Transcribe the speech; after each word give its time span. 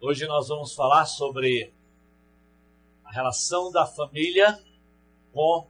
Hoje 0.00 0.26
nós 0.26 0.46
vamos 0.46 0.74
falar 0.76 1.06
sobre 1.06 1.72
a 3.04 3.10
relação 3.10 3.72
da 3.72 3.84
família 3.84 4.56
com 5.32 5.66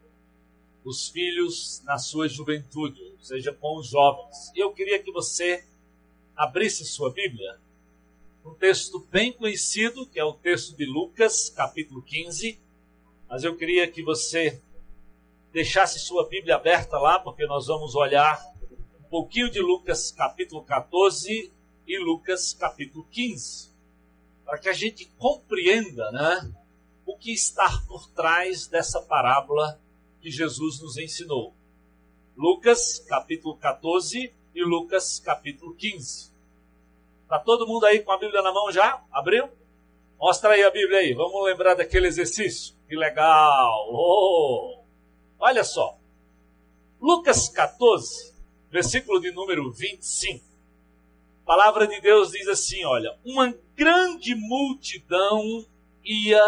os 0.85 1.09
filhos 1.09 1.83
na 1.85 1.97
sua 1.97 2.29
juventude, 2.29 3.03
ou 3.17 3.25
seja, 3.25 3.55
com 3.55 3.79
os 3.79 3.89
jovens. 3.89 4.53
E 4.55 4.59
eu 4.59 4.71
queria 4.75 5.03
que 5.03 5.11
você 5.11 5.67
abrisse 6.37 6.85
sua 6.85 7.11
Bíblia, 7.11 7.59
um 8.45 8.53
texto 8.53 9.01
bem 9.11 9.33
conhecido, 9.33 10.07
que 10.07 10.21
é 10.21 10.25
o 10.25 10.35
texto 10.35 10.77
de 10.77 10.85
Lucas, 10.85 11.49
capítulo 11.49 12.03
15. 12.03 12.61
Mas 13.31 13.45
eu 13.45 13.57
queria 13.57 13.91
que 13.91 14.03
você 14.03 14.63
deixasse 15.55 15.99
sua 15.99 16.29
Bíblia 16.29 16.57
aberta 16.57 16.99
lá, 16.99 17.19
porque 17.19 17.47
nós 17.47 17.67
vamos 17.67 17.95
olhar 17.95 18.39
um 19.01 19.05
pouquinho 19.05 19.51
de 19.51 19.61
Lucas, 19.63 20.13
capítulo 20.13 20.63
14 20.65 21.51
e 21.87 21.99
Lucas, 21.99 22.53
capítulo 22.53 23.07
15, 23.11 23.78
para 24.49 24.59
que 24.59 24.69
a 24.71 24.73
gente 24.73 25.05
compreenda, 25.19 26.11
né, 26.11 26.51
o 27.05 27.15
que 27.19 27.35
está 27.35 27.69
por 27.87 28.11
trás 28.13 28.67
dessa 28.67 28.99
parábola 29.03 29.79
que 30.23 30.31
Jesus 30.31 30.81
nos 30.81 30.97
ensinou. 30.97 31.55
Lucas, 32.35 32.99
capítulo 33.01 33.59
14 33.59 34.33
e 34.55 34.65
Lucas, 34.65 35.21
capítulo 35.21 35.75
15. 35.75 36.33
Está 37.25 37.39
todo 37.39 37.67
mundo 37.67 37.85
aí 37.85 38.01
com 38.01 38.11
a 38.11 38.17
Bíblia 38.17 38.41
na 38.41 38.51
mão 38.51 38.73
já? 38.73 39.05
Abriu? 39.13 39.51
Mostra 40.19 40.55
aí 40.55 40.63
a 40.63 40.71
Bíblia 40.71 41.01
aí. 41.01 41.13
Vamos 41.13 41.45
lembrar 41.45 41.75
daquele 41.75 42.07
exercício. 42.07 42.75
Que 42.89 42.97
legal! 42.97 43.87
Oh! 43.93 44.83
Olha 45.39 45.63
só. 45.63 45.99
Lucas 46.99 47.51
14, 47.51 48.35
versículo 48.71 49.21
de 49.21 49.31
número 49.31 49.71
25. 49.71 50.43
A 51.49 51.57
palavra 51.57 51.87
de 51.87 51.99
Deus 52.03 52.33
diz 52.33 52.47
assim: 52.47 52.85
olha, 52.85 53.19
uma 53.25 53.55
grande 53.75 54.35
multidão 54.35 55.65
ia 56.05 56.43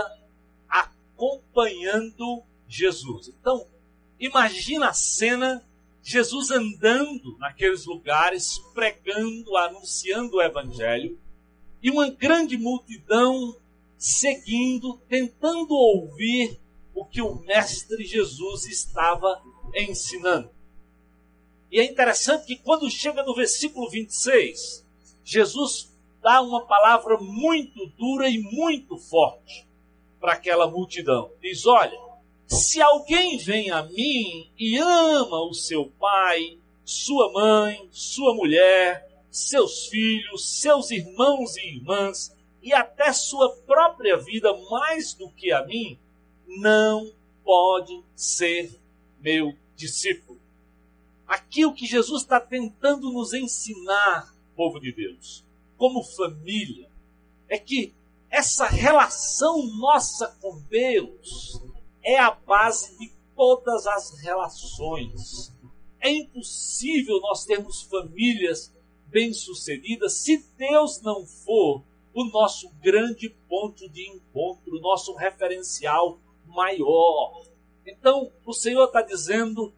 acompanhando 0.68 2.42
Jesus. 2.68 3.28
Então, 3.28 3.66
imagina 4.18 4.90
a 4.90 4.92
cena 4.92 5.66
Jesus 6.02 6.50
andando 6.50 7.34
naqueles 7.38 7.86
lugares, 7.86 8.58
pregando, 8.74 9.56
anunciando 9.56 10.36
o 10.36 10.42
Evangelho, 10.42 11.18
e 11.82 11.90
uma 11.90 12.10
grande 12.10 12.58
multidão 12.58 13.56
seguindo, 13.96 14.98
tentando 15.08 15.72
ouvir 15.72 16.60
o 16.94 17.06
que 17.06 17.22
o 17.22 17.36
Mestre 17.36 18.04
Jesus 18.04 18.66
estava 18.66 19.42
ensinando. 19.74 20.50
E 21.72 21.80
é 21.80 21.84
interessante 21.84 22.44
que 22.44 22.56
quando 22.56 22.90
chega 22.90 23.22
no 23.22 23.34
versículo 23.34 23.88
26, 23.88 24.89
Jesus 25.24 25.96
dá 26.22 26.40
uma 26.40 26.66
palavra 26.66 27.18
muito 27.18 27.86
dura 27.98 28.28
e 28.28 28.38
muito 28.38 28.96
forte 28.98 29.66
para 30.20 30.32
aquela 30.32 30.70
multidão. 30.70 31.30
Diz: 31.40 31.66
Olha, 31.66 31.98
se 32.46 32.80
alguém 32.80 33.38
vem 33.38 33.70
a 33.70 33.82
mim 33.82 34.50
e 34.58 34.76
ama 34.78 35.42
o 35.42 35.54
seu 35.54 35.86
pai, 35.98 36.58
sua 36.84 37.32
mãe, 37.32 37.88
sua 37.92 38.34
mulher, 38.34 39.08
seus 39.30 39.86
filhos, 39.86 40.60
seus 40.60 40.90
irmãos 40.90 41.56
e 41.56 41.76
irmãs, 41.76 42.36
e 42.62 42.72
até 42.72 43.12
sua 43.12 43.56
própria 43.66 44.16
vida 44.16 44.52
mais 44.68 45.14
do 45.14 45.30
que 45.30 45.52
a 45.52 45.64
mim, 45.64 45.98
não 46.46 47.12
pode 47.44 48.02
ser 48.14 48.78
meu 49.20 49.54
discípulo. 49.76 50.40
Aqui 51.26 51.64
o 51.64 51.72
que 51.72 51.86
Jesus 51.86 52.22
está 52.22 52.40
tentando 52.40 53.12
nos 53.12 53.32
ensinar, 53.32 54.34
povo 54.60 54.78
de 54.78 54.92
Deus, 54.92 55.42
como 55.78 56.04
família, 56.04 56.90
é 57.48 57.58
que 57.58 57.94
essa 58.28 58.66
relação 58.66 59.66
nossa 59.78 60.26
com 60.38 60.60
Deus 60.68 61.58
é 62.02 62.18
a 62.18 62.30
base 62.32 62.94
de 62.98 63.10
todas 63.34 63.86
as 63.86 64.20
relações. 64.20 65.50
É 65.98 66.10
impossível 66.12 67.18
nós 67.22 67.46
termos 67.46 67.84
famílias 67.84 68.70
bem-sucedidas 69.06 70.18
se 70.18 70.44
Deus 70.58 71.00
não 71.00 71.24
for 71.24 71.82
o 72.12 72.24
nosso 72.24 72.68
grande 72.82 73.30
ponto 73.48 73.88
de 73.88 74.10
encontro, 74.10 74.76
o 74.76 74.80
nosso 74.80 75.14
referencial 75.14 76.20
maior. 76.46 77.46
Então, 77.86 78.30
o 78.44 78.52
Senhor 78.52 78.84
está 78.84 79.00
dizendo: 79.00 79.72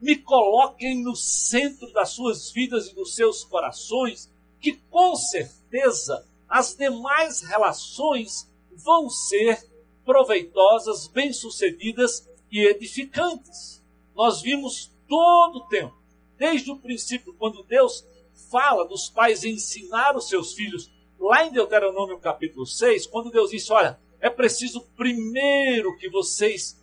me 0.00 0.16
coloquem 0.16 1.02
no 1.02 1.16
centro 1.16 1.92
das 1.92 2.10
suas 2.10 2.50
vidas 2.50 2.88
e 2.88 2.94
dos 2.94 3.14
seus 3.14 3.44
corações, 3.44 4.30
que 4.60 4.74
com 4.90 5.14
certeza 5.16 6.26
as 6.48 6.74
demais 6.74 7.42
relações 7.42 8.48
vão 8.72 9.10
ser 9.10 9.68
proveitosas, 10.04 11.06
bem-sucedidas 11.08 12.28
e 12.50 12.60
edificantes. 12.60 13.82
Nós 14.14 14.40
vimos 14.40 14.90
todo 15.06 15.58
o 15.58 15.68
tempo, 15.68 15.94
desde 16.36 16.70
o 16.70 16.78
princípio, 16.78 17.34
quando 17.34 17.62
Deus 17.64 18.04
fala 18.50 18.86
dos 18.86 19.08
pais 19.08 19.44
ensinar 19.44 20.16
os 20.16 20.28
seus 20.28 20.54
filhos, 20.54 20.90
lá 21.18 21.44
em 21.44 21.52
Deuteronômio 21.52 22.18
capítulo 22.18 22.64
6, 22.64 23.06
quando 23.06 23.30
Deus 23.30 23.50
disse: 23.50 23.72
Olha, 23.72 23.98
é 24.20 24.30
preciso 24.30 24.80
primeiro 24.96 25.96
que 25.98 26.08
vocês 26.08 26.77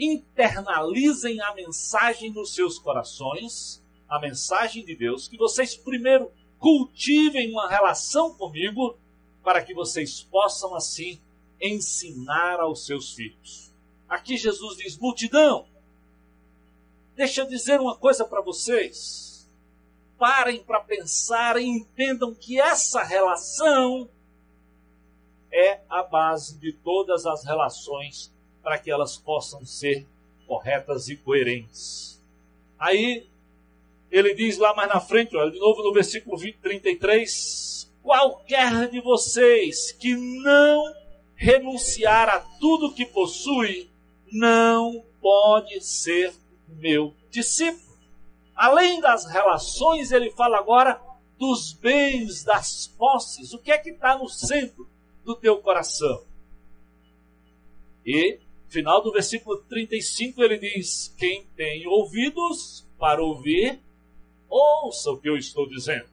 internalizem 0.00 1.40
a 1.42 1.54
mensagem 1.54 2.32
nos 2.32 2.54
seus 2.54 2.78
corações, 2.78 3.84
a 4.08 4.18
mensagem 4.18 4.82
de 4.82 4.96
Deus, 4.96 5.28
que 5.28 5.36
vocês 5.36 5.76
primeiro 5.76 6.32
cultivem 6.58 7.52
uma 7.52 7.68
relação 7.68 8.34
comigo, 8.34 8.98
para 9.42 9.62
que 9.62 9.74
vocês 9.74 10.22
possam 10.22 10.74
assim 10.74 11.20
ensinar 11.60 12.60
aos 12.60 12.86
seus 12.86 13.12
filhos. 13.12 13.74
Aqui 14.08 14.38
Jesus 14.38 14.78
diz: 14.78 14.96
multidão, 14.96 15.66
deixa 17.14 17.42
eu 17.42 17.46
dizer 17.46 17.78
uma 17.78 17.96
coisa 17.96 18.24
para 18.24 18.40
vocês. 18.40 19.48
Parem 20.18 20.62
para 20.62 20.80
pensar 20.80 21.58
e 21.58 21.64
entendam 21.64 22.34
que 22.34 22.60
essa 22.60 23.02
relação 23.02 24.08
é 25.52 25.80
a 25.88 26.02
base 26.02 26.58
de 26.58 26.72
todas 26.72 27.26
as 27.26 27.44
relações 27.44 28.32
para 28.70 28.78
que 28.78 28.88
elas 28.88 29.16
possam 29.16 29.66
ser 29.66 30.06
corretas 30.46 31.08
e 31.08 31.16
coerentes. 31.16 32.22
Aí 32.78 33.28
ele 34.12 34.32
diz 34.32 34.58
lá 34.58 34.72
mais 34.76 34.88
na 34.88 35.00
frente, 35.00 35.36
olha, 35.36 35.50
de 35.50 35.58
novo 35.58 35.82
no 35.82 35.92
versículo 35.92 36.36
20, 36.36 36.58
33, 36.58 37.92
qualquer 38.00 38.88
de 38.88 39.00
vocês 39.00 39.90
que 39.90 40.14
não 40.14 40.84
renunciar 41.34 42.28
a 42.28 42.38
tudo 42.60 42.94
que 42.94 43.04
possui, 43.04 43.90
não 44.30 45.04
pode 45.20 45.80
ser 45.80 46.32
meu 46.68 47.12
discípulo. 47.28 47.98
Além 48.54 49.00
das 49.00 49.26
relações, 49.26 50.12
ele 50.12 50.30
fala 50.30 50.58
agora 50.58 51.02
dos 51.36 51.72
bens, 51.72 52.44
das 52.44 52.86
posses. 52.86 53.52
O 53.52 53.58
que 53.58 53.72
é 53.72 53.78
que 53.78 53.90
está 53.90 54.16
no 54.16 54.28
centro 54.28 54.88
do 55.24 55.34
teu 55.34 55.58
coração? 55.58 56.22
E, 58.06 58.38
final 58.70 59.02
do 59.02 59.12
versículo 59.12 59.58
35, 59.68 60.42
ele 60.42 60.58
diz: 60.58 61.12
Quem 61.18 61.44
tem 61.56 61.86
ouvidos 61.86 62.86
para 62.98 63.22
ouvir, 63.22 63.80
ouça 64.48 65.10
o 65.10 65.18
que 65.18 65.28
eu 65.28 65.36
estou 65.36 65.68
dizendo. 65.68 66.08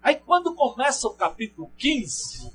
Aí, 0.00 0.14
quando 0.14 0.54
começa 0.54 1.06
o 1.06 1.14
capítulo 1.14 1.70
15, 1.76 2.50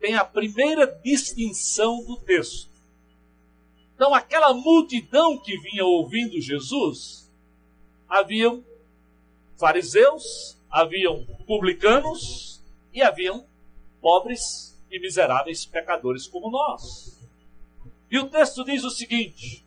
tem 0.00 0.14
a 0.14 0.24
primeira 0.24 0.86
distinção 1.04 2.02
do 2.04 2.16
texto. 2.20 2.70
Então, 3.94 4.14
aquela 4.14 4.54
multidão 4.54 5.38
que 5.38 5.58
vinha 5.58 5.84
ouvindo 5.84 6.40
Jesus, 6.40 7.30
haviam 8.08 8.64
fariseus, 9.58 10.56
haviam 10.70 11.24
publicanos 11.46 12.62
e 12.92 13.02
haviam 13.02 13.46
pobres 14.00 14.78
e 14.90 15.00
miseráveis 15.00 15.66
pecadores 15.66 16.26
como 16.26 16.50
nós. 16.50 17.15
E 18.10 18.18
o 18.18 18.28
texto 18.28 18.64
diz 18.64 18.84
o 18.84 18.90
seguinte: 18.90 19.64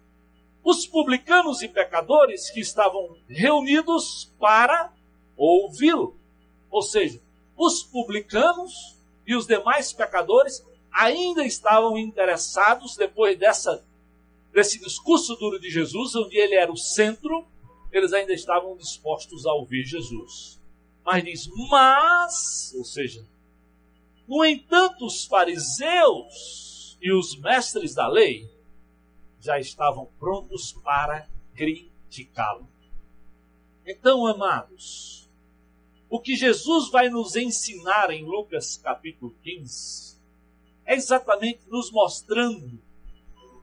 os 0.63 0.85
publicanos 0.85 1.61
e 1.61 1.67
pecadores 1.67 2.49
que 2.49 2.59
estavam 2.59 3.17
reunidos 3.27 4.31
para 4.39 4.93
ouvi-lo. 5.35 6.17
Ou 6.69 6.81
seja, 6.81 7.21
os 7.57 7.83
publicanos 7.83 8.95
e 9.25 9.35
os 9.35 9.47
demais 9.47 9.91
pecadores 9.91 10.65
ainda 10.91 11.45
estavam 11.45 11.97
interessados 11.97 12.95
depois 12.95 13.37
dessa 13.37 13.83
desse 14.51 14.79
discurso 14.79 15.35
duro 15.35 15.59
de 15.59 15.69
Jesus, 15.69 16.15
onde 16.15 16.35
ele 16.35 16.55
era 16.55 16.71
o 16.71 16.77
centro, 16.77 17.47
eles 17.91 18.11
ainda 18.13 18.33
estavam 18.33 18.75
dispostos 18.75 19.45
a 19.45 19.53
ouvir 19.53 19.83
Jesus. 19.83 20.59
Mas 21.05 21.23
diz, 21.23 21.47
mas, 21.69 22.73
ou 22.75 22.83
seja, 22.83 23.23
no 24.27 24.43
entanto, 24.43 25.05
os 25.05 25.25
fariseus 25.25 26.68
e 27.01 27.11
os 27.11 27.37
mestres 27.39 27.93
da 27.93 28.07
lei 28.07 28.49
já 29.39 29.59
estavam 29.59 30.05
prontos 30.19 30.73
para 30.73 31.27
criticá-lo. 31.55 32.67
Então, 33.85 34.27
amados, 34.27 35.29
o 36.09 36.19
que 36.19 36.35
Jesus 36.35 36.89
vai 36.89 37.09
nos 37.09 37.35
ensinar 37.35 38.11
em 38.11 38.25
Lucas 38.25 38.77
capítulo 38.77 39.35
15 39.43 40.17
é 40.85 40.95
exatamente 40.95 41.61
nos 41.67 41.91
mostrando 41.91 42.81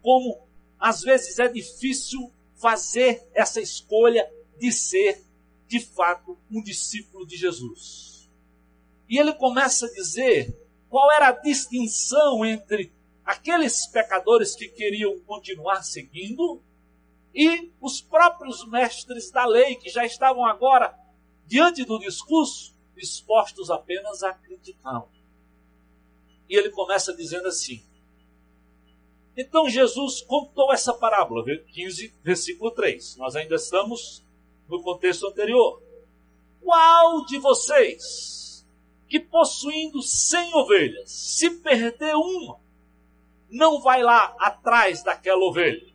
como 0.00 0.46
às 0.78 1.02
vezes 1.02 1.38
é 1.38 1.48
difícil 1.48 2.32
fazer 2.54 3.28
essa 3.34 3.60
escolha 3.60 4.30
de 4.58 4.70
ser 4.70 5.24
de 5.66 5.80
fato 5.80 6.38
um 6.50 6.62
discípulo 6.62 7.26
de 7.26 7.36
Jesus. 7.36 8.30
E 9.08 9.18
ele 9.18 9.32
começa 9.34 9.86
a 9.86 9.92
dizer 9.92 10.56
qual 10.88 11.10
era 11.12 11.28
a 11.28 11.32
distinção 11.32 12.44
entre 12.44 12.92
aqueles 13.26 13.86
pecadores 13.88 14.54
que 14.54 14.68
queriam 14.68 15.18
continuar 15.20 15.82
seguindo 15.82 16.62
e 17.34 17.72
os 17.80 18.00
próprios 18.00 18.66
mestres 18.68 19.30
da 19.30 19.44
lei 19.44 19.74
que 19.74 19.90
já 19.90 20.06
estavam 20.06 20.46
agora 20.46 20.96
diante 21.44 21.84
do 21.84 21.98
discurso 21.98 22.74
dispostos 22.94 23.70
apenas 23.70 24.22
a 24.22 24.32
criticá-lo. 24.32 25.10
E 26.48 26.56
ele 26.56 26.70
começa 26.70 27.14
dizendo 27.14 27.48
assim: 27.48 27.84
Então 29.36 29.68
Jesus 29.68 30.22
contou 30.22 30.72
essa 30.72 30.94
parábola, 30.94 31.44
15, 31.44 32.14
versículo 32.22 32.70
3. 32.70 33.16
Nós 33.16 33.36
ainda 33.36 33.56
estamos 33.56 34.24
no 34.68 34.82
contexto 34.82 35.26
anterior. 35.26 35.82
Qual 36.62 37.26
de 37.26 37.38
vocês 37.38 38.66
que 39.08 39.20
possuindo 39.20 40.02
cem 40.02 40.52
ovelhas, 40.54 41.10
se 41.10 41.50
perder 41.50 42.14
uma, 42.16 42.58
não 43.50 43.80
vai 43.80 44.02
lá 44.02 44.34
atrás 44.38 45.02
daquela 45.02 45.44
ovelha? 45.44 45.94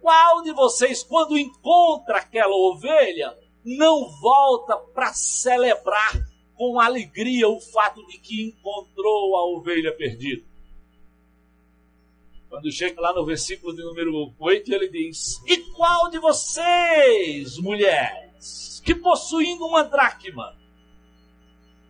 Qual 0.00 0.42
de 0.42 0.52
vocês, 0.52 1.02
quando 1.02 1.38
encontra 1.38 2.18
aquela 2.18 2.54
ovelha, 2.54 3.36
não 3.64 4.08
volta 4.20 4.76
para 4.76 5.12
celebrar 5.12 6.12
com 6.54 6.80
alegria 6.80 7.48
o 7.48 7.60
fato 7.60 8.06
de 8.06 8.18
que 8.18 8.42
encontrou 8.42 9.36
a 9.36 9.44
ovelha 9.46 9.92
perdida? 9.96 10.44
Quando 12.48 12.70
chega 12.70 13.00
lá 13.00 13.12
no 13.12 13.24
versículo 13.24 13.74
de 13.74 13.82
número 13.82 14.32
8, 14.38 14.72
ele 14.72 14.88
diz: 14.88 15.42
E 15.46 15.58
qual 15.72 16.08
de 16.08 16.18
vocês, 16.18 17.58
mulheres, 17.58 18.80
que 18.84 18.94
possuindo 18.94 19.66
uma 19.66 19.82
dracma, 19.82 20.56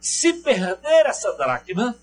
se 0.00 0.32
perder 0.42 1.06
essa 1.06 1.32
dracma, 1.34 1.94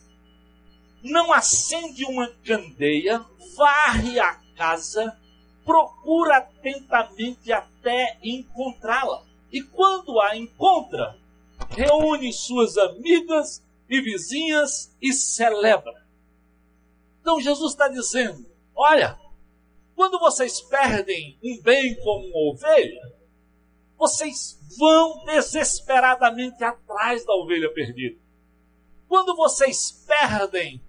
não 1.04 1.34
acende 1.34 2.06
uma 2.06 2.30
candeia, 2.46 3.24
varre 3.58 4.20
a 4.20 4.36
casa, 4.56 5.20
procura 5.66 6.38
atentamente 6.38 7.52
até 7.52 8.18
encontrá-la. 8.24 9.24
E 9.52 9.62
quando 9.62 10.20
a 10.20 10.36
encontra, 10.38 11.20
reúne 11.70 12.32
suas 12.32 12.78
amigas 12.78 13.62
e 13.90 14.02
vizinhas 14.02 14.96
e 15.02 15.12
celebra. 15.12 16.06
Então 17.20 17.40
Jesus 17.40 17.74
está 17.74 17.88
dizendo: 17.90 18.46
olha, 18.76 19.20
quando 19.96 20.18
vocês 20.20 20.62
perdem 20.62 21.38
um 21.44 21.62
bem 21.62 21.96
como 22.02 22.28
uma 22.28 22.54
ovelha, 22.54 23.14
vocês 23.98 24.60
vão 24.78 25.24
desesperadamente 25.26 26.64
atrás 26.64 27.26
da 27.26 27.34
ovelha 27.34 27.72
perdida. 27.74 28.20
Quando 29.08 29.36
vocês 29.36 30.04
perdem 30.08 30.82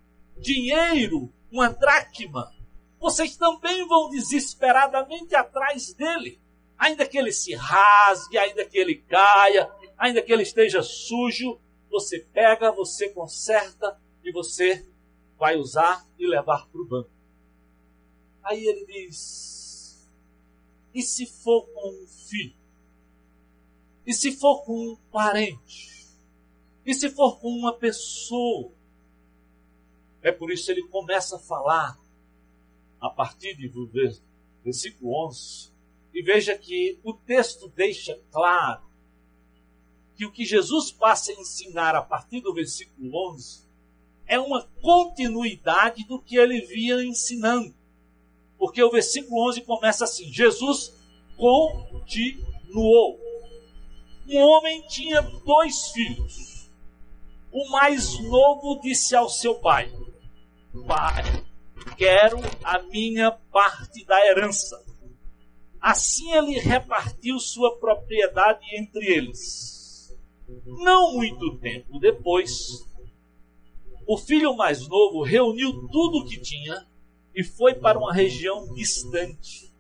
dinheiro, 0.44 1.32
uma 1.50 1.69
dracma, 1.69 2.52
vocês 3.00 3.37
também 3.37 3.87
vão 3.87 4.11
desesperadamente 4.11 5.35
atrás 5.35 5.93
dele 5.94 6.44
ainda 6.79 7.06
que 7.06 7.17
ele 7.17 7.32
se 7.32 7.55
rasgue, 7.55 8.38
ainda 8.38 8.64
que 8.64 8.79
ele 8.79 8.96
caia, 8.96 9.70
ainda 9.96 10.23
que 10.23 10.32
ele 10.32 10.43
esteja 10.43 10.82
sujo, 10.82 11.58
você 11.91 12.20
pega, 12.20 12.73
você 12.73 13.08
conserta 13.11 14.00
e 14.23 14.32
você 14.32 14.87
vai 15.38 15.56
usar 15.56 16.06
e 16.19 16.26
levar 16.26 16.67
para 16.69 16.81
o 16.81 16.87
banco. 16.87 17.11
Aí 18.43 18.64
ele 18.64 18.85
diz: 18.87 20.11
e 20.93 21.02
se 21.02 21.26
for 21.26 21.67
com 21.69 22.02
um 22.02 22.06
filho? 22.06 22.56
E 24.06 24.12
se 24.12 24.32
for 24.32 24.62
com 24.64 24.93
um 24.93 24.97
parente? 25.11 25.94
E 26.85 26.93
se 26.93 27.08
for 27.08 27.40
com 27.40 27.49
uma 27.49 27.73
pessoa? 27.73 28.73
É 30.25 30.32
por 30.32 30.50
isso 30.50 30.67
que 30.67 30.73
ele 30.73 30.88
começa 30.88 31.37
a 31.37 31.38
falar, 31.38 31.99
a 32.99 33.11
partir 33.11 33.55
do 33.69 33.87
versículo 34.65 35.26
11, 35.26 35.71
e 36.15 36.23
veja 36.23 36.56
que 36.56 36.99
o 37.05 37.12
texto 37.12 37.69
deixa 37.69 38.19
claro 38.32 38.82
que 40.17 40.25
o 40.25 40.32
que 40.32 40.47
Jesus 40.47 40.91
passa 40.91 41.31
a 41.31 41.35
ensinar 41.35 41.94
a 41.94 42.00
partir 42.00 42.41
do 42.41 42.55
versículo 42.55 43.32
11 43.32 43.65
é 44.26 44.38
uma 44.38 44.62
continuidade 44.81 46.05
do 46.06 46.19
que 46.19 46.37
ele 46.37 46.62
vinha 46.62 47.03
ensinando. 47.05 47.75
Porque 48.56 48.82
o 48.82 48.91
versículo 48.91 49.47
11 49.49 49.61
começa 49.62 50.05
assim: 50.05 50.32
Jesus 50.32 50.94
continuou. 51.37 53.21
Um 54.26 54.38
homem 54.38 54.87
tinha 54.87 55.21
dois 55.21 55.88
filhos. 55.88 56.71
O 57.53 57.69
mais 57.71 58.19
novo 58.21 58.81
disse 58.81 59.15
ao 59.15 59.29
seu 59.29 59.56
pai: 59.56 59.93
Pai, 60.82 61.23
quero 61.97 62.38
a 62.62 62.82
minha 62.82 63.31
parte 63.31 64.05
da 64.05 64.26
herança. 64.26 64.85
Assim 65.81 66.32
ele 66.32 66.59
repartiu 66.59 67.38
sua 67.38 67.79
propriedade 67.79 68.65
entre 68.76 69.06
eles. 69.06 70.15
Não 70.67 71.15
muito 71.15 71.59
tempo 71.59 71.99
depois, 71.99 72.85
o 74.06 74.19
filho 74.19 74.56
mais 74.56 74.87
novo 74.88 75.23
reuniu 75.23 75.73
tudo 75.88 76.19
o 76.19 76.25
que 76.26 76.41
tinha 76.41 76.87
e 77.35 77.44
foi 77.44 77.75
para 77.75 77.99
uma 77.99 78.12
região 78.12 78.73
distante. 78.75 79.73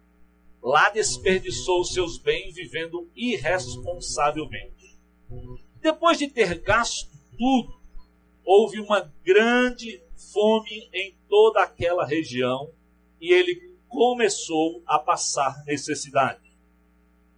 Lá 0.62 0.90
desperdiçou 0.90 1.84
seus 1.84 2.18
bens 2.18 2.54
vivendo 2.54 3.10
irresponsavelmente. 3.14 4.96
Depois 5.82 6.18
de 6.18 6.28
ter 6.28 6.58
gasto 6.60 7.10
tudo, 7.36 7.74
houve 8.44 8.80
uma 8.80 9.12
grande 9.22 10.03
fome 10.32 10.88
em 10.92 11.16
toda 11.28 11.62
aquela 11.62 12.06
região 12.06 12.72
e 13.20 13.32
ele 13.32 13.74
começou 13.88 14.82
a 14.86 14.98
passar 14.98 15.64
necessidade. 15.66 16.52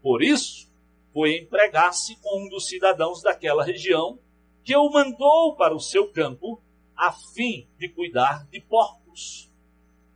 Por 0.02 0.22
isso, 0.22 0.66
foi 1.12 1.38
empregar-se 1.38 2.16
com 2.16 2.44
um 2.44 2.48
dos 2.48 2.66
cidadãos 2.68 3.22
daquela 3.22 3.64
região, 3.64 4.18
que 4.62 4.76
o 4.76 4.90
mandou 4.90 5.56
para 5.56 5.74
o 5.74 5.80
seu 5.80 6.12
campo, 6.12 6.60
a 6.96 7.12
fim 7.12 7.66
de 7.78 7.88
cuidar 7.88 8.46
de 8.50 8.60
porcos. 8.60 9.50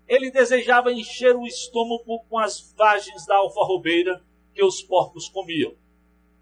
Ele 0.06 0.30
desejava 0.30 0.92
encher 0.92 1.36
o 1.36 1.46
estômago 1.46 2.24
com 2.28 2.38
as 2.38 2.72
vagens 2.76 3.24
da 3.26 3.36
alfarrobeira 3.36 4.22
que 4.54 4.64
os 4.64 4.82
porcos 4.82 5.28
comiam, 5.28 5.74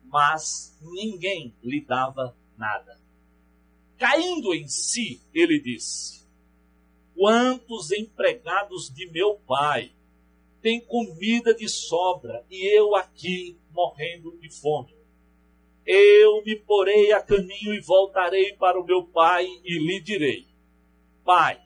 mas 0.04 0.76
ninguém 0.80 1.54
lhe 1.62 1.80
dava 1.80 2.36
nada. 2.56 2.98
Caindo 3.98 4.54
em 4.54 4.66
si, 4.66 5.20
ele 5.34 5.60
disse: 5.60 6.17
Quantos 7.18 7.90
empregados 7.90 8.94
de 8.94 9.10
meu 9.10 9.34
pai 9.44 9.90
têm 10.62 10.80
comida 10.80 11.52
de 11.52 11.68
sobra 11.68 12.46
e 12.48 12.64
eu 12.78 12.94
aqui 12.94 13.58
morrendo 13.72 14.38
de 14.38 14.48
fome? 14.48 14.94
Eu 15.84 16.44
me 16.44 16.54
porei 16.54 17.10
a 17.10 17.20
caminho 17.20 17.74
e 17.74 17.80
voltarei 17.80 18.52
para 18.52 18.80
o 18.80 18.84
meu 18.84 19.02
pai 19.02 19.48
e 19.64 19.78
lhe 19.80 20.00
direi: 20.00 20.46
Pai, 21.24 21.60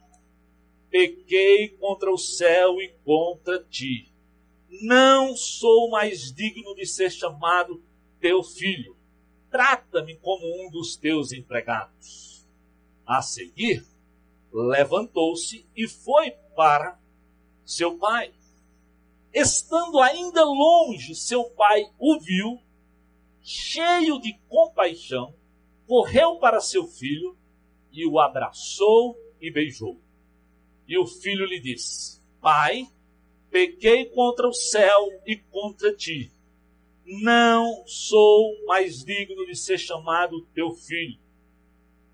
pequei 0.89 1.69
contra 1.69 2.11
o 2.11 2.17
céu 2.17 2.81
e 2.81 2.89
contra 3.05 3.63
ti. 3.63 4.11
Não 4.81 5.37
sou 5.37 5.91
mais 5.91 6.33
digno 6.33 6.75
de 6.75 6.87
ser 6.87 7.13
chamado 7.13 7.85
teu 8.19 8.43
filho. 8.43 8.97
Trata-me 9.51 10.17
como 10.17 10.47
um 10.65 10.71
dos 10.71 10.97
teus 10.97 11.31
empregados. 11.31 12.49
A 13.05 13.21
seguir, 13.21 13.92
levantou-se 14.53 15.67
e 15.75 15.89
foi 15.89 16.33
para 16.55 17.01
seu 17.65 17.97
pai. 17.99 18.33
Estando 19.33 19.99
ainda 20.01 20.45
longe, 20.45 21.15
seu 21.15 21.45
pai 21.51 21.85
o 21.99 22.21
viu, 22.21 22.61
cheio 23.41 24.21
de 24.21 24.39
compaixão, 24.49 25.35
correu 25.87 26.37
para 26.37 26.61
seu 26.61 26.87
filho 26.87 27.37
e 27.91 28.07
o 28.07 28.19
abraçou 28.21 29.17
e 29.41 29.51
beijou. 29.51 29.99
E 30.87 30.99
o 30.99 31.07
filho 31.07 31.47
lhe 31.47 31.61
disse: 31.61 32.21
Pai, 32.41 32.87
pequei 33.51 34.07
contra 34.07 34.47
o 34.47 34.53
céu 34.53 35.09
e 35.27 35.37
contra 35.37 35.95
ti. 35.95 36.31
Não 37.05 37.87
sou 37.87 38.65
mais 38.67 39.05
digno 39.05 39.47
de 39.47 39.57
ser 39.57 39.79
chamado 39.79 40.47
teu 40.55 40.73
filho. 40.73 41.19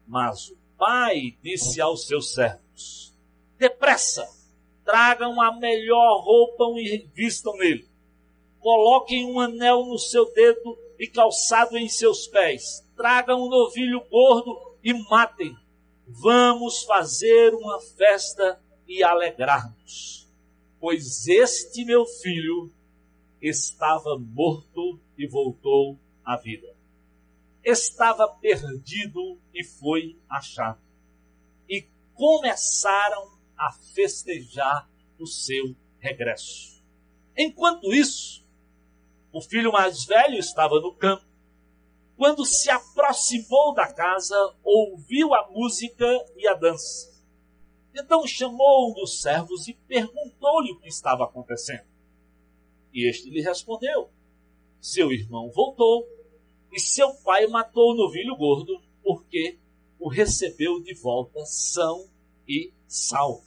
Mas 0.06 0.48
o 0.48 0.56
pai 0.78 1.36
disse 1.42 1.80
aos 1.80 2.06
seus 2.06 2.32
servos: 2.32 3.12
Depressa, 3.58 4.26
tragam 4.84 5.40
a 5.42 5.54
melhor 5.58 6.22
roupa 6.22 6.64
e 6.80 7.06
vistam 7.12 7.56
nele. 7.56 7.86
Coloquem 8.60 9.26
um 9.26 9.40
anel 9.40 9.84
no 9.84 9.98
seu 9.98 10.32
dedo 10.32 10.78
e 10.98 11.06
calçado 11.06 11.76
em 11.76 11.88
seus 11.88 12.26
pés. 12.26 12.86
Tragam 12.96 13.42
um 13.42 13.48
novilho 13.48 14.00
gordo 14.08 14.76
e 14.82 14.94
matem. 14.94 15.54
Vamos 16.06 16.84
fazer 16.84 17.54
uma 17.54 17.80
festa 17.80 18.60
e 18.86 19.02
alegrar-nos, 19.02 20.26
pois 20.80 21.28
este 21.28 21.84
meu 21.84 22.06
filho 22.06 22.72
estava 23.42 24.18
morto 24.18 24.98
e 25.18 25.26
voltou 25.26 25.98
à 26.24 26.36
vida. 26.36 26.77
Estava 27.70 28.26
perdido 28.26 29.38
e 29.52 29.62
foi 29.62 30.18
achado. 30.26 30.80
E 31.68 31.86
começaram 32.14 33.38
a 33.58 33.70
festejar 33.94 34.88
o 35.18 35.26
seu 35.26 35.76
regresso. 35.98 36.82
Enquanto 37.36 37.92
isso, 37.92 38.42
o 39.30 39.42
filho 39.42 39.70
mais 39.70 40.06
velho 40.06 40.38
estava 40.38 40.80
no 40.80 40.94
campo. 40.94 41.26
Quando 42.16 42.46
se 42.46 42.70
aproximou 42.70 43.74
da 43.74 43.92
casa, 43.92 44.34
ouviu 44.64 45.34
a 45.34 45.50
música 45.50 46.06
e 46.38 46.48
a 46.48 46.54
dança. 46.54 47.22
Então 47.94 48.26
chamou 48.26 48.90
um 48.90 48.94
dos 48.94 49.20
servos 49.20 49.68
e 49.68 49.74
perguntou-lhe 49.74 50.72
o 50.72 50.80
que 50.80 50.88
estava 50.88 51.24
acontecendo. 51.24 51.86
E 52.94 53.06
este 53.06 53.28
lhe 53.28 53.42
respondeu: 53.42 54.10
Seu 54.80 55.12
irmão 55.12 55.50
voltou 55.50 56.17
e 56.72 56.80
seu 56.80 57.14
pai 57.14 57.46
matou 57.46 57.92
o 57.92 57.96
novilho 57.96 58.36
gordo, 58.36 58.80
porque 59.02 59.58
o 59.98 60.08
recebeu 60.08 60.80
de 60.80 60.94
volta 60.94 61.44
são 61.44 62.08
e 62.46 62.72
salvo. 62.86 63.44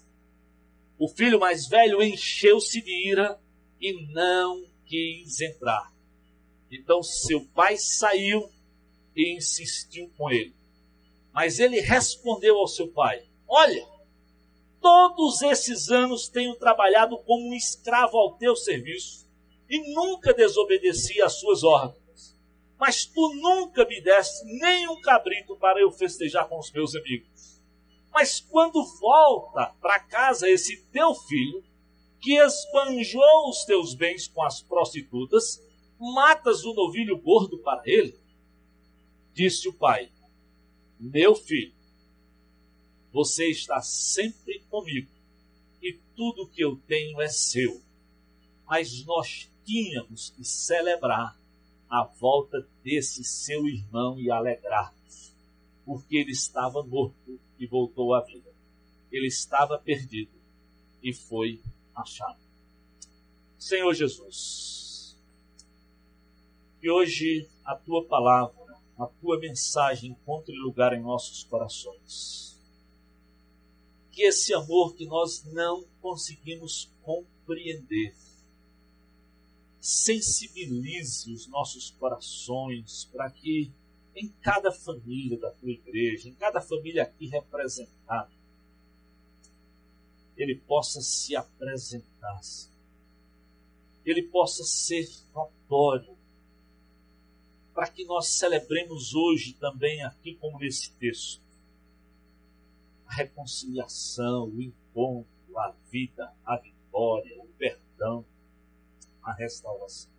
O 0.98 1.08
filho 1.08 1.40
mais 1.40 1.68
velho 1.68 2.02
encheu-se 2.02 2.82
de 2.82 3.10
ira 3.10 3.40
e 3.80 4.06
não 4.14 4.64
quis 4.86 5.42
entrar. 5.42 5.92
Então 6.72 7.02
seu 7.02 7.46
pai 7.56 7.78
saiu 7.78 8.50
e 9.16 9.36
insistiu 9.36 10.12
com 10.18 10.30
ele. 10.30 10.54
Mas 11.34 11.60
ele 11.60 11.80
respondeu 11.80 12.58
ao 12.58 12.68
seu 12.68 12.88
pai: 12.90 13.26
Olha, 13.48 13.86
todos 14.80 15.42
esses 15.42 15.90
anos 15.90 16.28
tenho 16.28 16.56
trabalhado 16.56 17.18
como 17.20 17.50
um 17.50 17.54
escravo 17.54 18.18
ao 18.18 18.38
teu 18.38 18.56
serviço 18.56 19.28
e 19.70 19.94
nunca 19.94 20.34
desobedeci 20.34 21.22
às 21.22 21.40
suas 21.40 21.64
ordens. 21.64 22.01
Mas 22.82 23.06
tu 23.06 23.36
nunca 23.36 23.86
me 23.86 24.02
deste 24.02 24.44
nem 24.60 24.90
um 24.90 25.00
cabrito 25.02 25.56
para 25.56 25.80
eu 25.80 25.92
festejar 25.92 26.50
com 26.50 26.58
os 26.58 26.72
meus 26.72 26.96
amigos. 26.96 27.62
Mas 28.12 28.40
quando 28.40 28.84
volta 29.00 29.68
para 29.80 30.00
casa 30.00 30.50
esse 30.50 30.84
teu 30.86 31.14
filho, 31.14 31.64
que 32.20 32.40
esbanjou 32.40 33.50
os 33.52 33.66
teus 33.66 33.94
bens 33.94 34.28
com 34.28 34.42
as 34.42 34.64
prostitutas, 34.64 35.64
matas 36.00 36.64
o 36.64 36.74
novilho 36.74 37.20
gordo 37.20 37.60
para 37.60 37.84
ele? 37.86 38.20
Disse 39.32 39.70
o 39.70 39.74
pai: 39.74 40.12
Meu 41.00 41.36
filho, 41.36 41.76
você 43.14 43.52
está 43.52 43.80
sempre 43.84 44.60
comigo 44.72 45.12
e 45.84 46.00
tudo 46.16 46.50
que 46.50 46.64
eu 46.64 46.78
tenho 46.88 47.22
é 47.22 47.28
seu. 47.28 47.80
Mas 48.66 49.06
nós 49.06 49.52
tínhamos 49.64 50.32
que 50.32 50.44
celebrar 50.44 51.40
a 51.92 52.06
volta 52.06 52.66
desse 52.82 53.22
seu 53.22 53.68
irmão 53.68 54.18
e 54.18 54.32
alegrar-nos, 54.32 55.36
porque 55.84 56.16
ele 56.16 56.32
estava 56.32 56.82
morto 56.82 57.38
e 57.60 57.68
voltou 57.68 58.14
à 58.14 58.22
vida. 58.22 58.50
Ele 59.12 59.28
estava 59.28 59.78
perdido 59.78 60.32
e 61.04 61.14
foi 61.14 61.62
achado. 61.94 62.40
Senhor 63.58 63.94
Jesus, 63.94 65.20
que 66.80 66.90
hoje 66.90 67.50
a 67.66 67.76
tua 67.76 68.06
palavra, 68.06 68.78
a 68.98 69.06
tua 69.06 69.38
mensagem 69.38 70.12
encontre 70.12 70.56
lugar 70.56 70.94
em 70.94 71.02
nossos 71.02 71.44
corações. 71.44 72.58
Que 74.12 74.24
esse 74.24 74.54
amor 74.54 74.96
que 74.96 75.06
nós 75.06 75.44
não 75.44 75.84
conseguimos 76.02 76.90
compreender 77.02 78.16
sensibilize 79.82 81.34
os 81.34 81.48
nossos 81.48 81.90
corações 81.90 83.10
para 83.12 83.32
que 83.32 83.72
em 84.16 84.30
cada 84.42 84.72
família 84.72 85.40
da 85.40 85.50
tua 85.50 85.72
igreja, 85.72 86.30
em 86.30 86.36
cada 86.36 86.62
família 86.62 87.02
aqui 87.02 87.26
representada, 87.26 88.32
ele 90.38 90.56
possa 90.56 91.02
se 91.02 91.36
apresentar, 91.36 92.42
ele 94.06 94.22
possa 94.22 94.64
ser 94.64 95.10
notório, 95.34 96.16
para 97.74 97.88
que 97.88 98.06
nós 98.06 98.28
celebremos 98.28 99.16
hoje 99.16 99.54
também 99.54 100.04
aqui 100.04 100.36
como 100.36 100.60
nesse 100.60 100.92
texto, 100.94 101.42
a 103.08 103.16
reconciliação, 103.16 104.48
o 104.50 104.62
encontro, 104.62 105.58
a 105.58 105.74
vida, 105.90 106.32
a 106.46 106.58
vitória, 106.58 107.42
o 107.42 107.48
perdão, 107.58 108.26
a 109.24 109.34
restauração. 109.34 110.12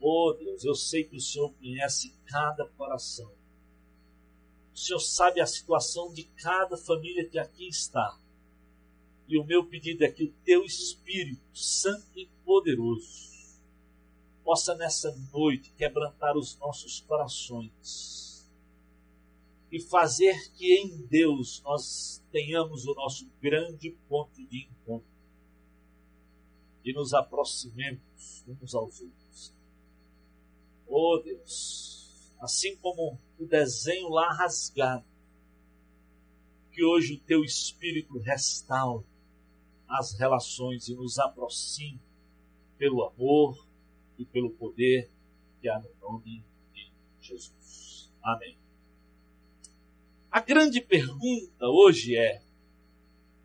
Oh 0.00 0.32
Deus, 0.32 0.64
eu 0.64 0.74
sei 0.74 1.04
que 1.04 1.16
o 1.16 1.20
Senhor 1.20 1.52
conhece 1.54 2.14
cada 2.26 2.66
coração. 2.70 3.32
O 4.74 4.76
Senhor 4.76 4.98
sabe 4.98 5.40
a 5.40 5.46
situação 5.46 6.12
de 6.12 6.24
cada 6.24 6.76
família 6.76 7.28
que 7.28 7.38
aqui 7.38 7.68
está. 7.68 8.18
E 9.28 9.38
o 9.38 9.44
meu 9.44 9.64
pedido 9.64 10.04
é 10.04 10.10
que 10.10 10.24
o 10.24 10.32
teu 10.44 10.64
Espírito 10.64 11.56
Santo 11.56 12.18
e 12.18 12.26
poderoso 12.44 13.32
possa 14.42 14.74
nessa 14.74 15.14
noite 15.32 15.72
quebrantar 15.76 16.36
os 16.36 16.58
nossos 16.58 17.00
corações 17.00 18.50
e 19.70 19.80
fazer 19.80 20.52
que 20.54 20.74
em 20.74 21.06
Deus 21.06 21.62
nós 21.62 22.22
tenhamos 22.30 22.84
o 22.86 22.94
nosso 22.94 23.30
grande 23.40 23.96
ponto 24.08 24.44
de 24.46 24.66
encontro 24.66 25.11
e 26.84 26.92
nos 26.92 27.14
aproximemos 27.14 28.44
uns 28.46 28.74
aos 28.74 29.00
outros. 29.00 29.54
Oh 30.86 31.18
Deus, 31.24 32.32
assim 32.40 32.76
como 32.76 33.18
o 33.38 33.46
desenho 33.46 34.08
lá 34.08 34.32
rasgado, 34.34 35.04
que 36.70 36.84
hoje 36.84 37.14
o 37.14 37.20
teu 37.20 37.44
Espírito 37.44 38.18
restaure 38.18 39.06
as 39.88 40.18
relações 40.18 40.88
e 40.88 40.94
nos 40.94 41.18
aproxime 41.18 42.00
pelo 42.78 43.04
amor 43.04 43.66
e 44.18 44.24
pelo 44.24 44.50
poder 44.50 45.10
que 45.60 45.68
há 45.68 45.78
no 45.78 45.94
nome 46.00 46.44
de 46.72 46.90
Jesus. 47.20 48.10
Amém. 48.22 48.56
A 50.30 50.40
grande 50.40 50.80
pergunta 50.80 51.66
hoje 51.66 52.16
é: 52.16 52.42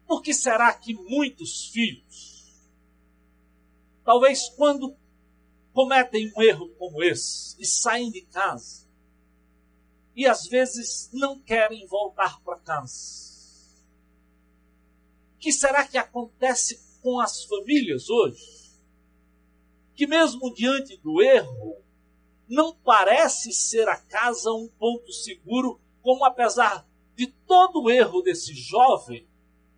por 0.08 0.22
que 0.22 0.34
será 0.34 0.74
que 0.74 0.94
muitos 0.94 1.65
filhos 1.65 2.37
Talvez 4.07 4.47
quando 4.55 4.95
cometem 5.73 6.31
um 6.33 6.41
erro 6.41 6.69
como 6.79 7.03
esse 7.03 7.61
e 7.61 7.65
saem 7.65 8.09
de 8.09 8.21
casa 8.21 8.87
e 10.15 10.25
às 10.25 10.47
vezes 10.47 11.09
não 11.11 11.37
querem 11.41 11.85
voltar 11.87 12.41
para 12.41 12.57
casa. 12.57 13.35
O 15.35 15.39
que 15.39 15.51
será 15.51 15.85
que 15.85 15.97
acontece 15.97 16.79
com 17.01 17.19
as 17.19 17.43
famílias 17.43 18.09
hoje? 18.09 18.79
Que 19.93 20.07
mesmo 20.07 20.53
diante 20.53 20.95
do 20.95 21.21
erro, 21.21 21.75
não 22.47 22.73
parece 22.73 23.51
ser 23.51 23.89
a 23.89 23.97
casa 23.97 24.53
um 24.53 24.69
ponto 24.69 25.11
seguro, 25.11 25.81
como 26.01 26.23
apesar 26.23 26.87
de 27.13 27.27
todo 27.45 27.83
o 27.83 27.89
erro 27.89 28.21
desse 28.21 28.53
jovem, 28.53 29.27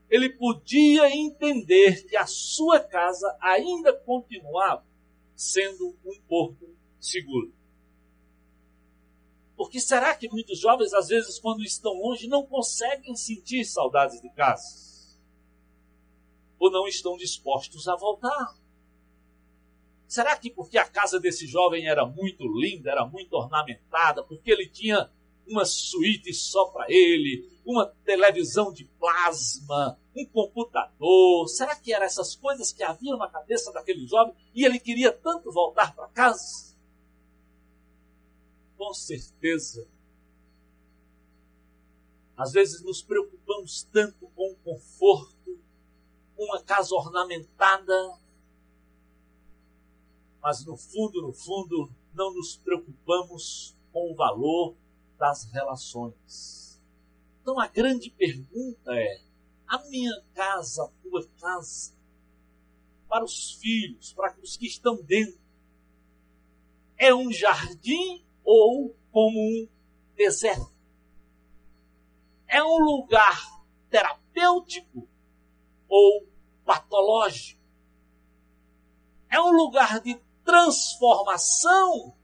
ele 0.10 0.30
podia 0.30 1.10
entender 1.16 2.06
que 2.06 2.18
a 2.18 2.26
sua 2.26 2.80
casa 2.80 3.38
ainda 3.40 3.94
continuava 3.94 4.86
sendo 5.36 5.96
um 6.04 6.20
porto 6.28 6.76
seguro. 7.00 7.54
Porque 9.56 9.80
será 9.80 10.16
que 10.16 10.30
muitos 10.30 10.58
jovens, 10.58 10.94
às 10.94 11.10
vezes, 11.10 11.38
quando 11.38 11.64
estão 11.64 11.94
longe, 11.94 12.28
não 12.28 12.46
conseguem 12.46 13.16
sentir 13.16 13.66
saudades 13.66 14.22
de 14.22 14.30
casa? 14.30 15.18
Ou 16.58 16.72
não 16.72 16.88
estão 16.88 17.16
dispostos 17.16 17.88
a 17.88 17.96
voltar? 17.96 18.58
Será 20.08 20.36
que 20.36 20.50
porque 20.50 20.78
a 20.78 20.88
casa 20.88 21.20
desse 21.20 21.46
jovem 21.46 21.88
era 21.88 22.06
muito 22.06 22.48
linda, 22.48 22.90
era 22.90 23.06
muito 23.06 23.34
ornamentada, 23.34 24.24
porque 24.24 24.50
ele 24.50 24.68
tinha 24.68 25.12
uma 25.46 25.66
suíte 25.66 26.34
só 26.34 26.66
para 26.66 26.86
ele, 26.90 27.48
uma 27.70 27.86
televisão 28.04 28.74
de 28.74 28.86
plasma, 29.00 30.00
um 30.16 30.26
computador. 30.26 31.48
Será 31.48 31.76
que 31.76 31.94
eram 31.94 32.04
essas 32.04 32.36
coisas 32.36 32.74
que 32.74 32.82
haviam 32.82 33.16
na 33.16 33.30
cabeça 33.30 33.72
daquele 33.72 34.08
jovem 34.08 34.34
e 34.56 34.66
ele 34.66 34.80
queria 34.80 35.12
tanto 35.12 35.52
voltar 35.52 35.94
para 35.94 36.08
casa? 36.08 36.76
Com 38.76 38.92
certeza. 38.92 39.88
Às 42.36 42.54
vezes 42.54 42.82
nos 42.82 43.04
preocupamos 43.04 43.84
tanto 43.92 44.28
com 44.30 44.52
o 44.52 44.56
conforto, 44.56 45.60
uma 46.36 46.64
casa 46.64 46.96
ornamentada, 46.96 48.18
mas 50.42 50.66
no 50.66 50.76
fundo, 50.76 51.22
no 51.22 51.34
fundo, 51.34 51.92
não 52.16 52.34
nos 52.34 52.58
preocupamos 52.58 53.78
com 53.92 54.12
o 54.12 54.16
valor 54.16 54.76
das 55.20 55.44
relações 55.52 56.69
Então 57.50 57.60
a 57.60 57.68
grande 57.68 58.12
pergunta 58.12 58.94
é: 58.94 59.22
a 59.66 59.80
minha 59.90 60.22
casa, 60.36 60.84
a 60.84 60.88
tua 61.02 61.28
casa, 61.42 61.96
para 63.08 63.26
os 63.26 63.54
filhos, 63.54 64.14
para 64.14 64.38
os 64.40 64.56
que 64.56 64.68
estão 64.68 65.02
dentro, 65.02 65.42
é 66.96 67.12
um 67.12 67.32
jardim 67.32 68.24
ou 68.44 68.96
como 69.12 69.36
um 69.36 69.68
deserto? 70.16 70.72
É 72.48 72.64
um 72.64 72.78
lugar 72.78 73.64
terapêutico 73.90 75.10
ou 75.88 76.28
patológico? 76.64 77.60
É 79.28 79.42
um 79.42 79.54
lugar 79.54 80.00
de 80.02 80.22
transformação 80.46 82.16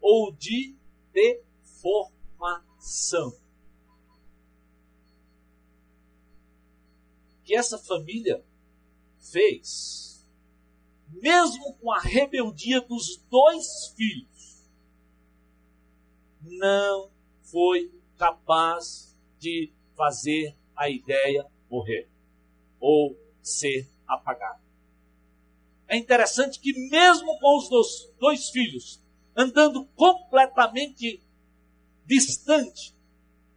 ou 0.00 0.30
de 0.30 0.76
deformação? 1.12 3.44
Que 7.46 7.54
essa 7.54 7.78
família 7.78 8.44
fez, 9.18 10.26
mesmo 11.08 11.74
com 11.74 11.92
a 11.92 12.00
rebeldia 12.00 12.80
dos 12.80 13.16
dois 13.30 13.94
filhos, 13.96 14.68
não 16.42 17.08
foi 17.44 17.90
capaz 18.18 19.16
de 19.38 19.72
fazer 19.96 20.56
a 20.74 20.90
ideia 20.90 21.46
morrer 21.70 22.08
ou 22.80 23.16
ser 23.40 23.88
apagada. 24.08 24.60
É 25.88 25.96
interessante 25.96 26.58
que, 26.58 26.72
mesmo 26.90 27.38
com 27.38 27.58
os 27.58 27.68
dois, 27.68 28.12
dois 28.18 28.50
filhos 28.50 29.00
andando 29.36 29.86
completamente 29.94 31.22
distante, 32.04 32.92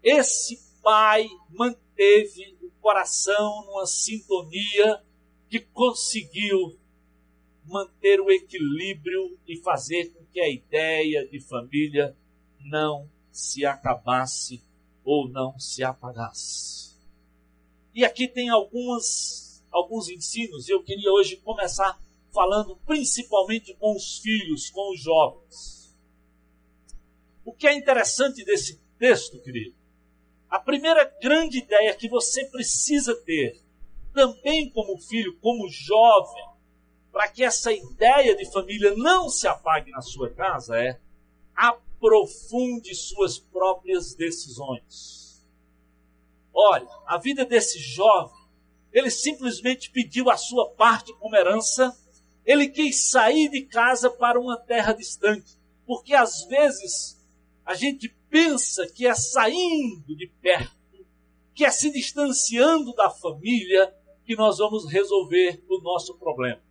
esse 0.03 0.68
pai 0.89 1.29
manteve 1.51 2.58
o 2.63 2.72
coração 2.81 3.63
numa 3.67 3.86
sintonia 3.86 5.03
que 5.48 5.60
conseguiu 5.60 6.79
manter 7.63 8.19
o 8.19 8.31
equilíbrio 8.31 9.38
e 9.48 9.55
fazer 9.58 10.12
com 10.12 10.25
que 10.34 10.41
a 10.41 10.50
ideia 10.50 11.27
de 11.27 11.39
família 11.41 12.17
não 12.60 13.08
se 13.31 13.63
acabasse 13.67 14.63
ou 15.05 15.29
não 15.29 15.60
se 15.60 15.84
apagasse. 15.84 16.98
E 17.93 18.03
aqui 18.03 18.27
tem 18.27 18.50
algumas, 18.50 19.63
alguns 19.72 20.10
ensinos, 20.10 20.67
e 20.67 20.72
eu 20.72 20.81
queria 20.81 21.12
hoje 21.12 21.36
começar 21.36 22.01
falando 22.34 22.75
principalmente 22.77 23.75
com 23.75 23.96
os 23.96 24.17
filhos, 24.17 24.72
com 24.72 24.91
os 24.91 25.00
jovens. 25.00 25.96
O 27.46 27.53
que 27.53 27.67
é 27.67 27.77
interessante 27.77 28.43
desse 28.43 28.81
texto, 28.98 29.39
querido? 29.43 29.78
A 30.50 30.60
primeira 30.60 31.06
grande 31.22 31.60
ideia 31.60 31.94
que 31.94 32.10
você 32.10 32.46
precisa 32.46 33.15
ter 33.15 33.62
também 34.13 34.70
como 34.72 34.98
filho, 34.98 35.38
como 35.39 35.70
jovem, 35.70 36.44
para 37.12 37.27
que 37.27 37.44
essa 37.44 37.72
ideia 37.72 38.36
de 38.36 38.51
família 38.51 38.96
não 38.96 39.29
se 39.29 39.48
apague 39.48 39.91
na 39.91 40.01
sua 40.01 40.29
casa 40.29 40.77
é 40.77 41.00
aprofunde 41.56 42.96
suas 42.96 43.38
próprias 43.38 44.15
decisões. 44.15 45.46
Olha, 46.53 46.89
a 47.06 47.18
vida 47.18 47.46
desse 47.46 47.77
jovem, 47.77 48.39
ele 48.91 49.12
simplesmente 49.12 49.91
pediu 49.91 50.29
a 50.29 50.38
sua 50.38 50.70
parte 50.72 51.13
como 51.15 51.36
herança, 51.36 51.96
ele 52.44 52.68
quis 52.70 53.10
sair 53.12 53.50
de 53.50 53.62
casa 53.62 54.10
para 54.10 54.39
uma 54.39 54.58
terra 54.58 54.94
distante, 54.94 55.60
porque 55.86 56.15
às 56.15 56.46
vezes 56.46 57.20
a 57.65 57.75
gente 57.75 58.10
pensa 58.29 58.88
que 58.88 59.07
é 59.07 59.13
saindo 59.15 60.15
de 60.15 60.27
perto, 60.41 61.05
que 61.53 61.65
é 61.65 61.71
se 61.71 61.91
distanciando 61.91 62.93
da 62.93 63.09
família, 63.09 63.93
que 64.25 64.36
nós 64.36 64.59
vamos 64.59 64.89
resolver 64.89 65.63
o 65.68 65.81
nosso 65.81 66.15
problema. 66.18 66.61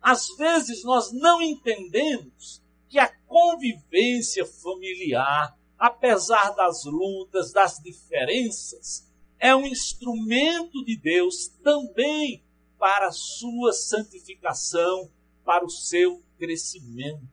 Às 0.00 0.28
vezes 0.36 0.82
nós 0.84 1.12
não 1.12 1.40
entendemos 1.40 2.62
que 2.88 2.98
a 2.98 3.08
convivência 3.26 4.44
familiar, 4.46 5.56
apesar 5.78 6.50
das 6.50 6.84
lutas, 6.84 7.52
das 7.52 7.78
diferenças, 7.78 9.06
é 9.38 9.54
um 9.54 9.66
instrumento 9.66 10.84
de 10.84 10.96
Deus 10.96 11.48
também 11.62 12.42
para 12.78 13.08
a 13.08 13.12
sua 13.12 13.72
santificação, 13.72 15.10
para 15.44 15.64
o 15.64 15.70
seu 15.70 16.22
crescimento. 16.38 17.28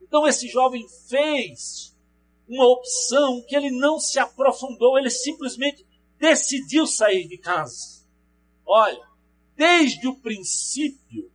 Então 0.00 0.26
esse 0.26 0.48
jovem 0.48 0.86
fez 1.08 1.91
uma 2.48 2.66
opção 2.66 3.42
que 3.46 3.56
ele 3.56 3.70
não 3.70 3.98
se 3.98 4.18
aprofundou, 4.18 4.98
ele 4.98 5.10
simplesmente 5.10 5.86
decidiu 6.18 6.86
sair 6.86 7.26
de 7.26 7.38
casa. 7.38 8.04
Olha, 8.64 9.06
desde 9.56 10.06
o 10.06 10.16
princípio, 10.16 11.30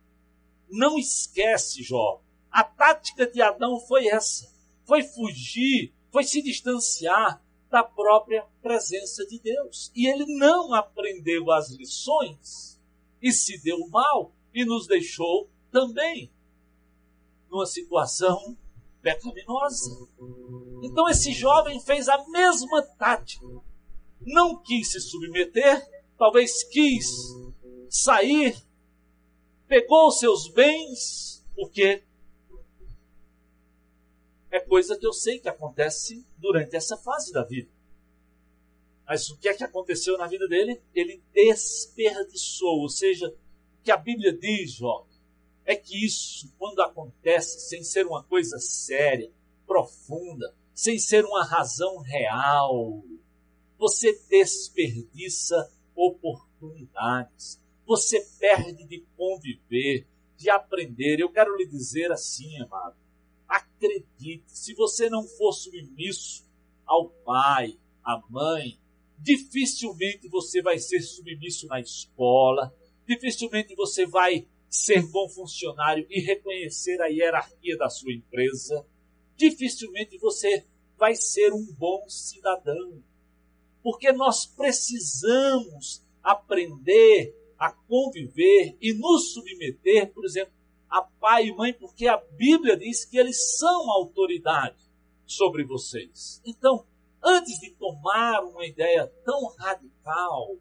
não 0.70 0.98
esquece, 0.98 1.82
Jó. 1.82 2.20
A 2.50 2.64
tática 2.64 3.26
de 3.26 3.40
Adão 3.40 3.80
foi 3.80 4.08
essa: 4.08 4.50
foi 4.84 5.02
fugir, 5.02 5.92
foi 6.10 6.24
se 6.24 6.42
distanciar 6.42 7.42
da 7.70 7.82
própria 7.82 8.46
presença 8.62 9.26
de 9.26 9.38
Deus. 9.38 9.90
E 9.94 10.06
ele 10.06 10.24
não 10.38 10.74
aprendeu 10.74 11.50
as 11.50 11.70
lições 11.70 12.80
e 13.20 13.32
se 13.32 13.62
deu 13.62 13.88
mal 13.88 14.32
e 14.54 14.64
nos 14.64 14.86
deixou 14.86 15.48
também 15.70 16.30
numa 17.50 17.66
situação 17.66 18.56
pecaminosa. 19.02 19.90
Então 20.82 21.08
esse 21.08 21.32
jovem 21.32 21.80
fez 21.80 22.08
a 22.08 22.26
mesma 22.28 22.82
tática. 22.98 23.46
Não 24.20 24.60
quis 24.62 24.92
se 24.92 25.00
submeter, 25.00 25.86
talvez 26.16 26.64
quis 26.64 27.06
sair, 27.88 28.56
pegou 29.66 30.10
seus 30.10 30.48
bens, 30.48 31.44
porque 31.54 32.02
é 34.50 34.60
coisa 34.60 34.96
que 34.96 35.06
eu 35.06 35.12
sei 35.12 35.38
que 35.38 35.48
acontece 35.48 36.26
durante 36.36 36.74
essa 36.76 36.96
fase 36.96 37.32
da 37.32 37.44
vida. 37.44 37.70
Mas 39.06 39.30
o 39.30 39.38
que 39.38 39.48
é 39.48 39.54
que 39.54 39.64
aconteceu 39.64 40.18
na 40.18 40.26
vida 40.26 40.46
dele? 40.46 40.82
Ele 40.94 41.22
desperdiçou, 41.32 42.80
ou 42.80 42.88
seja, 42.88 43.28
o 43.28 43.82
que 43.82 43.90
a 43.90 43.96
Bíblia 43.96 44.36
diz, 44.36 44.82
ó, 44.82 45.06
é 45.68 45.76
que 45.76 46.02
isso, 46.02 46.50
quando 46.58 46.80
acontece 46.80 47.60
sem 47.60 47.84
ser 47.84 48.06
uma 48.06 48.24
coisa 48.24 48.58
séria, 48.58 49.30
profunda, 49.66 50.56
sem 50.72 50.98
ser 50.98 51.26
uma 51.26 51.44
razão 51.44 51.98
real, 51.98 53.04
você 53.76 54.18
desperdiça 54.30 55.70
oportunidades. 55.94 57.60
Você 57.86 58.18
perde 58.40 58.86
de 58.86 59.04
conviver, 59.14 60.06
de 60.38 60.48
aprender. 60.48 61.20
Eu 61.20 61.30
quero 61.30 61.54
lhe 61.54 61.66
dizer 61.66 62.10
assim, 62.10 62.58
amado. 62.62 62.96
Acredite, 63.46 64.44
se 64.46 64.72
você 64.72 65.10
não 65.10 65.28
for 65.28 65.52
submisso 65.52 66.46
ao 66.86 67.10
pai, 67.10 67.78
à 68.02 68.18
mãe, 68.30 68.80
dificilmente 69.18 70.28
você 70.28 70.62
vai 70.62 70.78
ser 70.78 71.02
submisso 71.02 71.66
na 71.66 71.78
escola, 71.78 72.74
dificilmente 73.06 73.74
você 73.74 74.06
vai 74.06 74.48
ser 74.68 75.02
bom 75.06 75.28
funcionário 75.28 76.06
e 76.10 76.20
reconhecer 76.20 77.00
a 77.00 77.06
hierarquia 77.06 77.76
da 77.76 77.88
sua 77.88 78.12
empresa, 78.12 78.86
dificilmente 79.36 80.18
você 80.18 80.66
vai 80.96 81.14
ser 81.14 81.52
um 81.52 81.66
bom 81.72 82.08
cidadão 82.08 83.02
porque 83.82 84.12
nós 84.12 84.44
precisamos 84.44 86.04
aprender 86.22 87.34
a 87.58 87.72
conviver 87.72 88.76
e 88.80 88.92
nos 88.92 89.32
submeter, 89.32 90.12
por 90.12 90.24
exemplo, 90.24 90.52
a 90.90 91.02
pai 91.02 91.46
e 91.46 91.54
mãe, 91.54 91.72
porque 91.72 92.06
a 92.06 92.16
Bíblia 92.16 92.76
diz 92.76 93.04
que 93.04 93.18
eles 93.18 93.56
são 93.56 93.90
autoridade 93.90 94.76
sobre 95.26 95.64
vocês. 95.64 96.40
Então, 96.44 96.86
antes 97.22 97.58
de 97.60 97.70
tomar 97.70 98.44
uma 98.44 98.66
ideia 98.66 99.06
tão 99.24 99.46
radical, 99.56 100.56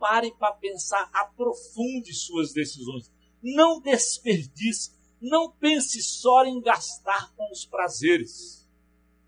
pare 0.00 0.32
para 0.32 0.52
pensar, 0.52 1.08
aprofunde 1.12 2.14
suas 2.14 2.52
decisões. 2.54 3.12
Não 3.42 3.80
desperdice, 3.80 4.92
não 5.20 5.52
pense 5.52 6.02
só 6.02 6.44
em 6.46 6.60
gastar 6.60 7.32
com 7.36 7.52
os 7.52 7.66
prazeres. 7.66 8.66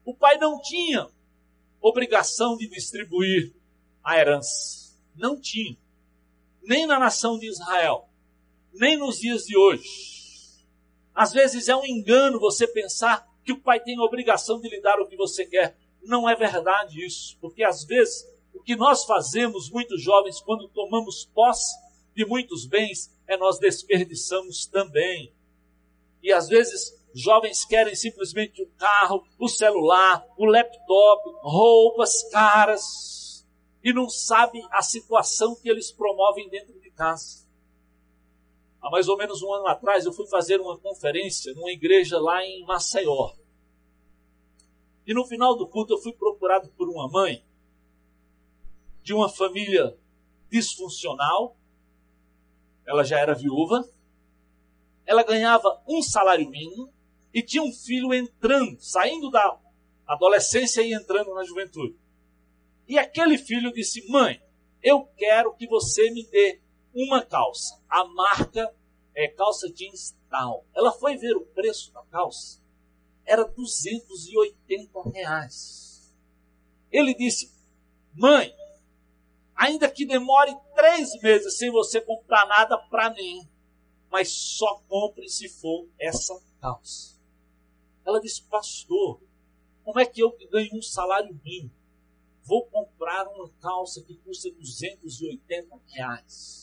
O 0.05 0.15
pai 0.15 0.39
não 0.39 0.61
tinha 0.61 1.09
obrigação 1.81 2.57
de 2.57 2.67
distribuir 2.67 3.55
a 4.03 4.19
herança. 4.19 4.97
Não 5.15 5.39
tinha. 5.39 5.77
Nem 6.63 6.87
na 6.87 6.99
nação 6.99 7.39
de 7.39 7.47
Israel, 7.47 8.09
nem 8.73 8.97
nos 8.97 9.19
dias 9.19 9.45
de 9.45 9.57
hoje. 9.57 10.65
Às 11.15 11.33
vezes 11.33 11.69
é 11.69 11.77
um 11.77 11.85
engano 11.85 12.41
você 12.41 12.67
pensar 12.67 13.29
que 13.45 13.53
o 13.53 13.61
pai 13.61 13.81
tem 13.81 13.99
a 13.99 14.03
obrigação 14.03 14.61
de 14.61 14.69
lhe 14.69 14.81
dar 14.81 14.99
o 15.01 15.07
que 15.07 15.17
você 15.17 15.45
quer. 15.45 15.77
Não 16.03 16.29
é 16.29 16.35
verdade 16.35 17.05
isso, 17.05 17.37
porque 17.41 17.63
às 17.63 17.85
vezes 17.85 18.27
o 18.53 18.63
que 18.63 18.77
nós 18.77 19.05
fazemos, 19.05 19.71
muitos 19.71 20.03
jovens, 20.03 20.41
quando 20.41 20.69
tomamos 20.69 21.25
posse 21.35 21.75
de 22.15 22.25
muitos 22.25 22.67
bens, 22.67 23.11
é 23.27 23.37
nós 23.37 23.59
desperdiçamos 23.59 24.67
também. 24.67 25.33
E 26.23 26.33
às 26.33 26.49
vezes 26.49 27.01
jovens 27.15 27.65
querem 27.65 27.95
simplesmente 27.95 28.63
o 28.63 28.67
carro, 28.79 29.25
o 29.39 29.49
celular, 29.49 30.25
o 30.37 30.45
laptop, 30.45 31.23
roupas 31.43 32.23
caras 32.31 33.47
e 33.83 33.93
não 33.93 34.09
sabem 34.09 34.67
a 34.71 34.83
situação 34.83 35.57
que 35.57 35.69
eles 35.69 35.91
promovem 35.91 36.49
dentro 36.49 36.79
de 36.81 36.91
casa. 36.91 37.43
Há 38.81 38.91
mais 38.91 39.09
ou 39.09 39.17
menos 39.17 39.43
um 39.43 39.53
ano 39.53 39.67
atrás 39.67 40.05
eu 40.05 40.13
fui 40.13 40.27
fazer 40.27 40.61
uma 40.61 40.79
conferência 40.79 41.53
numa 41.55 41.71
igreja 41.71 42.19
lá 42.21 42.45
em 42.45 42.65
Maceió. 42.65 43.33
E 45.07 45.13
no 45.13 45.25
final 45.25 45.57
do 45.57 45.67
culto 45.67 45.95
eu 45.95 45.99
fui 45.99 46.13
procurado 46.13 46.69
por 46.77 46.89
uma 46.89 47.09
mãe 47.09 47.45
de 49.03 49.13
uma 49.13 49.29
família 49.29 49.97
disfuncional. 50.51 51.57
Ela 52.87 53.05
já 53.05 53.19
era 53.19 53.35
viúva. 53.35 53.89
Ela 55.05 55.23
ganhava 55.23 55.83
um 55.89 56.03
salário 56.03 56.49
mínimo 56.49 56.93
e 57.33 57.43
tinha 57.43 57.63
um 57.63 57.73
filho 57.73 58.13
entrando, 58.13 58.81
saindo 58.81 59.31
da 59.31 59.59
adolescência 60.07 60.83
e 60.83 60.93
entrando 60.93 61.35
na 61.35 61.45
juventude. 61.45 61.97
E 62.87 62.99
aquele 62.99 63.39
filho 63.39 63.73
disse: 63.73 64.07
Mãe, 64.11 64.41
eu 64.83 65.05
quero 65.17 65.55
que 65.55 65.67
você 65.67 66.11
me 66.11 66.27
dê 66.27 66.61
uma 66.95 67.25
calça. 67.25 67.81
A 67.89 68.05
marca 68.05 68.75
é 69.15 69.29
calça 69.29 69.71
jeans 69.73 70.17
tal. 70.29 70.67
Ela 70.75 70.93
foi 70.93 71.17
ver 71.17 71.35
o 71.37 71.47
preço 71.47 71.93
da 71.93 72.03
calça. 72.05 72.61
Era 73.25 73.45
280 73.45 75.11
reais. 75.11 76.13
Ele 76.91 77.15
disse: 77.15 77.51
Mãe, 78.15 78.55
ainda 79.55 79.91
que 79.91 80.07
demore 80.07 80.55
três 80.75 81.11
meses 81.21 81.59
sem 81.59 81.71
você 81.71 82.01
comprar 82.01 82.47
nada 82.47 82.77
para 82.91 83.11
mim, 83.11 83.49
mas 84.11 84.31
só 84.31 84.83
compre 84.89 85.29
se 85.29 85.49
for 85.49 85.87
essa 85.99 86.39
calça. 86.61 87.21
Ela 88.05 88.21
disse, 88.21 88.43
pastor, 88.43 89.21
como 89.85 90.01
é 90.01 90.07
que 90.07 90.23
eu 90.23 90.33
que 90.33 90.47
ganho 90.49 90.77
um 90.77 90.83
salário 90.83 91.39
mínimo 91.45 91.83
vou 92.45 92.67
comprar 92.67 93.27
uma 93.29 93.49
calça 93.61 94.03
que 94.03 94.17
custa 94.17 94.51
280 94.51 95.81
reais? 95.87 96.63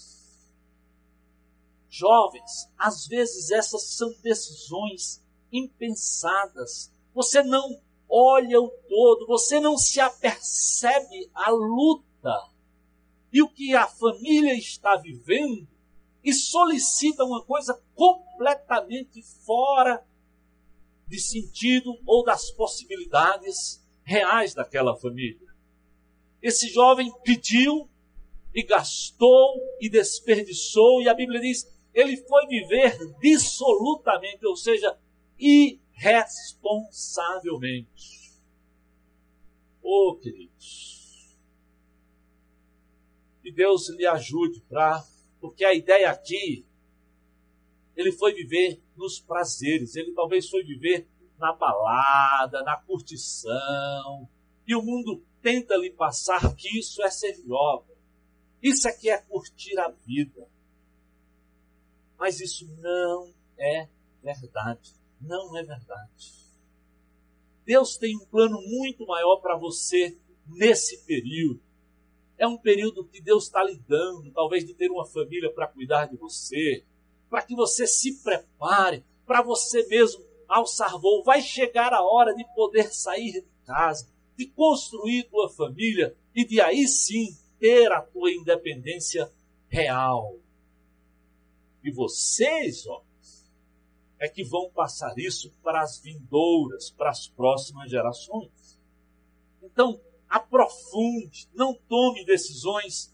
Jovens, 1.89 2.69
às 2.77 3.07
vezes 3.07 3.49
essas 3.49 3.83
são 3.95 4.13
decisões 4.21 5.23
impensadas. 5.51 6.93
Você 7.13 7.41
não 7.41 7.81
olha 8.07 8.59
o 8.61 8.69
todo, 8.69 9.25
você 9.25 9.59
não 9.59 9.77
se 9.77 9.99
apercebe 9.99 11.29
a 11.33 11.49
luta 11.49 12.49
e 13.31 13.41
o 13.41 13.49
que 13.49 13.75
a 13.75 13.87
família 13.87 14.53
está 14.53 14.95
vivendo 14.95 15.67
e 16.23 16.33
solicita 16.33 17.23
uma 17.23 17.43
coisa 17.43 17.79
completamente 17.95 19.21
fora 19.45 20.03
de 21.07 21.19
sentido 21.19 21.97
ou 22.05 22.23
das 22.23 22.51
possibilidades 22.51 23.83
reais 24.03 24.53
daquela 24.53 24.95
família. 24.95 25.47
Esse 26.41 26.69
jovem 26.69 27.11
pediu 27.23 27.89
e 28.53 28.63
gastou 28.63 29.55
e 29.79 29.89
desperdiçou, 29.89 31.01
e 31.01 31.09
a 31.09 31.13
Bíblia 31.13 31.39
diz: 31.39 31.65
ele 31.93 32.17
foi 32.17 32.47
viver 32.47 32.97
dissolutamente, 33.19 34.45
ou 34.45 34.55
seja, 34.55 34.97
irresponsavelmente. 35.37 38.19
Oh, 39.81 40.15
queridos, 40.15 40.98
que 43.49 43.51
Deus 43.51 43.89
lhe 43.89 44.05
ajude 44.05 44.61
para, 44.69 45.03
porque 45.41 45.65
a 45.65 45.73
ideia 45.73 46.11
aqui, 46.11 46.63
ele 47.95 48.11
foi 48.11 48.33
viver 48.33 48.79
nos 48.95 49.19
prazeres, 49.19 49.95
ele 49.95 50.13
talvez 50.13 50.47
foi 50.47 50.63
viver 50.63 51.07
na 51.39 51.51
balada, 51.51 52.61
na 52.63 52.77
curtição, 52.77 54.29
e 54.67 54.75
o 54.75 54.83
mundo 54.83 55.23
tenta 55.41 55.75
lhe 55.75 55.89
passar 55.89 56.55
que 56.55 56.77
isso 56.77 57.01
é 57.01 57.09
ser 57.09 57.41
jovem, 57.43 57.97
isso 58.61 58.87
aqui 58.87 59.09
é 59.09 59.17
curtir 59.17 59.77
a 59.79 59.89
vida. 59.89 60.47
Mas 62.19 62.39
isso 62.39 62.67
não 62.77 63.33
é 63.57 63.87
verdade, 64.21 64.93
não 65.19 65.57
é 65.57 65.63
verdade. 65.63 66.33
Deus 67.65 67.97
tem 67.97 68.15
um 68.15 68.25
plano 68.25 68.61
muito 68.61 69.07
maior 69.07 69.37
para 69.37 69.57
você 69.57 70.19
nesse 70.45 71.03
período. 71.05 71.68
É 72.39 72.47
um 72.47 72.57
período 72.57 73.03
que 73.03 73.19
Deus 73.19 73.43
está 73.43 73.61
lhe 73.61 73.77
dando, 73.85 74.31
talvez 74.31 74.65
de 74.65 74.73
ter 74.73 74.89
uma 74.89 75.05
família 75.05 75.51
para 75.51 75.67
cuidar 75.67 76.05
de 76.05 76.15
você, 76.15 76.85
para 77.29 77.41
que 77.41 77.53
você 77.53 77.85
se 77.85 78.23
prepare, 78.23 79.03
para 79.27 79.41
você 79.41 79.85
mesmo 79.87 80.23
alçar 80.47 80.97
voo. 80.97 81.21
Vai 81.21 81.41
chegar 81.41 81.93
a 81.93 82.01
hora 82.01 82.33
de 82.33 82.45
poder 82.55 82.93
sair 82.93 83.33
de 83.33 83.45
casa, 83.65 84.07
de 84.37 84.47
construir 84.47 85.25
tua 85.25 85.49
família 85.49 86.15
e 86.33 86.45
de 86.45 86.61
aí 86.61 86.87
sim 86.87 87.37
ter 87.59 87.91
a 87.91 88.01
tua 88.01 88.31
independência 88.31 89.29
real. 89.67 90.37
E 91.83 91.91
vocês, 91.91 92.87
ó, 92.87 93.03
é 94.17 94.29
que 94.29 94.45
vão 94.45 94.69
passar 94.69 95.13
isso 95.17 95.53
para 95.61 95.81
as 95.81 95.99
vindouras, 95.99 96.89
para 96.89 97.09
as 97.09 97.27
próximas 97.27 97.91
gerações. 97.91 98.79
Então, 99.61 99.99
aprofunde, 100.29 101.47
não 101.53 101.73
tome 101.73 102.23
decisões 102.25 103.13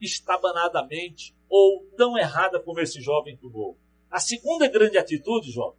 estabanadamente 0.00 1.34
ou 1.48 1.84
tão 1.96 2.18
errada 2.18 2.60
como 2.60 2.80
esse 2.80 3.00
jovem 3.00 3.36
tomou. 3.36 3.76
A 4.10 4.20
segunda 4.20 4.68
grande 4.68 4.98
atitude, 4.98 5.50
jovem, 5.50 5.78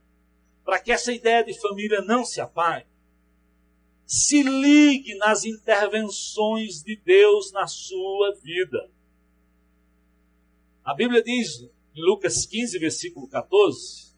para 0.63 0.80
que 0.80 0.92
essa 0.92 1.12
ideia 1.12 1.44
de 1.44 1.60
família 1.60 2.02
não 2.02 2.24
se 2.24 2.39
apague, 2.39 2.88
se 4.06 4.42
ligue 4.42 5.15
nas 5.15 5.46
intervenções 5.46 6.82
de 6.82 6.96
Deus 6.96 7.52
na 7.52 7.68
sua 7.68 8.34
vida. 8.36 8.89
A 10.84 10.94
Bíblia 10.94 11.22
diz 11.22 11.62
em 11.96 12.02
Lucas 12.02 12.46
15, 12.46 12.80
versículo 12.80 13.28
14: 13.28 14.10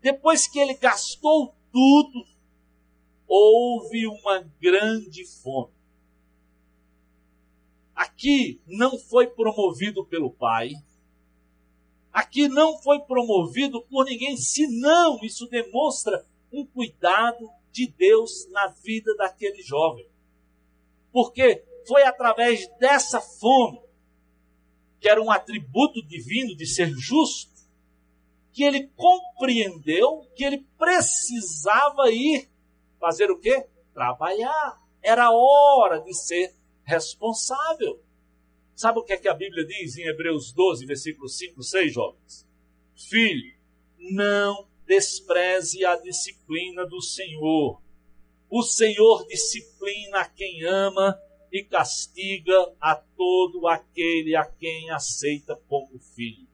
depois 0.00 0.46
que 0.46 0.58
ele 0.58 0.74
gastou 0.74 1.54
tudo, 1.72 2.24
houve 3.26 4.06
uma 4.06 4.40
grande 4.60 5.24
fome. 5.24 5.72
Aqui 7.98 8.62
não 8.64 8.96
foi 8.96 9.26
promovido 9.26 10.06
pelo 10.06 10.30
Pai. 10.30 10.70
Aqui 12.12 12.46
não 12.46 12.78
foi 12.78 13.00
promovido 13.00 13.82
por 13.82 14.04
ninguém, 14.04 14.36
senão 14.36 15.18
isso 15.20 15.48
demonstra 15.48 16.24
um 16.52 16.64
cuidado 16.64 17.50
de 17.72 17.88
Deus 17.88 18.48
na 18.52 18.68
vida 18.68 19.16
daquele 19.16 19.60
jovem. 19.64 20.08
Porque 21.10 21.64
foi 21.88 22.04
através 22.04 22.68
dessa 22.78 23.20
fome, 23.20 23.80
que 25.00 25.08
era 25.08 25.20
um 25.20 25.32
atributo 25.32 26.00
divino 26.06 26.54
de 26.54 26.66
ser 26.66 26.90
justo, 26.90 27.50
que 28.52 28.62
ele 28.62 28.92
compreendeu 28.94 30.24
que 30.36 30.44
ele 30.44 30.64
precisava 30.78 32.12
ir 32.12 32.48
fazer 33.00 33.28
o 33.28 33.40
quê? 33.40 33.66
Trabalhar. 33.92 34.80
Era 35.02 35.32
hora 35.32 36.00
de 36.00 36.14
ser 36.14 36.57
responsável. 36.88 38.02
Sabe 38.74 38.98
o 38.98 39.04
que 39.04 39.12
é 39.12 39.18
que 39.18 39.28
a 39.28 39.34
Bíblia 39.34 39.66
diz 39.66 39.98
em 39.98 40.08
Hebreus 40.08 40.52
12, 40.52 40.86
versículos 40.86 41.36
5, 41.36 41.62
6, 41.62 41.92
jovens? 41.92 42.48
Filho, 42.96 43.54
não 43.98 44.66
despreze 44.86 45.84
a 45.84 45.96
disciplina 45.96 46.86
do 46.86 47.02
Senhor. 47.02 47.82
O 48.48 48.62
Senhor 48.62 49.26
disciplina 49.26 50.20
a 50.20 50.28
quem 50.28 50.64
ama 50.64 51.20
e 51.52 51.62
castiga 51.62 52.74
a 52.80 52.96
todo 52.96 53.68
aquele 53.68 54.34
a 54.34 54.46
quem 54.46 54.90
aceita 54.90 55.60
como 55.68 55.98
filho. 55.98 56.48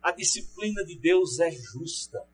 A 0.00 0.12
disciplina 0.12 0.84
de 0.84 0.96
Deus 0.96 1.40
é 1.40 1.50
justa. 1.50 2.24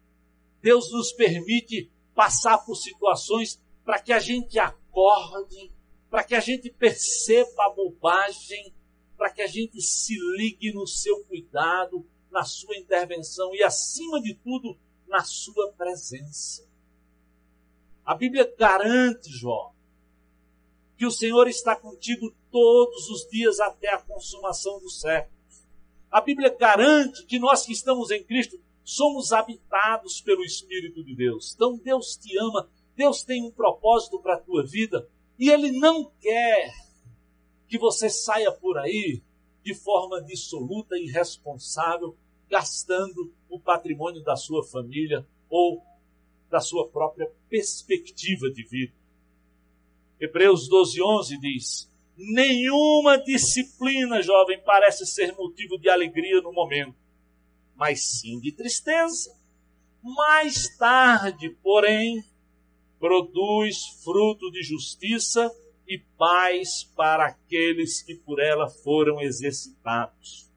Deus 0.61 0.93
nos 0.93 1.13
permite 1.13 1.91
passar 2.15 2.59
por 2.59 2.75
situações 2.75 3.63
para 3.83 3.99
que 3.99 4.13
a 4.13 4.19
gente 4.19 4.59
acorde 4.59 5.73
para 6.11 6.25
que 6.25 6.35
a 6.35 6.41
gente 6.41 6.69
perceba 6.71 7.67
a 7.67 7.71
bobagem, 7.71 8.75
para 9.17 9.31
que 9.31 9.41
a 9.41 9.47
gente 9.47 9.81
se 9.81 10.19
ligue 10.37 10.73
no 10.73 10.87
seu 10.87 11.25
cuidado, 11.25 12.05
na 12.31 12.45
sua 12.45 12.77
intervenção 12.77 13.55
e, 13.55 13.63
acima 13.63 14.21
de 14.21 14.35
tudo, 14.35 14.77
na 15.07 15.23
sua 15.23 15.73
presença. 15.73 16.69
A 18.05 18.15
Bíblia 18.15 18.53
garante, 18.59 19.31
Jó, 19.31 19.73
que 20.97 21.07
o 21.07 21.11
Senhor 21.11 21.49
está 21.49 21.77
contigo 21.77 22.35
todos 22.51 23.09
os 23.09 23.29
dias 23.31 23.61
até 23.61 23.89
a 23.89 24.03
consumação 24.03 24.81
dos 24.81 25.01
séculos. 25.01 25.65
A 26.11 26.21
Bíblia 26.21 26.55
garante 26.59 27.25
que 27.25 27.39
nós 27.39 27.65
que 27.65 27.73
estamos 27.73 28.11
em 28.11 28.25
Cristo 28.25 28.61
somos 28.83 29.33
habitados 29.33 30.21
pelo 30.21 30.43
Espírito 30.43 31.05
de 31.05 31.15
Deus. 31.15 31.55
Então 31.55 31.77
Deus 31.77 32.17
te 32.17 32.37
ama, 32.37 32.69
Deus 32.97 33.23
tem 33.23 33.45
um 33.45 33.51
propósito 33.51 34.21
para 34.21 34.35
a 34.35 34.41
tua 34.41 34.67
vida 34.67 35.09
e 35.41 35.49
ele 35.49 35.73
não 35.73 36.05
quer 36.21 36.71
que 37.67 37.79
você 37.79 38.11
saia 38.11 38.53
por 38.53 38.77
aí 38.77 39.23
de 39.65 39.75
forma 39.75 40.21
dissoluta 40.21 40.99
e 40.99 41.07
irresponsável, 41.07 42.15
gastando 42.47 43.33
o 43.49 43.59
patrimônio 43.59 44.23
da 44.23 44.37
sua 44.37 44.63
família 44.63 45.27
ou 45.49 45.83
da 46.51 46.61
sua 46.61 46.87
própria 46.89 47.31
perspectiva 47.49 48.51
de 48.51 48.65
vida. 48.65 48.93
Hebreus 50.21 50.69
12, 50.69 51.03
11 51.03 51.41
diz: 51.41 51.91
Nenhuma 52.19 53.17
disciplina, 53.17 54.21
jovem, 54.23 54.61
parece 54.63 55.07
ser 55.07 55.35
motivo 55.35 55.79
de 55.79 55.89
alegria 55.89 56.43
no 56.43 56.53
momento, 56.53 56.97
mas 57.75 58.03
sim 58.05 58.39
de 58.41 58.53
tristeza. 58.53 59.35
Mais 60.03 60.77
tarde, 60.77 61.49
porém, 61.63 62.23
produz 63.01 63.87
fruto 64.05 64.51
de 64.53 64.63
justiça 64.63 65.51
e 65.89 65.99
paz 66.19 66.85
para 66.95 67.27
aqueles 67.27 68.03
que 68.03 68.15
por 68.15 68.39
ela 68.39 68.69
foram 68.69 69.21
exercitados. 69.21 70.49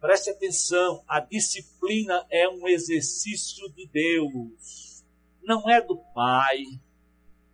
Preste 0.00 0.30
atenção, 0.30 1.04
a 1.06 1.20
disciplina 1.20 2.24
é 2.30 2.48
um 2.48 2.68
exercício 2.68 3.68
de 3.72 3.86
Deus, 3.88 5.04
não 5.42 5.68
é 5.68 5.82
do 5.82 5.96
Pai, 6.14 6.62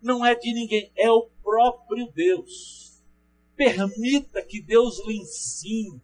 não 0.00 0.24
é 0.24 0.34
de 0.34 0.52
ninguém, 0.52 0.92
é 0.94 1.10
o 1.10 1.28
próprio 1.42 2.06
Deus. 2.14 3.02
Permita 3.56 4.42
que 4.42 4.60
Deus 4.60 5.04
lhe 5.06 5.16
ensine, 5.16 6.00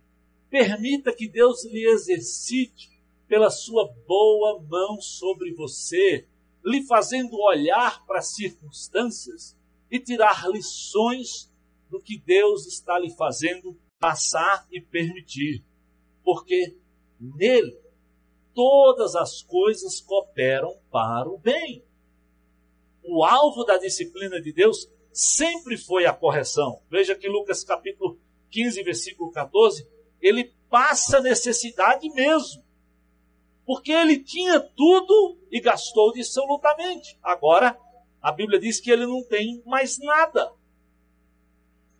permita 0.48 1.14
que 1.14 1.28
Deus 1.28 1.64
lhe 1.64 1.86
exercite 1.86 2.90
pela 3.28 3.50
sua 3.50 3.92
boa 4.06 4.60
mão 4.62 5.00
sobre 5.00 5.52
você, 5.52 6.26
lhe 6.64 6.82
fazendo 6.82 7.38
olhar 7.38 8.04
para 8.06 8.18
as 8.18 8.34
circunstâncias 8.34 9.56
e 9.90 10.00
tirar 10.00 10.48
lições 10.48 11.52
do 11.90 12.00
que 12.00 12.18
Deus 12.18 12.66
está 12.66 12.98
lhe 12.98 13.10
fazendo 13.10 13.78
passar 13.98 14.66
e 14.72 14.80
permitir. 14.80 15.62
Porque 16.24 16.76
nele 17.20 17.78
todas 18.54 19.14
as 19.14 19.42
coisas 19.42 20.00
cooperam 20.00 20.76
para 20.90 21.28
o 21.28 21.38
bem. 21.38 21.84
O 23.02 23.22
alvo 23.24 23.64
da 23.64 23.76
disciplina 23.76 24.40
de 24.40 24.52
Deus 24.52 24.88
sempre 25.12 25.76
foi 25.76 26.06
a 26.06 26.12
correção. 26.12 26.80
Veja 26.90 27.14
que 27.14 27.28
Lucas 27.28 27.62
capítulo 27.62 28.18
15, 28.50 28.82
versículo 28.82 29.30
14, 29.30 29.86
ele 30.20 30.54
passa 30.70 31.20
necessidade 31.20 32.08
mesmo. 32.10 32.63
Porque 33.66 33.92
ele 33.92 34.18
tinha 34.18 34.60
tudo 34.60 35.38
e 35.50 35.60
gastou 35.60 36.12
dissolutamente. 36.12 37.18
Agora, 37.22 37.78
a 38.20 38.30
Bíblia 38.32 38.58
diz 38.58 38.80
que 38.80 38.90
ele 38.90 39.06
não 39.06 39.22
tem 39.22 39.62
mais 39.64 39.98
nada. 39.98 40.52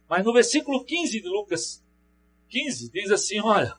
Mas 0.09 0.25
no 0.25 0.33
versículo 0.33 0.85
15 0.85 1.21
de 1.21 1.29
Lucas 1.29 1.85
15 2.49 2.91
diz 2.91 3.11
assim: 3.11 3.41
olha, 3.41 3.75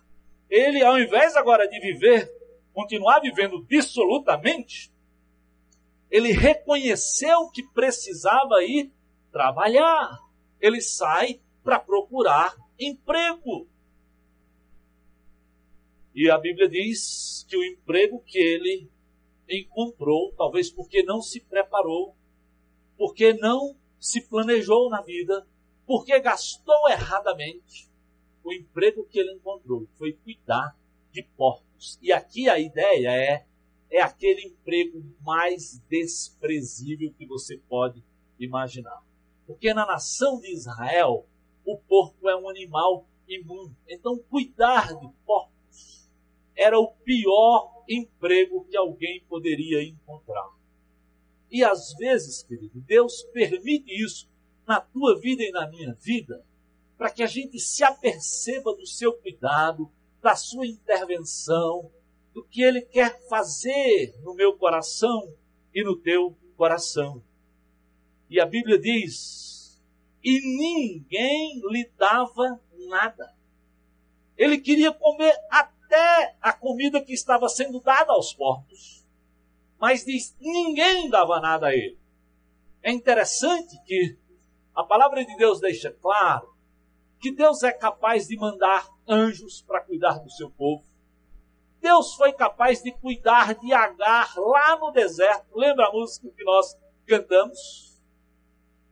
ele 0.50 0.84
ao 0.84 1.00
invés 1.00 1.36
agora 1.36 1.68
de 1.68 1.80
viver, 1.80 2.30
continuar 2.74 3.20
vivendo 3.20 3.64
dissolutamente, 3.66 4.92
ele 6.10 6.32
reconheceu 6.32 7.50
que 7.50 7.64
precisava 7.64 8.64
ir 8.64 8.92
trabalhar. 9.32 10.20
Ele 10.60 10.82
sai 10.82 11.40
para 11.64 11.80
procurar 11.80 12.56
emprego. 12.80 13.68
E 16.16 16.30
a 16.32 16.38
Bíblia 16.38 16.70
diz 16.70 17.46
que 17.50 17.58
o 17.58 17.64
emprego 17.64 18.22
que 18.22 18.40
ele 18.40 18.90
encontrou, 19.50 20.34
talvez 20.38 20.72
porque 20.72 21.04
não 21.04 21.22
se 21.22 21.42
preparou, 21.42 22.16
porque 22.98 23.34
não 23.34 23.76
se 24.00 24.22
planejou 24.22 24.90
na 24.90 25.02
vida, 25.02 25.46
porque 25.86 26.18
gastou 26.20 26.90
erradamente, 26.90 27.90
o 28.44 28.54
emprego 28.54 29.06
que 29.06 29.20
ele 29.20 29.34
encontrou 29.34 29.88
foi 29.98 30.14
cuidar 30.14 30.78
de 31.12 31.22
porcos. 31.22 32.00
E 32.02 32.14
aqui 32.14 32.48
a 32.48 32.58
ideia 32.58 33.12
é 33.12 33.46
é 33.90 34.02
aquele 34.02 34.42
emprego 34.48 35.04
mais 35.22 35.80
desprezível 35.90 37.14
que 37.18 37.26
você 37.26 37.58
pode 37.58 38.04
imaginar. 38.40 39.02
Porque 39.46 39.74
na 39.74 39.86
nação 39.86 40.40
de 40.40 40.52
Israel, 40.52 41.26
o 41.66 41.78
porco 41.78 42.28
é 42.28 42.36
um 42.36 42.50
animal 42.50 43.06
imundo. 43.28 43.76
Então, 43.88 44.18
cuidar 44.18 44.94
de 45.00 45.08
porcos 45.26 45.55
era 46.56 46.80
o 46.80 46.88
pior 46.88 47.84
emprego 47.88 48.66
que 48.66 48.78
alguém 48.78 49.24
poderia 49.28 49.84
encontrar. 49.84 50.50
E 51.52 51.64
às 51.64 51.94
vezes, 51.94 52.44
querido, 52.44 52.80
Deus 52.82 53.24
permite 53.34 53.92
isso 53.92 54.30
na 54.68 54.82
tua 54.82 55.20
vida 55.20 55.44
e 55.44 55.52
na 55.52 55.68
minha 55.70 55.94
vida, 55.94 56.44
para 56.98 57.10
que 57.10 57.22
a 57.22 57.28
gente 57.28 57.60
se 57.60 57.84
aperceba 57.84 58.76
do 58.76 58.86
seu 58.86 59.14
cuidado, 59.14 59.92
da 60.22 60.36
sua 60.36 60.66
intervenção, 60.66 61.92
do 62.34 62.44
que 62.44 62.62
Ele 62.62 62.82
quer 62.82 63.28
fazer 63.28 64.16
no 64.24 64.34
meu 64.34 64.58
coração 64.58 65.34
e 65.74 65.84
no 65.84 65.96
teu 65.96 66.36
coração. 66.58 67.24
E 68.30 68.40
a 68.40 68.46
Bíblia 68.46 68.80
diz: 68.80 69.56
e 70.26 70.42
ninguém 70.42 71.62
lhe 71.70 71.88
dava 71.96 72.60
nada. 72.88 73.32
Ele 74.36 74.58
queria 74.58 74.92
comer 74.92 75.34
até 75.52 75.75
até 75.96 76.36
a 76.42 76.52
comida 76.52 77.02
que 77.02 77.14
estava 77.14 77.48
sendo 77.48 77.80
dada 77.80 78.12
aos 78.12 78.34
porcos. 78.34 79.06
Mas 79.80 80.04
diz, 80.04 80.36
ninguém 80.40 81.10
dava 81.10 81.40
nada 81.40 81.68
a 81.68 81.74
ele. 81.74 81.98
É 82.84 82.92
interessante 82.92 83.82
que 83.86 84.18
a 84.76 84.84
palavra 84.84 85.26
de 85.26 85.36
Deus 85.38 85.60
deixa 85.60 85.92
claro 85.92 86.54
que 87.20 87.32
Deus 87.32 87.64
é 87.64 87.72
capaz 87.72 88.28
de 88.28 88.38
mandar 88.38 88.88
anjos 89.08 89.62
para 89.62 89.82
cuidar 89.82 90.20
do 90.20 90.30
seu 90.30 90.52
povo. 90.52 90.84
Deus 91.80 92.14
foi 92.16 92.34
capaz 92.34 92.84
de 92.84 92.92
cuidar 92.92 93.56
de 93.56 93.74
Agar 93.74 94.34
lá 94.38 94.78
no 94.78 94.92
deserto. 94.92 95.58
Lembra 95.58 95.88
a 95.88 95.92
música 95.92 96.30
que 96.36 96.44
nós 96.44 96.78
cantamos? 97.08 98.02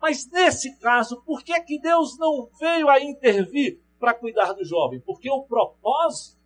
Mas 0.02 0.30
nesse 0.30 0.78
caso, 0.78 1.22
por 1.24 1.44
que, 1.44 1.60
que 1.62 1.80
Deus 1.80 2.18
não 2.18 2.50
veio 2.60 2.90
a 2.90 3.00
intervir 3.00 3.82
para 4.00 4.14
cuidar 4.14 4.54
do 4.54 4.66
jovem? 4.66 5.00
Porque 5.00 5.30
o 5.30 5.44
propósito 5.44 6.43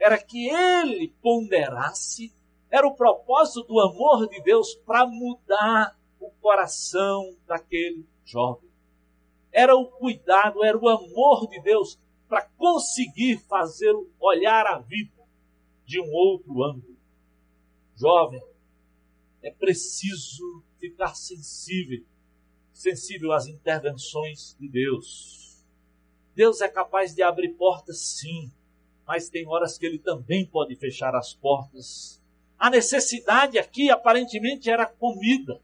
era 0.00 0.16
que 0.16 0.48
ele 0.48 1.14
ponderasse, 1.20 2.32
era 2.70 2.86
o 2.86 2.94
propósito 2.94 3.62
do 3.64 3.78
amor 3.78 4.26
de 4.28 4.42
Deus 4.42 4.74
para 4.74 5.06
mudar 5.06 5.98
o 6.18 6.30
coração 6.40 7.36
daquele 7.46 8.06
jovem. 8.24 8.70
Era 9.52 9.76
o 9.76 9.86
cuidado, 9.86 10.64
era 10.64 10.78
o 10.78 10.88
amor 10.88 11.46
de 11.48 11.60
Deus 11.60 11.98
para 12.26 12.42
conseguir 12.56 13.38
fazê-lo 13.46 14.10
olhar 14.18 14.66
a 14.66 14.78
vida 14.78 15.20
de 15.84 16.00
um 16.00 16.10
outro 16.12 16.62
ângulo. 16.62 16.96
Jovem, 17.96 18.42
é 19.42 19.50
preciso 19.50 20.62
ficar 20.78 21.14
sensível, 21.14 22.04
sensível 22.72 23.32
às 23.32 23.46
intervenções 23.46 24.56
de 24.58 24.68
Deus. 24.68 25.62
Deus 26.34 26.60
é 26.60 26.68
capaz 26.68 27.14
de 27.14 27.22
abrir 27.22 27.50
portas, 27.54 28.00
sim, 28.00 28.50
mas 29.10 29.28
tem 29.28 29.44
horas 29.44 29.76
que 29.76 29.84
ele 29.84 29.98
também 29.98 30.46
pode 30.46 30.76
fechar 30.76 31.16
as 31.16 31.34
portas. 31.34 32.22
A 32.56 32.70
necessidade 32.70 33.58
aqui 33.58 33.90
aparentemente 33.90 34.70
era 34.70 34.86
comida. 34.86 35.60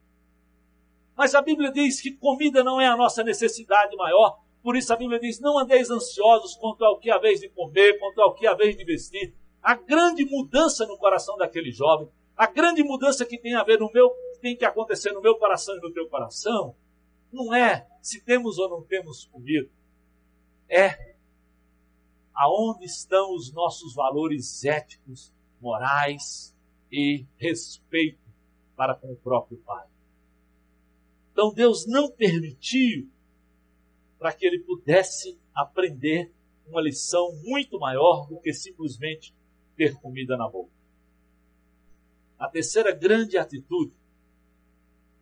Mas 1.16 1.32
a 1.32 1.40
Bíblia 1.40 1.70
diz 1.70 2.00
que 2.00 2.10
comida 2.10 2.64
não 2.64 2.80
é 2.80 2.88
a 2.88 2.96
nossa 2.96 3.22
necessidade 3.22 3.94
maior. 3.94 4.40
Por 4.64 4.74
isso 4.74 4.92
a 4.92 4.96
Bíblia 4.96 5.20
diz: 5.20 5.38
não 5.38 5.60
andeis 5.60 5.90
ansiosos 5.90 6.56
quanto 6.56 6.84
ao 6.84 6.98
que 6.98 7.08
a 7.08 7.18
vez 7.18 7.38
de 7.38 7.48
comer, 7.48 8.00
quanto 8.00 8.20
ao 8.20 8.34
que 8.34 8.48
a 8.48 8.54
vez 8.54 8.76
de 8.76 8.84
vestir. 8.84 9.32
A 9.62 9.76
grande 9.76 10.24
mudança 10.24 10.84
no 10.84 10.98
coração 10.98 11.36
daquele 11.36 11.70
jovem, 11.70 12.08
a 12.36 12.48
grande 12.48 12.82
mudança 12.82 13.24
que 13.24 13.38
tem 13.38 13.54
a 13.54 13.62
ver 13.62 13.78
no 13.78 13.92
meu, 13.92 14.10
tem 14.42 14.56
que 14.56 14.64
acontecer 14.64 15.12
no 15.12 15.22
meu 15.22 15.36
coração 15.36 15.76
e 15.76 15.80
no 15.80 15.92
teu 15.92 16.08
coração, 16.08 16.74
não 17.32 17.54
é 17.54 17.86
se 18.02 18.20
temos 18.20 18.58
ou 18.58 18.68
não 18.68 18.82
temos 18.82 19.24
comida. 19.26 19.70
É 20.68 21.14
aonde 22.36 22.84
estão 22.84 23.34
os 23.34 23.50
nossos 23.52 23.94
valores 23.94 24.62
éticos, 24.64 25.32
morais 25.60 26.54
e 26.92 27.24
respeito 27.38 28.20
para 28.76 28.94
com 28.94 29.10
o 29.10 29.16
próprio 29.16 29.56
Pai. 29.58 29.86
Então 31.32 31.52
Deus 31.52 31.86
não 31.86 32.10
permitiu 32.10 33.10
para 34.18 34.32
que 34.32 34.46
ele 34.46 34.60
pudesse 34.60 35.38
aprender 35.54 36.32
uma 36.66 36.82
lição 36.82 37.34
muito 37.42 37.78
maior 37.78 38.26
do 38.28 38.38
que 38.40 38.52
simplesmente 38.52 39.34
ter 39.76 39.94
comida 39.96 40.36
na 40.36 40.48
boca. 40.48 40.70
A 42.38 42.48
terceira 42.48 42.92
grande 42.92 43.38
atitude 43.38 43.94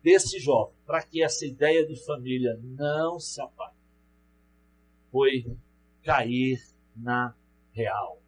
desse 0.03 0.39
jovem, 0.39 0.75
para 0.85 1.01
que 1.01 1.23
essa 1.23 1.45
ideia 1.45 1.85
de 1.85 1.95
família 2.05 2.59
não 2.61 3.19
se 3.19 3.41
apague, 3.41 3.75
foi 5.11 5.45
cair 6.03 6.61
na 6.95 7.35
real. 7.71 8.21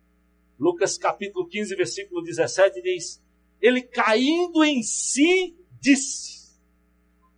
Lucas 0.59 0.97
capítulo 0.97 1.47
15, 1.47 1.75
versículo 1.75 2.21
17 2.21 2.81
diz: 2.81 3.23
Ele 3.61 3.81
caindo 3.81 4.63
em 4.63 4.81
si, 4.83 5.55
disse: 5.79 6.57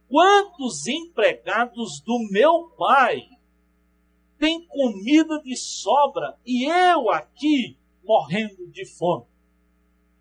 Quantos 0.08 0.88
empregados 0.88 2.02
do 2.02 2.20
meu 2.32 2.70
pai 2.78 3.28
têm 4.38 4.66
comida 4.66 5.42
de 5.42 5.56
sobra 5.56 6.38
e 6.46 6.66
eu 6.66 7.10
aqui 7.10 7.78
morrendo 8.04 8.68
de 8.68 8.86
fome? 8.86 9.26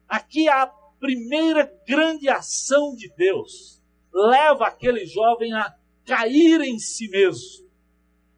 Aqui 0.09 0.49
há 0.49 0.67
primeira 0.99 1.65
grande 1.87 2.29
ação 2.29 2.95
de 2.95 3.09
Deus 3.17 3.79
leva 4.13 4.67
aquele 4.67 5.07
jovem 5.07 5.53
a 5.53 5.75
cair 6.05 6.61
em 6.63 6.79
si 6.79 7.09
mesmo, 7.09 7.68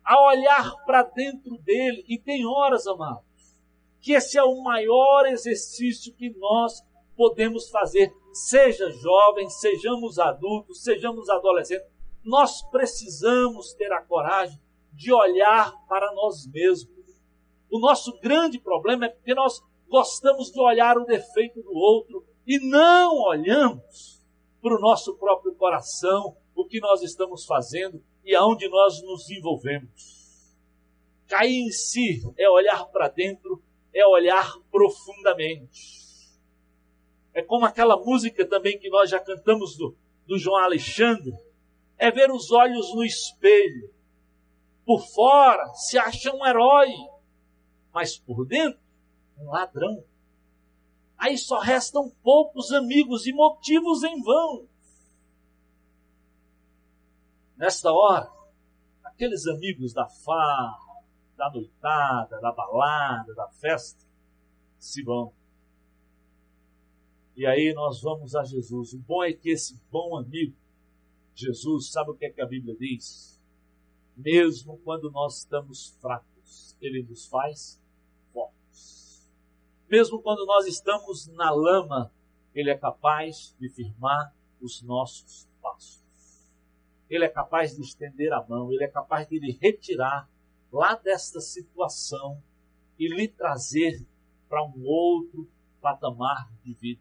a 0.04 0.20
olhar 0.22 0.74
para 0.84 1.02
dentro 1.02 1.56
dele. 1.58 2.04
E 2.08 2.18
tem 2.18 2.46
horas, 2.46 2.86
amados, 2.86 3.24
que 4.00 4.12
esse 4.12 4.38
é 4.38 4.42
o 4.42 4.62
maior 4.62 5.26
exercício 5.26 6.14
que 6.14 6.30
nós 6.38 6.82
podemos 7.16 7.68
fazer, 7.68 8.12
seja 8.32 8.90
jovem, 8.90 9.48
sejamos 9.50 10.18
adultos, 10.18 10.82
sejamos 10.82 11.28
adolescentes. 11.28 11.86
Nós 12.24 12.62
precisamos 12.70 13.74
ter 13.74 13.92
a 13.92 14.02
coragem 14.02 14.58
de 14.92 15.12
olhar 15.12 15.72
para 15.86 16.12
nós 16.14 16.46
mesmos. 16.46 16.90
O 17.70 17.78
nosso 17.78 18.18
grande 18.20 18.58
problema 18.58 19.06
é 19.06 19.08
porque 19.08 19.34
nós 19.34 19.62
gostamos 19.88 20.50
de 20.50 20.60
olhar 20.60 20.96
o 20.96 21.04
defeito 21.04 21.62
do 21.62 21.72
outro 21.72 22.24
e 22.46 22.58
não 22.58 23.16
olhamos 23.16 24.24
para 24.60 24.74
o 24.74 24.80
nosso 24.80 25.16
próprio 25.16 25.54
coração, 25.54 26.36
o 26.54 26.64
que 26.64 26.80
nós 26.80 27.02
estamos 27.02 27.44
fazendo 27.46 28.02
e 28.24 28.34
aonde 28.34 28.68
nós 28.68 29.02
nos 29.02 29.30
envolvemos. 29.30 30.20
Cair 31.26 31.66
em 31.66 31.70
si 31.70 32.22
é 32.36 32.48
olhar 32.48 32.86
para 32.86 33.08
dentro, 33.08 33.62
é 33.94 34.06
olhar 34.06 34.58
profundamente. 34.70 36.00
É 37.32 37.42
como 37.42 37.64
aquela 37.64 37.96
música 37.96 38.44
também 38.44 38.78
que 38.78 38.88
nós 38.88 39.10
já 39.10 39.20
cantamos 39.20 39.76
do, 39.76 39.96
do 40.26 40.38
João 40.38 40.62
Alexandre, 40.62 41.32
é 41.96 42.10
ver 42.10 42.30
os 42.30 42.50
olhos 42.50 42.94
no 42.94 43.04
espelho. 43.04 43.92
Por 44.84 45.06
fora 45.06 45.72
se 45.74 45.98
acha 45.98 46.34
um 46.34 46.44
herói, 46.44 46.88
mas 47.92 48.18
por 48.18 48.44
dentro, 48.44 48.80
um 49.38 49.50
ladrão. 49.50 50.02
Aí 51.16 51.36
só 51.36 51.58
restam 51.58 52.10
poucos 52.22 52.72
amigos 52.72 53.26
e 53.26 53.32
motivos 53.32 54.02
em 54.02 54.20
vão. 54.22 54.66
Nesta 57.60 57.92
hora, 57.92 58.26
aqueles 59.04 59.46
amigos 59.46 59.92
da 59.92 60.08
farra, 60.08 61.04
da 61.36 61.50
noitada, 61.50 62.40
da 62.40 62.50
balada, 62.50 63.34
da 63.34 63.48
festa, 63.48 64.02
se 64.78 65.02
vão. 65.02 65.30
E 67.36 67.44
aí 67.44 67.74
nós 67.74 68.00
vamos 68.00 68.34
a 68.34 68.44
Jesus. 68.44 68.94
O 68.94 68.98
bom 69.00 69.22
é 69.22 69.34
que 69.34 69.50
esse 69.50 69.78
bom 69.92 70.16
amigo, 70.16 70.56
Jesus, 71.34 71.92
sabe 71.92 72.12
o 72.12 72.14
que, 72.14 72.24
é 72.24 72.30
que 72.30 72.40
a 72.40 72.46
Bíblia 72.46 72.74
diz? 72.78 73.38
Mesmo 74.16 74.78
quando 74.78 75.10
nós 75.10 75.40
estamos 75.40 75.94
fracos, 76.00 76.74
ele 76.80 77.02
nos 77.02 77.26
faz 77.26 77.78
fortes. 78.32 79.30
Mesmo 79.86 80.22
quando 80.22 80.46
nós 80.46 80.66
estamos 80.66 81.26
na 81.26 81.50
lama, 81.50 82.10
ele 82.54 82.70
é 82.70 82.78
capaz 82.78 83.54
de 83.60 83.68
firmar 83.68 84.34
os 84.62 84.80
nossos 84.80 85.46
passos. 85.60 86.09
Ele 87.10 87.24
é 87.24 87.28
capaz 87.28 87.74
de 87.74 87.82
estender 87.82 88.32
a 88.32 88.42
mão, 88.48 88.72
ele 88.72 88.84
é 88.84 88.88
capaz 88.88 89.26
de 89.26 89.38
lhe 89.38 89.58
retirar 89.60 90.30
lá 90.72 90.94
desta 90.94 91.40
situação 91.40 92.40
e 92.96 93.08
lhe 93.08 93.26
trazer 93.26 94.06
para 94.48 94.64
um 94.64 94.84
outro 94.84 95.50
patamar 95.80 96.48
de 96.62 96.72
vida. 96.72 97.00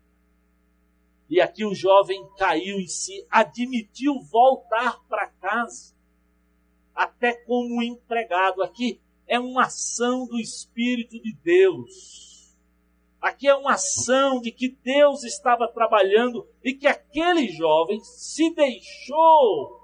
E 1.29 1.39
aqui 1.39 1.63
o 1.63 1.75
jovem 1.75 2.27
caiu 2.37 2.79
em 2.79 2.87
si, 2.87 3.23
admitiu 3.29 4.19
voltar 4.19 4.99
para 5.07 5.27
casa, 5.27 5.93
até 6.95 7.33
como 7.45 7.83
empregado. 7.83 8.63
Aqui 8.63 8.99
é 9.27 9.39
uma 9.39 9.65
ação 9.65 10.25
do 10.25 10.39
Espírito 10.39 11.21
de 11.21 11.33
Deus. 11.43 12.57
Aqui 13.21 13.47
é 13.47 13.53
uma 13.53 13.73
ação 13.73 14.41
de 14.41 14.51
que 14.51 14.69
Deus 14.69 15.23
estava 15.23 15.67
trabalhando 15.67 16.47
e 16.63 16.73
que 16.73 16.87
aquele 16.87 17.49
jovem 17.49 17.99
se 17.99 18.49
deixou 18.55 19.78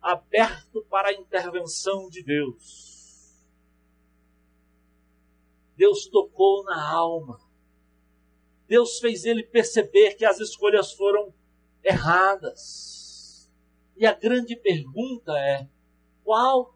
aberto 0.00 0.84
para 0.88 1.08
a 1.08 1.12
intervenção 1.12 2.08
de 2.08 2.22
Deus. 2.22 2.98
Deus 5.76 6.06
tocou 6.06 6.64
na 6.64 6.90
alma. 6.90 7.40
Deus 8.66 8.98
fez 8.98 9.24
ele 9.24 9.42
perceber 9.42 10.14
que 10.14 10.24
as 10.24 10.40
escolhas 10.40 10.92
foram 10.92 11.32
erradas. 11.82 13.50
E 13.96 14.04
a 14.06 14.12
grande 14.12 14.56
pergunta 14.56 15.32
é: 15.38 15.68
qual 16.24 16.74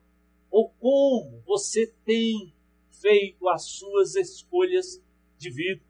ou 0.50 0.70
como 0.80 1.42
você 1.46 1.86
tem 2.04 2.54
feito 2.90 3.48
as 3.48 3.64
suas 3.64 4.14
escolhas 4.14 5.02
de 5.36 5.50
vida? 5.50 5.84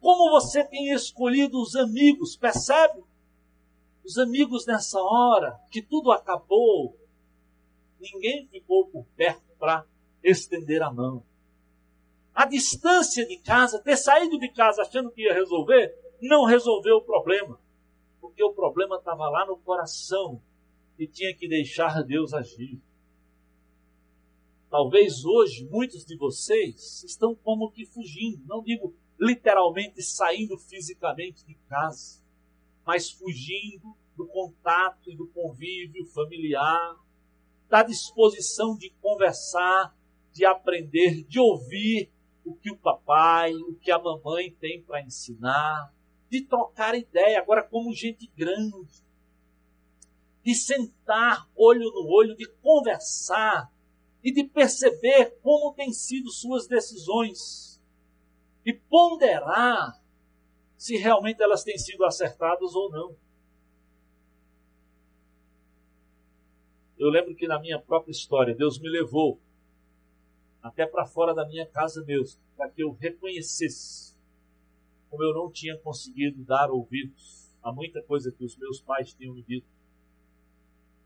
Como 0.00 0.30
você 0.30 0.62
tem 0.62 0.92
escolhido 0.92 1.60
os 1.60 1.74
amigos, 1.74 2.36
percebe? 2.36 3.02
Os 4.06 4.18
amigos 4.18 4.64
nessa 4.66 5.02
hora, 5.02 5.60
que 5.68 5.82
tudo 5.82 6.12
acabou, 6.12 6.96
ninguém 8.00 8.46
ficou 8.46 8.86
por 8.86 9.04
perto 9.16 9.52
para 9.58 9.84
estender 10.22 10.80
a 10.80 10.92
mão. 10.92 11.24
A 12.32 12.46
distância 12.46 13.26
de 13.26 13.36
casa, 13.38 13.82
ter 13.82 13.96
saído 13.96 14.38
de 14.38 14.48
casa 14.52 14.82
achando 14.82 15.10
que 15.10 15.22
ia 15.22 15.34
resolver, 15.34 15.92
não 16.22 16.44
resolveu 16.44 16.98
o 16.98 17.02
problema. 17.02 17.58
Porque 18.20 18.44
o 18.44 18.52
problema 18.52 18.96
estava 18.96 19.28
lá 19.28 19.44
no 19.44 19.56
coração 19.56 20.40
e 20.96 21.08
tinha 21.08 21.34
que 21.34 21.48
deixar 21.48 22.04
Deus 22.04 22.32
agir. 22.32 22.80
Talvez 24.70 25.24
hoje 25.24 25.66
muitos 25.68 26.04
de 26.04 26.16
vocês 26.16 27.02
estão 27.02 27.34
como 27.34 27.72
que 27.72 27.84
fugindo, 27.84 28.44
não 28.46 28.62
digo 28.62 28.94
literalmente 29.18 30.00
saindo 30.00 30.56
fisicamente 30.56 31.44
de 31.44 31.56
casa, 31.68 32.24
mas 32.86 33.10
fugindo 33.10 33.96
do 34.16 34.26
contato 34.28 35.10
e 35.10 35.16
do 35.16 35.26
convívio 35.26 36.06
familiar, 36.06 36.96
da 37.68 37.82
disposição 37.82 38.76
de 38.76 38.90
conversar, 39.02 39.94
de 40.32 40.44
aprender, 40.44 41.24
de 41.24 41.40
ouvir 41.40 42.10
o 42.44 42.54
que 42.54 42.70
o 42.70 42.76
papai, 42.76 43.52
o 43.52 43.74
que 43.74 43.90
a 43.90 43.98
mamãe 43.98 44.52
tem 44.52 44.80
para 44.82 45.02
ensinar, 45.02 45.92
de 46.30 46.42
trocar 46.42 46.94
ideia, 46.94 47.40
agora 47.40 47.62
como 47.62 47.92
gente 47.92 48.30
grande, 48.36 49.04
de 50.44 50.54
sentar 50.54 51.50
olho 51.56 51.90
no 51.90 52.06
olho, 52.08 52.36
de 52.36 52.46
conversar 52.62 53.68
e 54.22 54.32
de 54.32 54.44
perceber 54.44 55.36
como 55.42 55.74
têm 55.74 55.92
sido 55.92 56.30
suas 56.30 56.68
decisões 56.68 57.80
e 58.64 58.72
ponderar 58.72 60.00
se 60.76 60.96
realmente 60.96 61.42
elas 61.42 61.64
têm 61.64 61.78
sido 61.78 62.04
acertadas 62.04 62.74
ou 62.74 62.90
não. 62.90 63.16
Eu 66.98 67.08
lembro 67.08 67.34
que 67.34 67.46
na 67.46 67.60
minha 67.60 67.78
própria 67.78 68.10
história, 68.10 68.54
Deus 68.54 68.78
me 68.78 68.88
levou 68.88 69.40
até 70.62 70.86
para 70.86 71.06
fora 71.06 71.34
da 71.34 71.46
minha 71.46 71.66
casa 71.66 72.02
mesmo, 72.04 72.40
para 72.56 72.68
que 72.70 72.82
eu 72.82 72.92
reconhecesse 72.92 74.16
como 75.08 75.22
eu 75.22 75.32
não 75.32 75.50
tinha 75.50 75.78
conseguido 75.78 76.42
dar 76.44 76.70
ouvidos 76.70 77.54
a 77.62 77.72
muita 77.72 78.02
coisa 78.02 78.32
que 78.32 78.44
os 78.44 78.56
meus 78.56 78.80
pais 78.80 79.12
tinham 79.12 79.34
me 79.34 79.42
dito. 79.42 79.66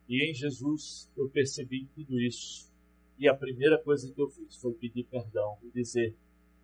E 0.08 0.28
em 0.28 0.34
Jesus 0.34 1.10
eu 1.16 1.28
percebi 1.28 1.86
tudo 1.94 2.20
isso. 2.20 2.70
E 3.18 3.28
a 3.28 3.34
primeira 3.34 3.78
coisa 3.78 4.12
que 4.12 4.20
eu 4.20 4.28
fiz 4.28 4.56
foi 4.56 4.72
pedir 4.74 5.04
perdão 5.04 5.58
e 5.62 5.70
dizer: 5.70 6.16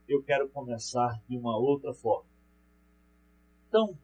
eu 0.09 0.23
quero 0.23 0.49
começar 0.49 1.23
de 1.29 1.37
uma 1.37 1.57
outra 1.57 1.93
forma. 1.93 2.36
Então, 3.69 3.99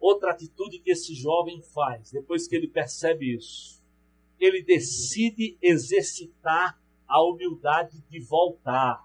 outra 0.00 0.32
atitude 0.32 0.78
que 0.80 0.90
esse 0.90 1.14
jovem 1.14 1.62
faz, 1.62 2.10
depois 2.10 2.46
que 2.46 2.56
ele 2.56 2.68
percebe 2.68 3.36
isso, 3.36 3.82
ele 4.38 4.62
decide 4.62 5.56
exercitar 5.60 6.80
a 7.06 7.22
humildade 7.22 8.00
de 8.08 8.20
voltar. 8.20 9.04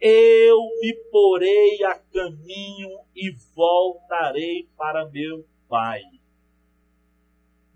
Eu 0.00 0.58
me 0.80 0.94
porei 1.10 1.84
a 1.84 1.98
caminho 1.98 3.00
e 3.14 3.30
voltarei 3.54 4.68
para 4.76 5.08
meu 5.08 5.46
Pai. 5.68 6.02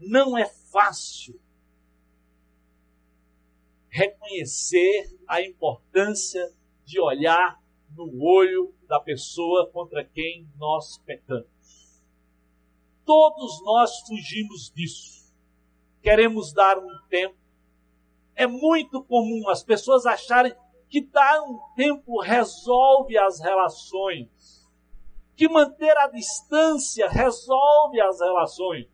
Não 0.00 0.36
é 0.36 0.46
fácil 0.46 1.40
reconhecer 3.88 5.16
a 5.28 5.40
importância 5.40 6.52
de 6.84 6.98
olhar 6.98 7.62
no 7.96 8.22
olho 8.22 8.74
da 8.88 9.00
pessoa 9.00 9.70
contra 9.70 10.04
quem 10.04 10.48
nós 10.56 10.98
pecamos. 10.98 12.02
Todos 13.04 13.62
nós 13.62 14.00
fugimos 14.06 14.72
disso. 14.74 15.32
Queremos 16.02 16.52
dar 16.52 16.78
um 16.78 16.98
tempo. 17.08 17.36
É 18.34 18.46
muito 18.46 19.02
comum 19.04 19.48
as 19.48 19.62
pessoas 19.62 20.06
acharem 20.06 20.54
que 20.88 21.00
dar 21.00 21.42
um 21.42 21.58
tempo 21.74 22.20
resolve 22.20 23.16
as 23.18 23.40
relações, 23.40 24.68
que 25.36 25.48
manter 25.48 25.96
a 25.98 26.08
distância 26.08 27.08
resolve 27.08 28.00
as 28.00 28.20
relações. 28.20 28.86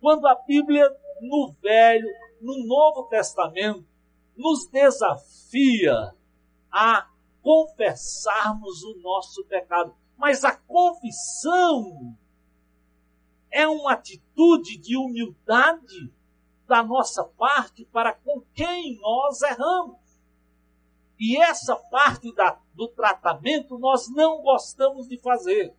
Quando 0.00 0.26
a 0.26 0.34
Bíblia, 0.34 0.88
no 1.20 1.54
Velho, 1.60 2.08
no 2.40 2.66
Novo 2.66 3.04
Testamento, 3.08 3.86
nos 4.36 4.68
desafia 4.68 6.14
a 6.70 7.08
confessarmos 7.44 8.82
o 8.82 8.98
nosso 9.00 9.44
pecado. 9.44 9.94
Mas 10.16 10.44
a 10.44 10.56
confissão 10.56 12.16
é 13.50 13.68
uma 13.68 13.92
atitude 13.92 14.78
de 14.78 14.96
humildade 14.96 16.10
da 16.66 16.82
nossa 16.82 17.22
parte 17.22 17.84
para 17.84 18.14
com 18.14 18.40
quem 18.54 18.98
nós 18.98 19.42
erramos. 19.42 19.98
E 21.20 21.36
essa 21.36 21.76
parte 21.76 22.34
da, 22.34 22.58
do 22.72 22.88
tratamento 22.88 23.78
nós 23.78 24.08
não 24.08 24.40
gostamos 24.40 25.06
de 25.06 25.18
fazer. 25.18 25.74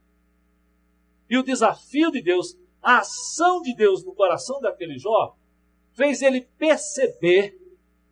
E 1.27 1.35
o 1.35 1.43
desafio 1.43 2.11
de 2.11 2.21
Deus, 2.21 2.55
a 2.79 2.99
ação 2.99 3.59
de 3.63 3.75
Deus 3.75 4.05
no 4.05 4.13
coração 4.13 4.61
daquele 4.61 4.99
jovem, 4.99 5.35
fez 5.93 6.21
ele 6.21 6.41
perceber 6.41 7.59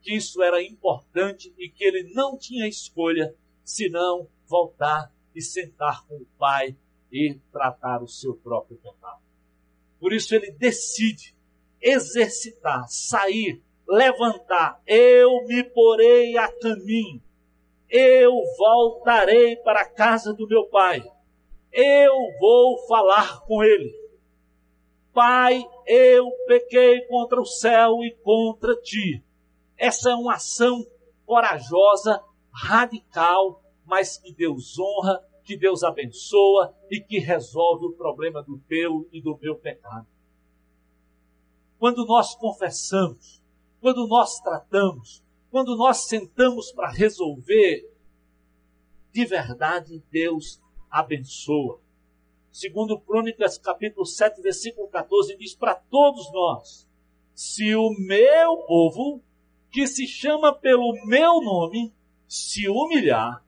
que 0.02 0.16
isso 0.16 0.42
era 0.42 0.62
importante 0.62 1.54
e 1.56 1.70
que 1.70 1.84
ele 1.84 2.12
não 2.16 2.36
tinha 2.36 2.68
escolha 2.68 3.36
senão 3.64 4.28
voltar 4.48 5.12
e 5.36 5.42
sentar 5.42 6.06
com 6.06 6.16
o 6.16 6.28
pai 6.38 6.76
e 7.12 7.40
tratar 7.52 8.02
o 8.02 8.08
seu 8.08 8.36
próprio 8.36 8.78
pecado. 8.78 9.22
Por 10.00 10.12
isso 10.14 10.36
ele 10.36 10.52
decide 10.52 11.36
exercitar, 11.82 12.86
sair, 12.88 13.62
levantar. 13.88 14.82
Eu 14.88 15.46
me 15.46 15.64
porei 15.64 16.38
a 16.38 16.52
caminho. 16.52 17.22
Eu 17.90 18.34
voltarei 18.58 19.56
para 19.58 19.82
a 19.82 19.90
casa 19.90 20.34
do 20.34 20.48
meu 20.48 20.66
pai. 20.66 21.04
Eu 21.72 22.14
vou 22.40 22.86
falar 22.88 23.42
com 23.46 23.64
ele. 23.64 23.94
Pai, 25.14 25.64
eu 25.86 26.32
pequei 26.48 27.02
contra 27.02 27.40
o 27.40 27.46
céu 27.46 28.04
e 28.04 28.12
contra 28.24 28.76
ti. 28.76 29.24
Essa 29.78 30.12
é 30.12 30.16
uma 30.16 30.36
ação 30.36 30.86
corajosa, 31.26 32.24
radical, 32.54 33.64
mas 33.86 34.18
que 34.18 34.34
Deus 34.34 34.78
honra, 34.78 35.20
que 35.44 35.58
Deus 35.58 35.84
abençoa 35.84 36.74
e 36.90 37.02
que 37.02 37.20
resolve 37.20 37.86
o 37.88 37.94
problema 37.94 38.42
do 38.42 38.58
teu 38.60 39.08
e 39.12 39.22
do 39.22 39.38
meu 39.38 39.56
pecado. 39.56 40.08
Quando 41.78 42.06
nós 42.06 42.36
confessamos, 42.36 43.42
quando 43.82 44.08
nós 44.08 44.40
tratamos, 44.40 45.22
quando 45.52 45.76
nós 45.76 46.06
sentamos 46.06 46.72
para 46.72 46.90
resolver, 46.90 47.92
de 49.12 49.26
verdade 49.26 50.02
Deus 50.10 50.62
abençoa. 50.90 51.82
Segundo 52.52 53.00
Crônicas, 53.00 53.58
capítulo 53.58 54.06
7, 54.06 54.42
versículo 54.42 54.88
14, 54.88 55.36
diz 55.38 55.56
para 55.56 55.76
todos 55.76 56.32
nós: 56.32 56.88
se 57.34 57.76
o 57.76 57.90
meu 58.00 58.58
povo, 58.66 59.22
que 59.72 59.88
se 59.88 60.08
chama 60.08 60.54
pelo 60.54 60.94
meu 61.06 61.42
nome, 61.42 61.92
se 62.34 62.68
humilhar, 62.68 63.46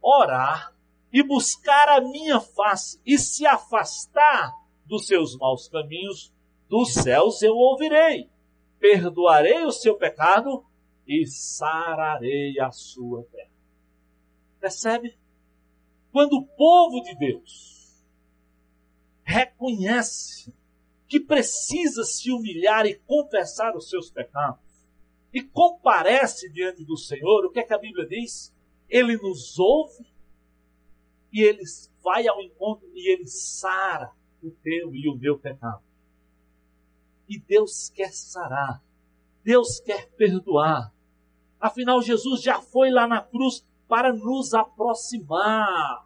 orar 0.00 0.72
e 1.12 1.24
buscar 1.24 1.88
a 1.88 2.00
minha 2.00 2.38
face 2.38 3.00
e 3.04 3.18
se 3.18 3.44
afastar 3.44 4.52
dos 4.86 5.08
seus 5.08 5.36
maus 5.36 5.66
caminhos, 5.66 6.32
dos 6.68 6.94
céus 6.94 7.42
eu 7.42 7.56
ouvirei, 7.56 8.30
perdoarei 8.78 9.64
o 9.64 9.72
seu 9.72 9.96
pecado 9.96 10.64
e 11.04 11.26
sararei 11.26 12.60
a 12.60 12.70
sua 12.70 13.24
terra. 13.24 13.50
Percebe? 14.60 15.18
Quando 16.12 16.34
o 16.34 16.46
povo 16.46 17.02
de 17.02 17.16
Deus 17.16 18.06
reconhece 19.24 20.54
que 21.08 21.18
precisa 21.18 22.04
se 22.04 22.30
humilhar 22.30 22.86
e 22.86 22.94
confessar 23.00 23.76
os 23.76 23.90
seus 23.90 24.12
pecados, 24.12 24.67
e 25.32 25.42
comparece 25.42 26.50
diante 26.50 26.84
do 26.84 26.96
Senhor, 26.96 27.44
o 27.44 27.50
que 27.50 27.60
é 27.60 27.62
que 27.62 27.74
a 27.74 27.78
Bíblia 27.78 28.06
diz? 28.06 28.54
Ele 28.88 29.16
nos 29.16 29.58
ouve 29.58 30.06
e 31.32 31.42
ele 31.42 31.62
vai 32.02 32.26
ao 32.26 32.40
encontro 32.40 32.88
e 32.94 33.12
ele 33.12 33.26
sara 33.26 34.10
o 34.42 34.50
teu 34.50 34.94
e 34.94 35.08
o 35.08 35.16
meu 35.16 35.38
pecado. 35.38 35.82
E 37.28 37.38
Deus 37.38 37.90
quer 37.90 38.12
sarar, 38.12 38.82
Deus 39.44 39.80
quer 39.80 40.08
perdoar. 40.12 40.92
Afinal, 41.60 42.00
Jesus 42.00 42.40
já 42.40 42.62
foi 42.62 42.90
lá 42.90 43.06
na 43.06 43.20
cruz 43.20 43.66
para 43.86 44.12
nos 44.12 44.54
aproximar, 44.54 46.04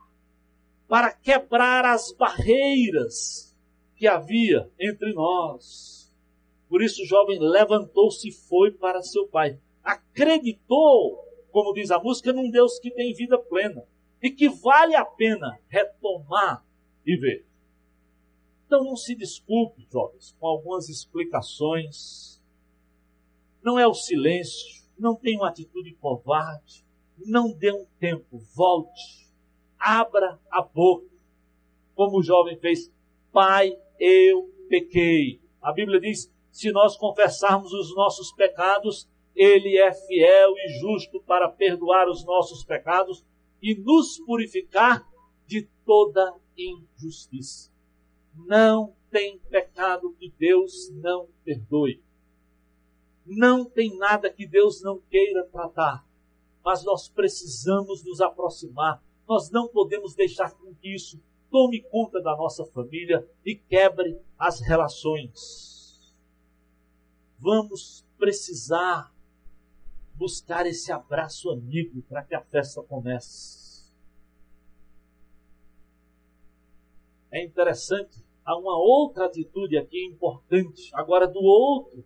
para 0.88 1.12
quebrar 1.12 1.84
as 1.84 2.12
barreiras 2.12 3.54
que 3.96 4.08
havia 4.08 4.70
entre 4.80 5.12
nós. 5.12 6.01
Por 6.72 6.82
isso 6.82 7.02
o 7.02 7.06
jovem 7.06 7.38
levantou-se 7.38 8.26
e 8.26 8.32
foi 8.32 8.70
para 8.70 9.02
seu 9.02 9.28
pai. 9.28 9.60
Acreditou, 9.84 11.22
como 11.50 11.74
diz 11.74 11.90
a 11.90 11.98
música, 11.98 12.32
num 12.32 12.50
Deus 12.50 12.78
que 12.78 12.90
tem 12.90 13.12
vida 13.12 13.38
plena 13.38 13.86
e 14.22 14.30
que 14.30 14.48
vale 14.48 14.96
a 14.96 15.04
pena 15.04 15.60
retomar 15.68 16.64
e 17.04 17.14
ver. 17.14 17.44
Então 18.64 18.82
não 18.82 18.96
se 18.96 19.14
desculpe, 19.14 19.86
jovens, 19.92 20.34
com 20.40 20.46
algumas 20.46 20.88
explicações. 20.88 22.42
Não 23.62 23.78
é 23.78 23.86
o 23.86 23.92
silêncio, 23.92 24.82
não 24.98 25.14
tem 25.14 25.36
uma 25.36 25.50
atitude 25.50 25.92
covarde, 25.96 26.86
não 27.18 27.52
dê 27.52 27.70
um 27.70 27.84
tempo, 28.00 28.38
volte, 28.56 29.28
abra 29.78 30.40
a 30.50 30.62
boca, 30.62 31.14
como 31.94 32.20
o 32.20 32.22
jovem 32.22 32.56
fez. 32.56 32.90
Pai, 33.30 33.76
eu 34.00 34.50
pequei. 34.70 35.38
A 35.60 35.70
Bíblia 35.70 36.00
diz: 36.00 36.32
se 36.53 36.70
nós 36.70 36.96
confessarmos 36.98 37.72
os 37.72 37.94
nossos 37.96 38.30
pecados, 38.30 39.09
Ele 39.34 39.78
é 39.78 39.90
fiel 39.90 40.53
e 40.59 40.78
justo 40.78 41.20
para 41.22 41.48
perdoar 41.48 42.09
os 42.09 42.24
nossos 42.24 42.62
pecados 42.62 43.24
e 43.61 43.74
nos 43.74 44.20
purificar 44.20 45.03
de 45.46 45.66
toda 45.84 46.34
injustiça. 46.57 47.72
Não 48.34 48.94
tem 49.11 49.38
pecado 49.38 50.14
que 50.18 50.30
Deus 50.38 50.90
não 50.92 51.26
perdoe. 51.42 52.03
Não 53.24 53.64
tem 53.64 53.96
nada 53.96 54.30
que 54.30 54.46
Deus 54.46 54.82
não 54.82 55.00
queira 55.11 55.44
tratar. 55.46 56.05
Mas 56.62 56.84
nós 56.84 57.09
precisamos 57.09 58.05
nos 58.05 58.20
aproximar. 58.20 59.03
Nós 59.26 59.50
não 59.50 59.68
podemos 59.68 60.14
deixar 60.14 60.53
com 60.55 60.74
que 60.74 60.94
isso 60.94 61.18
tome 61.50 61.82
conta 61.82 62.20
da 62.20 62.36
nossa 62.36 62.64
família 62.66 63.26
e 63.44 63.55
quebre 63.55 64.18
as 64.38 64.61
relações. 64.61 65.71
Vamos 67.43 68.07
precisar 68.16 69.12
buscar 70.14 70.66
esse 70.66 70.93
abraço 70.93 71.51
amigo 71.51 72.01
para 72.03 72.22
que 72.22 72.34
a 72.34 72.40
festa 72.40 72.82
comece. 72.82 73.62
é 77.32 77.43
interessante, 77.43 78.22
há 78.45 78.57
uma 78.59 78.78
outra 78.78 79.24
atitude 79.24 79.78
aqui 79.78 80.05
importante, 80.05 80.90
agora 80.93 81.26
do 81.26 81.40
outro 81.40 82.05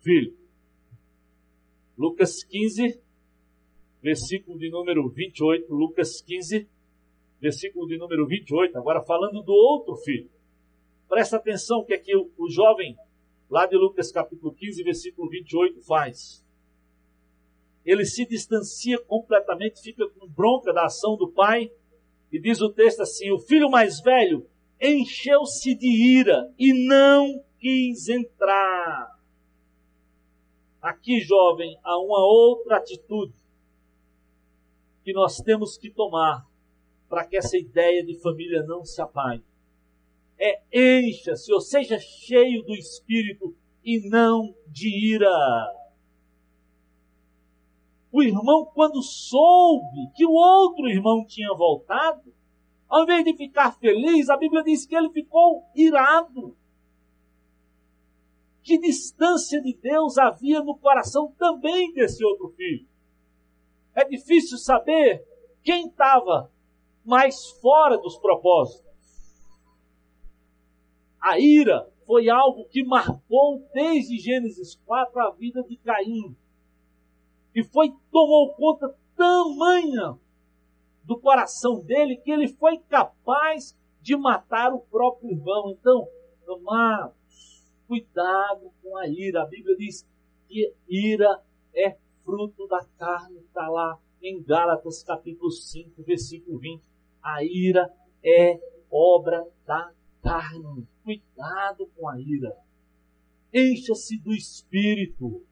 filho. 0.00 0.34
Lucas 1.96 2.42
15, 2.42 2.98
versículo 4.02 4.58
de 4.58 4.70
número 4.70 5.06
28, 5.10 5.72
Lucas 5.72 6.22
15, 6.22 6.66
versículo 7.38 7.86
de 7.86 7.98
número 7.98 8.26
28, 8.26 8.78
agora 8.78 9.02
falando 9.02 9.42
do 9.42 9.52
outro 9.52 9.94
filho. 9.96 10.30
Presta 11.06 11.36
atenção 11.36 11.84
que 11.84 12.16
o, 12.16 12.30
o 12.38 12.48
jovem, 12.48 12.96
lá 13.52 13.66
de 13.66 13.76
Lucas 13.76 14.10
capítulo 14.10 14.54
15, 14.54 14.82
versículo 14.82 15.28
28, 15.28 15.82
faz. 15.82 16.42
Ele 17.84 18.06
se 18.06 18.24
distancia 18.24 18.98
completamente, 18.98 19.82
fica 19.82 20.08
com 20.08 20.26
bronca 20.26 20.72
da 20.72 20.86
ação 20.86 21.18
do 21.18 21.28
pai, 21.28 21.70
e 22.32 22.40
diz 22.40 22.62
o 22.62 22.70
texto 22.70 23.02
assim: 23.02 23.30
o 23.30 23.38
filho 23.38 23.70
mais 23.70 24.00
velho 24.00 24.48
encheu-se 24.80 25.74
de 25.74 25.86
ira 25.86 26.50
e 26.58 26.72
não 26.88 27.44
quis 27.58 28.08
entrar. 28.08 29.20
Aqui, 30.80 31.20
jovem, 31.20 31.78
há 31.84 31.98
uma 31.98 32.24
outra 32.24 32.78
atitude 32.78 33.34
que 35.04 35.12
nós 35.12 35.36
temos 35.42 35.76
que 35.76 35.90
tomar 35.90 36.46
para 37.06 37.26
que 37.26 37.36
essa 37.36 37.58
ideia 37.58 38.02
de 38.02 38.18
família 38.18 38.62
não 38.62 38.82
se 38.82 39.02
apague. 39.02 39.44
É 40.44 40.60
encha-se, 40.72 41.52
ou 41.52 41.60
seja, 41.60 42.00
cheio 42.00 42.64
do 42.64 42.74
espírito 42.74 43.54
e 43.84 44.08
não 44.08 44.52
de 44.66 45.14
ira. 45.14 45.30
O 48.10 48.20
irmão, 48.24 48.64
quando 48.74 49.00
soube 49.02 50.10
que 50.16 50.26
o 50.26 50.32
outro 50.32 50.88
irmão 50.88 51.24
tinha 51.24 51.54
voltado, 51.54 52.34
ao 52.88 53.04
invés 53.04 53.24
de 53.24 53.36
ficar 53.36 53.78
feliz, 53.78 54.28
a 54.28 54.36
Bíblia 54.36 54.64
diz 54.64 54.84
que 54.84 54.96
ele 54.96 55.10
ficou 55.10 55.64
irado. 55.76 56.56
Que 58.64 58.78
distância 58.78 59.62
de 59.62 59.72
Deus 59.74 60.18
havia 60.18 60.60
no 60.60 60.76
coração 60.76 61.32
também 61.38 61.92
desse 61.92 62.24
outro 62.24 62.48
filho? 62.56 62.88
É 63.94 64.04
difícil 64.04 64.58
saber 64.58 65.24
quem 65.62 65.86
estava 65.86 66.50
mais 67.04 67.46
fora 67.60 67.96
dos 67.96 68.18
propósitos. 68.18 68.91
A 71.22 71.38
ira 71.38 71.88
foi 72.04 72.28
algo 72.28 72.64
que 72.64 72.82
marcou 72.82 73.64
desde 73.72 74.18
Gênesis 74.18 74.74
4 74.84 75.20
a 75.20 75.30
vida 75.30 75.62
de 75.62 75.76
Caim 75.76 76.36
e 77.54 77.62
foi 77.62 77.94
tomou 78.10 78.52
conta 78.54 78.92
tamanha 79.14 80.18
do 81.04 81.18
coração 81.20 81.80
dele 81.80 82.16
que 82.16 82.30
ele 82.30 82.48
foi 82.48 82.78
capaz 82.78 83.78
de 84.00 84.16
matar 84.16 84.72
o 84.72 84.80
próprio 84.80 85.30
irmão. 85.30 85.70
Então, 85.70 86.08
amados, 86.48 87.72
cuidado 87.86 88.72
com 88.82 88.96
a 88.96 89.06
ira. 89.06 89.42
A 89.42 89.46
Bíblia 89.46 89.76
diz 89.76 90.04
que 90.48 90.74
ira 90.88 91.40
é 91.72 91.96
fruto 92.24 92.66
da 92.66 92.84
carne, 92.98 93.38
está 93.38 93.68
lá 93.68 93.96
em 94.20 94.42
Gálatas 94.42 95.02
capítulo 95.02 95.50
5, 95.50 96.02
versículo 96.02 96.58
20. 96.58 96.82
A 97.22 97.44
ira 97.44 97.92
é 98.24 98.58
obra 98.90 99.46
da 99.64 99.92
carne. 100.20 100.91
Cuidado 101.04 101.90
com 101.96 102.08
a 102.08 102.20
ira. 102.20 102.56
Encha-se 103.52 104.18
do 104.18 104.32
espírito. 104.32 105.44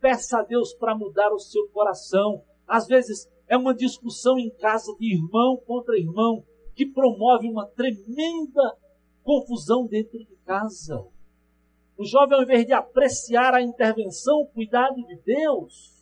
Peça 0.00 0.40
a 0.40 0.42
Deus 0.42 0.72
para 0.74 0.96
mudar 0.96 1.32
o 1.32 1.38
seu 1.38 1.68
coração. 1.68 2.44
Às 2.66 2.86
vezes 2.86 3.28
é 3.46 3.56
uma 3.56 3.74
discussão 3.74 4.38
em 4.38 4.50
casa 4.50 4.94
de 4.98 5.14
irmão 5.14 5.56
contra 5.66 5.98
irmão 5.98 6.44
que 6.74 6.86
promove 6.86 7.48
uma 7.48 7.66
tremenda 7.66 8.76
confusão 9.24 9.86
dentro 9.86 10.18
de 10.18 10.36
casa. 10.44 11.04
O 11.96 12.04
jovem, 12.04 12.36
ao 12.36 12.44
invés 12.44 12.64
de 12.64 12.72
apreciar 12.72 13.52
a 13.54 13.60
intervenção, 13.60 14.42
o 14.42 14.46
cuidado 14.46 15.04
de 15.04 15.16
Deus, 15.16 15.98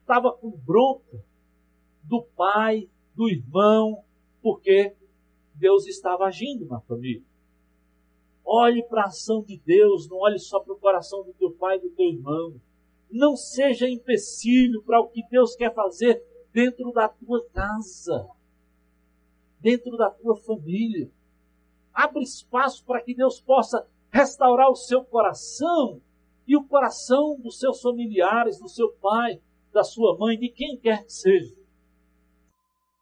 estava 0.00 0.32
com 0.32 0.50
bronca 0.50 1.24
do 2.04 2.22
pai, 2.36 2.88
do 3.14 3.28
irmão, 3.28 4.04
porque 4.40 4.94
Deus 5.54 5.86
estava 5.86 6.26
agindo 6.26 6.66
na 6.66 6.80
família. 6.80 7.27
Olhe 8.50 8.82
para 8.82 9.02
a 9.02 9.06
ação 9.08 9.42
de 9.42 9.58
Deus, 9.58 10.08
não 10.08 10.20
olhe 10.20 10.38
só 10.38 10.58
para 10.58 10.72
o 10.72 10.78
coração 10.78 11.22
do 11.22 11.34
teu 11.34 11.50
pai 11.50 11.76
e 11.76 11.80
do 11.82 11.90
teu 11.90 12.06
irmão. 12.06 12.58
Não 13.10 13.36
seja 13.36 13.86
empecilho 13.86 14.82
para 14.84 14.98
o 15.02 15.08
que 15.08 15.22
Deus 15.28 15.54
quer 15.54 15.74
fazer 15.74 16.24
dentro 16.50 16.90
da 16.90 17.10
tua 17.10 17.46
casa, 17.50 18.26
dentro 19.60 19.98
da 19.98 20.08
tua 20.08 20.34
família. 20.34 21.10
Abre 21.92 22.22
espaço 22.22 22.82
para 22.86 23.02
que 23.02 23.14
Deus 23.14 23.38
possa 23.38 23.86
restaurar 24.10 24.70
o 24.70 24.76
seu 24.76 25.04
coração 25.04 26.00
e 26.46 26.56
o 26.56 26.64
coração 26.64 27.38
dos 27.38 27.58
seus 27.58 27.82
familiares, 27.82 28.58
do 28.58 28.68
seu 28.70 28.90
pai, 28.92 29.42
da 29.74 29.84
sua 29.84 30.16
mãe, 30.16 30.38
de 30.38 30.48
quem 30.48 30.78
quer 30.78 31.04
que 31.04 31.12
seja. 31.12 31.54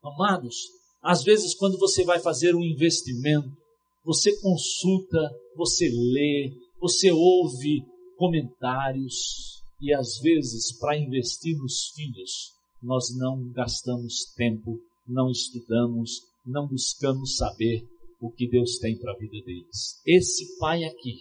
Amados, 0.02 0.56
às 1.00 1.22
vezes 1.22 1.54
quando 1.54 1.78
você 1.78 2.02
vai 2.02 2.18
fazer 2.18 2.56
um 2.56 2.64
investimento, 2.64 3.65
você 4.06 4.40
consulta, 4.40 5.18
você 5.56 5.90
lê, 5.90 6.52
você 6.80 7.10
ouve 7.10 7.82
comentários 8.16 9.60
e 9.80 9.92
às 9.92 10.20
vezes 10.20 10.78
para 10.78 10.96
investir 10.96 11.58
nos 11.58 11.88
filhos, 11.88 12.52
nós 12.80 13.12
não 13.18 13.50
gastamos 13.50 14.32
tempo, 14.36 14.78
não 15.08 15.28
estudamos, 15.28 16.20
não 16.46 16.68
buscamos 16.68 17.36
saber 17.36 17.84
o 18.20 18.30
que 18.30 18.48
Deus 18.48 18.78
tem 18.78 18.96
para 18.96 19.12
a 19.12 19.18
vida 19.18 19.44
deles. 19.44 20.00
Esse 20.06 20.56
pai 20.58 20.84
aqui 20.84 21.16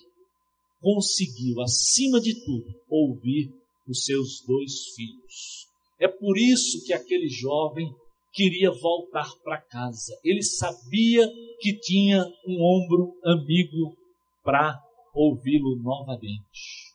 conseguiu, 0.80 1.62
acima 1.62 2.22
de 2.22 2.36
tudo, 2.46 2.72
ouvir 2.88 3.52
os 3.88 4.04
seus 4.04 4.44
dois 4.46 4.90
filhos. 4.96 5.68
É 6.00 6.08
por 6.08 6.38
isso 6.38 6.86
que 6.86 6.94
aquele 6.94 7.30
jovem 7.30 7.92
queria 8.32 8.70
voltar 8.70 9.32
para 9.44 9.62
casa. 9.62 10.14
Ele 10.24 10.44
sabia 10.44 11.28
que 11.60 11.78
tinha 11.80 12.24
um 12.48 12.64
ombro 12.64 13.14
amigo 13.24 13.96
para 14.44 14.80
ouvi-lo 15.14 15.76
novamente. 15.82 16.94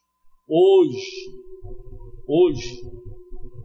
Hoje, 0.49 1.31
hoje, 2.27 2.83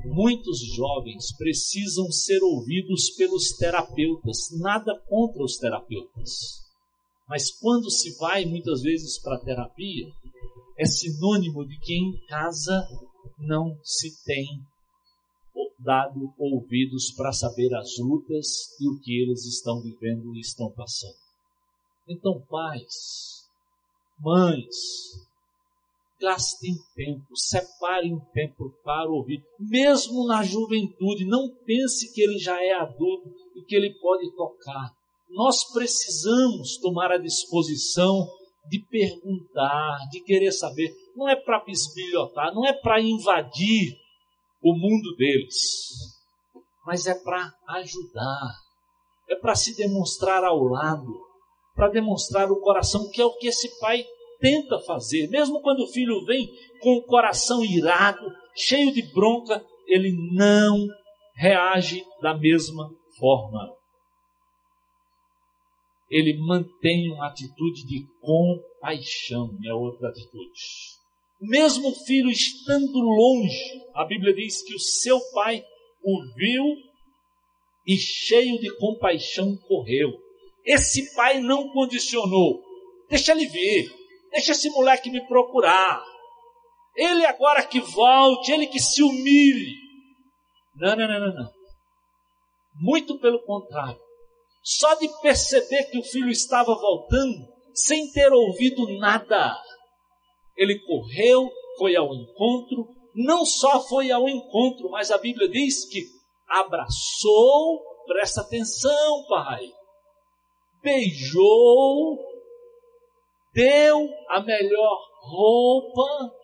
muitos 0.05 0.59
jovens 0.75 1.35
precisam 1.37 2.11
ser 2.11 2.41
ouvidos 2.43 3.09
pelos 3.17 3.49
terapeutas. 3.57 4.49
Nada 4.59 4.99
contra 5.07 5.43
os 5.43 5.57
terapeutas. 5.57 6.63
Mas 7.27 7.51
quando 7.51 7.89
se 7.89 8.15
vai 8.17 8.45
muitas 8.45 8.81
vezes 8.81 9.19
para 9.21 9.39
terapia, 9.39 10.07
é 10.77 10.85
sinônimo 10.85 11.65
de 11.65 11.79
que 11.79 11.93
em 11.93 12.25
casa 12.27 12.87
não 13.39 13.77
se 13.83 14.23
tem 14.23 14.45
dado 15.85 16.33
ouvidos 16.37 17.11
para 17.11 17.31
saber 17.31 17.73
as 17.75 17.97
lutas 17.99 18.75
e 18.81 18.89
o 18.89 18.99
que 18.99 19.21
eles 19.21 19.45
estão 19.45 19.79
vivendo 19.79 20.35
e 20.35 20.39
estão 20.39 20.71
passando. 20.71 21.15
Então, 22.09 22.41
pais, 22.49 23.47
mães, 24.19 24.75
gastem 26.19 26.73
tempo, 26.95 27.35
separem 27.35 28.19
tempo 28.33 28.71
para 28.83 29.09
ouvir, 29.09 29.43
mesmo 29.59 30.25
na 30.25 30.43
juventude. 30.43 31.23
Não 31.25 31.49
pense 31.65 32.11
que 32.13 32.21
ele 32.21 32.39
já 32.39 32.61
é 32.63 32.73
adulto 32.73 33.31
e 33.55 33.61
que 33.61 33.75
ele 33.75 33.93
pode 33.99 34.35
tocar. 34.35 34.91
Nós 35.29 35.71
precisamos 35.71 36.77
tomar 36.77 37.11
a 37.11 37.17
disposição 37.17 38.27
de 38.67 38.79
perguntar, 38.79 40.07
de 40.09 40.21
querer 40.21 40.51
saber. 40.51 40.91
Não 41.15 41.29
é 41.29 41.35
para 41.35 41.63
bisbilhotar, 41.63 42.53
não 42.53 42.65
é 42.65 42.73
para 42.73 43.01
invadir 43.01 43.95
o 44.65 44.73
mundo 44.73 45.15
deles, 45.15 45.93
mas 46.83 47.05
é 47.05 47.13
para 47.13 47.53
ajudar, 47.67 48.55
é 49.29 49.35
para 49.35 49.53
se 49.53 49.75
demonstrar 49.77 50.43
ao 50.43 50.63
lado, 50.63 51.13
para 51.75 51.87
demonstrar 51.89 52.51
o 52.51 52.59
coração, 52.59 53.07
que 53.11 53.21
é 53.21 53.25
o 53.25 53.37
que 53.37 53.47
esse 53.47 53.79
pai 53.79 54.03
tenta 54.39 54.79
fazer. 54.79 55.29
Mesmo 55.29 55.61
quando 55.61 55.81
o 55.81 55.87
filho 55.87 56.25
vem 56.25 56.51
com 56.81 56.95
o 56.95 57.03
coração 57.03 57.63
irado, 57.63 58.25
cheio 58.55 58.91
de 58.91 59.03
bronca, 59.13 59.63
ele 59.85 60.11
não 60.33 60.87
reage 61.35 62.03
da 62.19 62.35
mesma 62.35 62.89
forma. 63.19 63.71
Ele 66.09 66.39
mantém 66.39 67.11
uma 67.11 67.27
atitude 67.27 67.85
de 67.85 68.03
compaixão, 68.19 69.55
é 69.63 69.73
outra 69.75 70.09
atitude. 70.09 71.04
Mesmo 71.41 71.89
o 71.89 72.05
filho 72.05 72.29
estando 72.29 72.99
longe, 72.99 73.81
a 73.93 74.05
Bíblia 74.05 74.33
diz 74.33 74.63
que 74.63 74.73
o 74.73 74.79
seu 74.79 75.19
pai 75.33 75.63
o 76.03 76.33
viu 76.35 76.63
e 77.85 77.97
cheio 77.97 78.59
de 78.59 78.75
compaixão 78.77 79.55
correu. 79.67 80.11
Esse 80.65 81.13
pai 81.13 81.39
não 81.39 81.69
condicionou. 81.69 82.63
Deixa 83.09 83.33
ele 83.33 83.47
vir, 83.47 83.91
deixa 84.31 84.53
esse 84.53 84.69
moleque 84.69 85.09
me 85.09 85.25
procurar. 85.27 86.03
Ele 86.95 87.25
agora 87.25 87.63
que 87.63 87.79
volte, 87.79 88.51
ele 88.51 88.67
que 88.67 88.79
se 88.79 89.03
humilhe. 89.03 89.75
Não, 90.75 90.95
não, 90.95 91.07
não, 91.07 91.19
não, 91.19 91.33
não. 91.33 91.51
Muito 92.75 93.19
pelo 93.19 93.43
contrário. 93.43 93.99
Só 94.63 94.95
de 94.95 95.07
perceber 95.21 95.83
que 95.85 95.99
o 95.99 96.03
filho 96.03 96.29
estava 96.29 96.73
voltando, 96.73 97.47
sem 97.73 98.11
ter 98.11 98.31
ouvido 98.33 98.97
nada, 98.97 99.55
ele 100.55 100.79
correu, 100.79 101.49
foi 101.77 101.95
ao 101.95 102.13
encontro, 102.13 102.87
não 103.13 103.45
só 103.45 103.81
foi 103.87 104.11
ao 104.11 104.27
encontro, 104.27 104.89
mas 104.89 105.11
a 105.11 105.17
Bíblia 105.17 105.47
diz 105.49 105.87
que 105.89 106.03
abraçou, 106.47 107.81
presta 108.05 108.41
atenção, 108.41 109.25
pai, 109.27 109.71
beijou, 110.81 112.17
deu 113.53 114.07
a 114.29 114.41
melhor 114.41 114.99
roupa, 115.21 116.35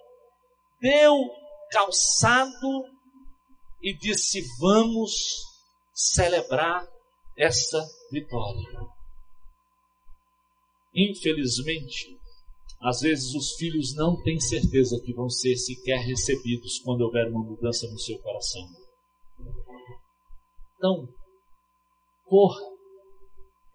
deu 0.79 1.15
calçado 1.71 2.85
e 3.81 3.93
disse: 3.97 4.41
Vamos 4.59 5.11
celebrar 5.93 6.87
essa 7.37 7.83
vitória. 8.11 8.79
Infelizmente, 10.93 12.20
às 12.81 13.01
vezes 13.01 13.35
os 13.35 13.53
filhos 13.53 13.95
não 13.95 14.19
têm 14.23 14.39
certeza 14.39 14.99
que 15.05 15.13
vão 15.13 15.29
ser 15.29 15.55
sequer 15.55 15.99
recebidos 15.99 16.79
quando 16.79 17.01
houver 17.01 17.29
uma 17.29 17.43
mudança 17.43 17.87
no 17.91 17.99
seu 17.99 18.17
coração. 18.19 18.67
Então, 20.75 21.07
corra. 22.25 22.59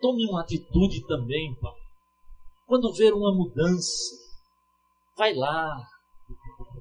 Tome 0.00 0.28
uma 0.28 0.42
atitude 0.42 1.06
também, 1.06 1.54
pai. 1.60 1.72
Quando 2.66 2.92
ver 2.94 3.14
uma 3.14 3.32
mudança, 3.32 4.16
vai 5.16 5.32
lá, 5.34 5.72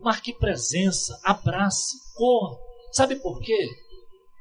marque 0.01 0.33
presença, 0.33 1.19
abrace, 1.23 1.95
corra. 2.15 2.57
Sabe 2.91 3.17
por 3.17 3.39
quê? 3.39 3.69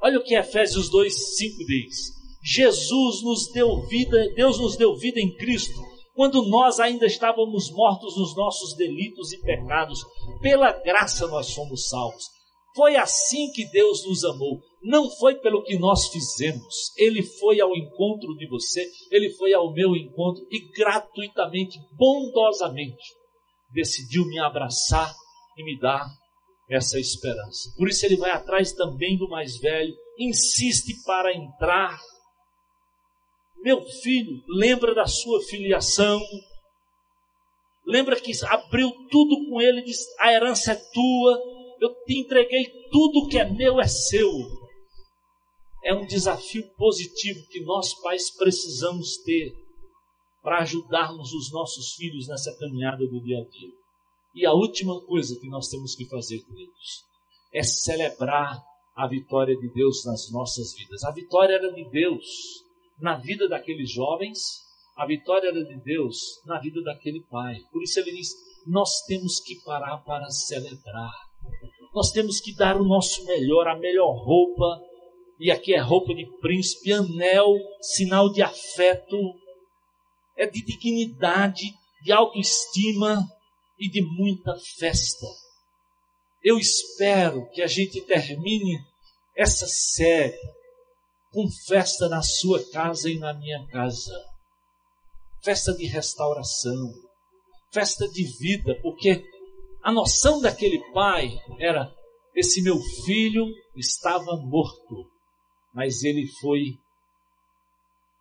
Olha 0.01 0.19
o 0.19 0.25
que 0.25 0.35
Efésios 0.35 0.89
2, 0.89 1.37
5 1.37 1.67
diz. 1.67 2.15
Jesus 2.43 3.23
nos 3.23 3.53
deu 3.53 3.87
vida, 3.87 4.33
Deus 4.35 4.59
nos 4.59 4.77
deu 4.77 4.97
vida 4.97 5.21
em 5.21 5.37
Cristo 5.37 5.94
quando 6.15 6.49
nós 6.49 6.79
ainda 6.79 7.07
estávamos 7.07 7.71
mortos 7.71 8.17
nos 8.17 8.37
nossos 8.37 8.75
delitos 8.77 9.33
e 9.33 9.41
pecados, 9.41 10.01
pela 10.41 10.73
graça 10.73 11.27
nós 11.27 11.49
somos 11.49 11.89
salvos. 11.89 12.25
Foi 12.75 12.97
assim 12.97 13.53
que 13.53 13.65
Deus 13.71 14.05
nos 14.07 14.25
amou. 14.25 14.61
Não 14.83 15.09
foi 15.09 15.37
pelo 15.37 15.63
que 15.63 15.79
nós 15.79 16.09
fizemos. 16.09 16.93
Ele 16.97 17.23
foi 17.23 17.61
ao 17.61 17.75
encontro 17.77 18.35
de 18.37 18.49
você, 18.49 18.85
ele 19.11 19.31
foi 19.31 19.53
ao 19.53 19.73
meu 19.73 19.95
encontro 19.95 20.45
e 20.51 20.61
gratuitamente, 20.73 21.79
bondosamente, 21.97 23.03
decidiu 23.73 24.25
me 24.27 24.39
abraçar 24.41 25.15
e 25.57 25.65
me 25.65 25.79
dar 25.79 26.05
essa 26.69 26.99
esperança. 26.99 27.73
Por 27.77 27.89
isso 27.89 28.05
ele 28.05 28.17
vai 28.17 28.31
atrás 28.31 28.73
também 28.73 29.17
do 29.17 29.29
mais 29.29 29.57
velho, 29.59 29.95
insiste 30.19 30.95
para 31.05 31.35
entrar. 31.35 31.99
Meu 33.65 33.83
filho, 33.83 34.45
lembra 34.47 34.95
da 34.95 35.07
sua 35.07 35.41
filiação. 35.41 36.21
Lembra 37.87 38.21
que 38.21 38.31
abriu 38.45 38.93
tudo 39.11 39.49
com 39.49 39.59
ele, 39.59 39.81
diz: 39.81 40.05
a 40.21 40.31
herança 40.31 40.73
é 40.73 40.75
tua, 40.75 41.43
eu 41.81 41.95
te 42.05 42.19
entreguei 42.19 42.67
tudo 42.91 43.27
que 43.27 43.39
é 43.39 43.51
meu 43.51 43.81
é 43.81 43.89
seu. 43.89 44.31
É 45.83 45.95
um 45.95 46.07
desafio 46.07 46.63
positivo 46.77 47.47
que 47.49 47.65
nós 47.65 47.95
pais 48.03 48.31
precisamos 48.37 49.17
ter 49.25 49.55
para 50.43 50.59
ajudarmos 50.59 51.33
os 51.33 51.51
nossos 51.51 51.95
filhos 51.95 52.29
nessa 52.29 52.55
caminhada 52.59 53.07
do 53.07 53.19
dia 53.23 53.39
a 53.39 53.49
dia. 53.49 53.73
E 54.35 54.45
a 54.45 54.53
última 54.53 55.01
coisa 55.07 55.41
que 55.41 55.49
nós 55.49 55.69
temos 55.69 55.95
que 55.95 56.05
fazer, 56.05 56.39
queridos, 56.43 57.05
é 57.51 57.63
celebrar 57.63 58.63
a 58.95 59.09
vitória 59.09 59.57
de 59.57 59.73
Deus 59.73 60.05
nas 60.05 60.31
nossas 60.31 60.75
vidas. 60.75 61.03
A 61.03 61.13
vitória 61.13 61.55
era 61.55 61.73
de 61.73 61.85
Deus 61.89 62.64
na 62.99 63.17
vida 63.17 63.49
daqueles 63.49 63.91
jovens, 63.91 64.39
a 64.97 65.07
vitória 65.07 65.49
era 65.49 65.65
de 65.65 65.77
Deus 65.83 66.17
na 66.47 66.59
vida 66.61 66.83
daquele 66.83 67.21
pai. 67.31 67.57
Por 67.73 67.83
isso 67.83 67.99
ele 68.01 68.13
diz: 68.13 68.29
nós 68.67 69.03
temos 69.07 69.41
que 69.41 69.57
parar 69.65 69.99
para 69.99 70.29
celebrar. 70.31 71.13
Nós 71.95 72.11
temos 72.11 72.41
que 72.41 72.55
dar 72.55 72.77
o 72.77 72.85
nosso 72.85 73.25
melhor, 73.25 73.69
a 73.69 73.79
melhor 73.79 74.13
roupa. 74.25 74.81
E 75.39 75.51
aqui 75.51 75.75
é 75.75 75.81
roupa 75.81 76.15
de 76.15 76.27
príncipe, 76.41 76.93
anel, 76.93 77.55
sinal 77.81 78.33
de 78.33 78.41
afeto, 78.41 79.17
é 80.37 80.47
de 80.47 80.65
dignidade, 80.65 81.75
de 82.03 82.13
autoestima, 82.13 83.29
e 83.79 83.89
de 83.89 84.03
muita 84.03 84.57
festa. 84.79 85.27
Eu 86.43 86.59
espero 86.59 87.49
que 87.51 87.63
a 87.63 87.67
gente 87.67 88.01
termine 88.03 88.79
essa 89.37 89.67
série 89.67 90.39
com 91.35 91.51
festa 91.51 92.09
na 92.09 92.23
sua 92.23 92.65
casa 92.71 93.11
e 93.11 93.19
na 93.19 93.35
minha 93.35 93.67
casa. 93.67 94.15
Festa 95.43 95.75
de 95.75 95.85
restauração, 95.85 96.95
festa 97.73 98.09
de 98.09 98.23
vida, 98.39 98.79
porque 98.81 99.23
a 99.83 99.93
noção 99.93 100.41
daquele 100.41 100.81
pai 100.93 101.37
era: 101.59 101.93
esse 102.35 102.63
meu 102.63 102.79
filho 103.05 103.45
estava 103.77 104.37
morto, 104.37 105.11
mas 105.75 106.05
ele 106.05 106.27
foi, 106.41 106.79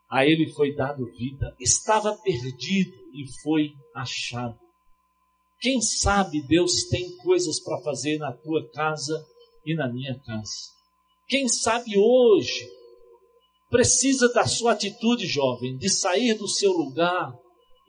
a 0.10 0.26
ele 0.26 0.52
foi 0.52 0.76
dado 0.76 1.06
vida, 1.16 1.56
estava 1.60 2.18
perdido 2.18 2.98
e 3.14 3.26
foi 3.44 3.70
achado. 3.96 4.60
Quem 5.62 5.80
sabe 5.82 6.42
Deus 6.42 6.90
tem 6.90 7.16
coisas 7.18 7.64
para 7.64 7.82
fazer 7.84 8.18
na 8.18 8.34
tua 8.34 8.68
casa 8.72 9.24
e 9.66 9.74
na 9.76 9.88
minha 9.88 10.20
casa. 10.20 10.74
Quem 11.26 11.48
sabe 11.48 11.98
hoje 11.98 12.83
precisa 13.74 14.32
da 14.32 14.46
sua 14.46 14.74
atitude, 14.74 15.26
jovem, 15.26 15.76
de 15.78 15.90
sair 15.90 16.36
do 16.36 16.48
seu 16.48 16.72
lugar 16.72 17.34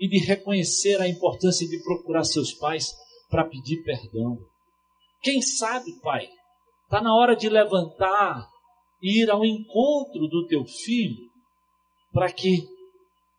e 0.00 0.08
de 0.08 0.16
reconhecer 0.16 0.98
a 0.98 1.06
importância 1.06 1.68
de 1.68 1.78
procurar 1.84 2.24
seus 2.24 2.54
pais 2.54 2.94
para 3.28 3.44
pedir 3.44 3.82
perdão. 3.82 4.38
Quem 5.20 5.42
sabe, 5.42 5.92
pai, 6.00 6.26
está 6.84 7.02
na 7.02 7.14
hora 7.14 7.36
de 7.36 7.50
levantar 7.50 8.48
e 9.02 9.24
ir 9.24 9.30
ao 9.30 9.44
encontro 9.44 10.26
do 10.26 10.46
teu 10.46 10.64
filho 10.64 11.28
para 12.14 12.32
que 12.32 12.66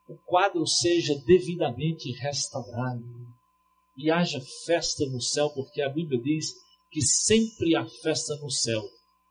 o 0.08 0.16
quadro 0.24 0.68
seja 0.68 1.16
devidamente 1.26 2.12
restaurado 2.12 3.04
e 3.98 4.12
haja 4.12 4.40
festa 4.68 5.04
no 5.08 5.20
céu, 5.20 5.50
porque 5.50 5.82
a 5.82 5.90
Bíblia 5.90 6.22
diz 6.22 6.54
que 6.92 7.02
sempre 7.02 7.76
há 7.76 7.88
festa 8.04 8.36
no 8.36 8.52
céu 8.52 8.84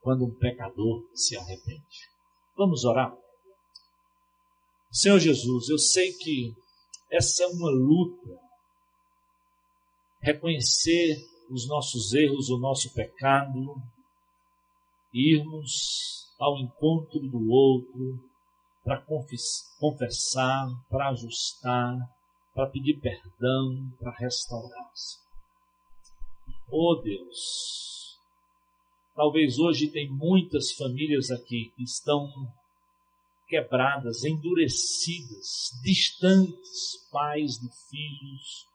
quando 0.03 0.25
um 0.25 0.35
pecador 0.35 1.09
se 1.15 1.37
arrepende. 1.37 2.14
Vamos 2.57 2.85
orar? 2.85 3.13
Senhor 4.91 5.19
Jesus, 5.19 5.69
eu 5.69 5.79
sei 5.79 6.13
que 6.13 6.55
essa 7.11 7.43
é 7.43 7.47
uma 7.49 7.71
luta. 7.71 8.39
Reconhecer 10.21 11.17
os 11.51 11.67
nossos 11.67 12.13
erros, 12.15 12.49
o 12.49 12.59
nosso 12.59 12.95
pecado, 12.95 13.75
irmos 15.13 16.33
ao 16.39 16.59
encontro 16.59 17.21
do 17.21 17.51
outro 17.51 18.21
para 18.85 19.01
confessar, 19.79 20.69
para 20.89 21.09
ajustar, 21.09 21.97
para 22.55 22.69
pedir 22.69 23.01
perdão, 23.01 23.93
para 23.99 24.13
restaurar-se. 24.13 25.19
Oh 26.71 26.95
Deus, 26.97 28.04
talvez 29.15 29.59
hoje 29.59 29.91
tem 29.91 30.11
muitas 30.11 30.73
famílias 30.73 31.31
aqui 31.31 31.73
que 31.77 31.83
estão 31.83 32.29
quebradas, 33.47 34.25
endurecidas, 34.25 35.71
distantes, 35.83 37.09
pais 37.11 37.53
de 37.53 37.69
filhos, 37.89 38.67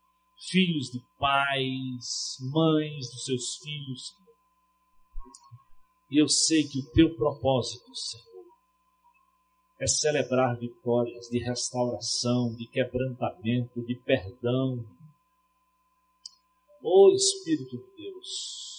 filhos 0.49 0.89
de 0.89 1.01
pais, 1.17 2.37
mães 2.51 3.09
dos 3.11 3.25
seus 3.25 3.57
filhos. 3.57 4.15
E 6.09 6.21
eu 6.21 6.27
sei 6.27 6.67
que 6.67 6.79
o 6.79 6.91
teu 6.91 7.15
propósito, 7.15 7.93
Senhor, 7.93 8.45
é 9.79 9.87
celebrar 9.87 10.57
vitórias 10.57 11.27
de 11.27 11.39
restauração, 11.39 12.53
de 12.55 12.67
quebrantamento, 12.67 13.81
de 13.85 13.95
perdão. 13.95 14.85
Ó 16.83 17.07
oh, 17.07 17.15
Espírito 17.15 17.77
de 17.77 18.03
Deus, 18.03 18.78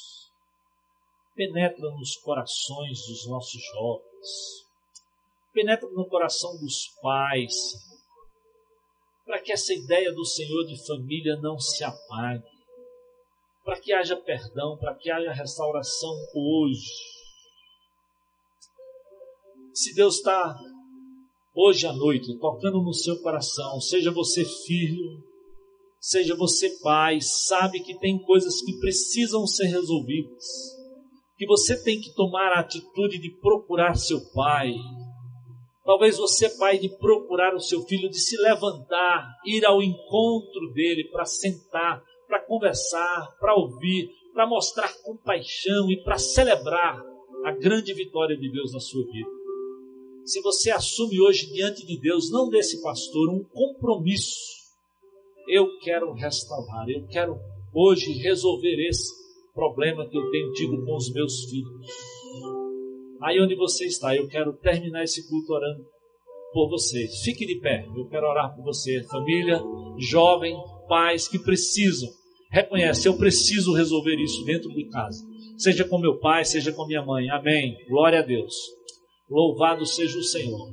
penetra 1.41 1.91
nos 1.93 2.16
corações 2.16 3.07
dos 3.07 3.26
nossos 3.26 3.62
jovens, 3.72 4.66
penetra 5.55 5.88
no 5.88 6.07
coração 6.07 6.55
dos 6.59 6.88
pais, 7.01 7.55
para 9.24 9.41
que 9.41 9.51
essa 9.51 9.72
ideia 9.72 10.12
do 10.12 10.22
Senhor 10.26 10.66
de 10.66 10.86
família 10.86 11.36
não 11.36 11.59
se 11.59 11.82
apague, 11.82 12.45
para 13.64 13.80
que 13.80 13.91
haja 13.91 14.18
perdão, 14.18 14.76
para 14.76 14.95
que 14.95 15.11
haja 15.11 15.32
restauração 15.32 16.14
hoje. 16.34 16.93
Se 19.72 19.95
Deus 19.95 20.16
está 20.16 20.59
hoje 21.55 21.86
à 21.86 21.93
noite, 21.95 22.38
tocando 22.38 22.82
no 22.82 22.93
seu 22.93 23.18
coração, 23.22 23.80
seja 23.80 24.11
você 24.11 24.45
filho, 24.45 25.24
seja 25.99 26.36
você 26.36 26.68
pai, 26.82 27.18
sabe 27.22 27.80
que 27.80 27.99
tem 27.99 28.18
coisas 28.18 28.61
que 28.61 28.78
precisam 28.78 29.47
ser 29.47 29.68
resolvidas, 29.68 30.80
que 31.41 31.47
você 31.47 31.82
tem 31.82 31.99
que 31.99 32.14
tomar 32.14 32.53
a 32.53 32.61
atitude 32.61 33.18
de 33.18 33.30
procurar 33.30 33.95
seu 33.95 34.20
pai. 34.34 34.74
Talvez 35.82 36.18
você, 36.18 36.51
pai, 36.59 36.76
de 36.76 36.91
procurar 36.99 37.55
o 37.55 37.61
seu 37.61 37.80
filho, 37.86 38.11
de 38.11 38.20
se 38.20 38.36
levantar, 38.36 39.26
ir 39.47 39.64
ao 39.64 39.82
encontro 39.82 40.70
dele 40.74 41.09
para 41.11 41.24
sentar, 41.24 42.05
para 42.28 42.45
conversar, 42.45 43.34
para 43.41 43.55
ouvir, 43.55 44.11
para 44.34 44.47
mostrar 44.47 44.93
compaixão 45.03 45.91
e 45.91 45.97
para 46.05 46.18
celebrar 46.18 47.03
a 47.47 47.53
grande 47.53 47.95
vitória 47.95 48.36
de 48.36 48.53
Deus 48.53 48.74
na 48.74 48.80
sua 48.80 49.03
vida 49.07 49.41
se 50.30 50.41
você 50.43 50.70
assume 50.70 51.20
hoje 51.20 51.53
diante 51.53 51.84
de 51.84 51.99
Deus, 51.99 52.30
não 52.30 52.49
desse 52.49 52.80
pastor, 52.82 53.28
um 53.30 53.43
compromisso. 53.43 54.61
Eu 55.49 55.78
quero 55.80 56.12
restaurar, 56.12 56.88
eu 56.88 57.05
quero 57.09 57.36
hoje 57.74 58.12
resolver 58.12 58.76
esse 58.88 59.20
problema 59.61 60.08
que 60.08 60.16
eu 60.16 60.30
tenho 60.30 60.52
tido 60.52 60.82
com 60.86 60.96
os 60.96 61.12
meus 61.12 61.44
filhos. 61.44 61.86
Aí 63.20 63.38
onde 63.38 63.54
você 63.54 63.84
está, 63.84 64.16
eu 64.16 64.26
quero 64.26 64.54
terminar 64.54 65.04
esse 65.04 65.28
culto 65.28 65.52
orando 65.52 65.84
por 66.54 66.70
você. 66.70 67.06
Fique 67.22 67.44
de 67.44 67.61
pé, 67.61 67.86
eu 67.94 68.08
quero 68.08 68.26
orar 68.26 68.56
por 68.56 68.64
você, 68.64 69.02
família, 69.04 69.61
jovem, 69.98 70.56
pais 70.88 71.28
que 71.28 71.38
precisam. 71.38 72.08
Reconhece, 72.50 73.06
eu 73.06 73.18
preciso 73.18 73.74
resolver 73.74 74.16
isso 74.16 74.42
dentro 74.46 74.70
de 74.70 74.88
casa. 74.88 75.22
Seja 75.58 75.84
com 75.84 75.98
meu 75.98 76.18
pai, 76.18 76.42
seja 76.46 76.72
com 76.72 76.86
minha 76.86 77.04
mãe. 77.04 77.28
Amém. 77.28 77.76
Glória 77.86 78.20
a 78.20 78.22
Deus. 78.22 78.54
Louvado 79.28 79.84
seja 79.84 80.18
o 80.18 80.22
Senhor. 80.22 80.72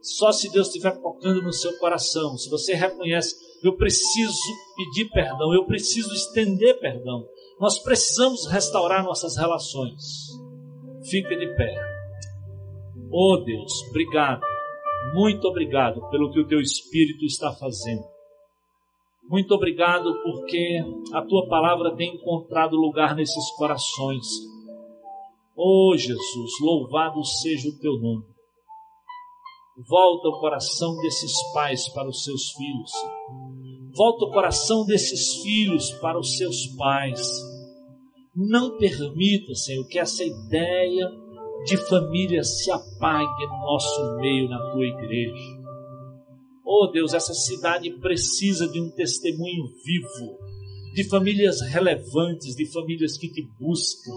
Só 0.00 0.30
se 0.30 0.48
Deus 0.52 0.68
estiver 0.68 0.96
tocando 1.02 1.42
no 1.42 1.52
seu 1.52 1.76
coração, 1.78 2.38
se 2.38 2.48
você 2.48 2.72
reconhece, 2.72 3.34
eu 3.62 3.76
preciso 3.76 4.38
pedir 4.76 5.10
perdão, 5.10 5.52
eu 5.52 5.64
preciso 5.64 6.12
estender 6.14 6.78
perdão, 6.78 7.26
nós 7.60 7.78
precisamos 7.78 8.46
restaurar 8.46 9.04
nossas 9.04 9.36
relações. 9.36 10.28
Fica 11.10 11.36
de 11.36 11.46
pé. 11.56 11.74
Oh 13.10 13.38
Deus, 13.38 13.72
obrigado, 13.90 14.42
muito 15.14 15.46
obrigado 15.46 16.08
pelo 16.10 16.30
que 16.32 16.40
o 16.40 16.46
teu 16.46 16.60
Espírito 16.60 17.24
está 17.24 17.52
fazendo. 17.52 18.04
Muito 19.28 19.52
obrigado 19.54 20.22
porque 20.22 20.78
a 21.12 21.22
tua 21.22 21.48
palavra 21.48 21.94
tem 21.96 22.14
encontrado 22.14 22.76
lugar 22.76 23.14
nesses 23.14 23.50
corações 23.56 24.26
Oh 25.60 25.96
Jesus, 25.96 26.52
louvado 26.60 27.24
seja 27.24 27.68
o 27.68 27.78
teu 27.80 27.98
nome. 27.98 28.24
Volta 29.88 30.28
o 30.28 30.38
coração 30.38 30.94
desses 30.98 31.32
pais 31.52 31.88
para 31.88 32.08
os 32.08 32.22
seus 32.22 32.52
filhos. 32.52 32.92
Volta 33.98 34.26
o 34.26 34.30
coração 34.30 34.86
desses 34.86 35.42
filhos 35.42 35.90
para 36.00 36.16
os 36.16 36.36
seus 36.36 36.68
pais. 36.76 37.20
Não 38.32 38.78
permita, 38.78 39.56
Senhor, 39.56 39.84
que 39.88 39.98
essa 39.98 40.22
ideia 40.22 41.10
de 41.64 41.76
família 41.88 42.44
se 42.44 42.70
apague 42.70 43.46
no 43.46 43.58
nosso 43.58 44.20
meio, 44.20 44.48
na 44.48 44.70
tua 44.70 44.86
igreja. 44.86 45.58
Oh 46.64 46.86
Deus, 46.92 47.12
essa 47.12 47.34
cidade 47.34 47.90
precisa 47.98 48.68
de 48.68 48.80
um 48.80 48.88
testemunho 48.88 49.64
vivo, 49.84 50.38
de 50.94 51.02
famílias 51.08 51.60
relevantes, 51.60 52.54
de 52.54 52.66
famílias 52.66 53.18
que 53.18 53.28
te 53.28 53.42
buscam. 53.58 54.12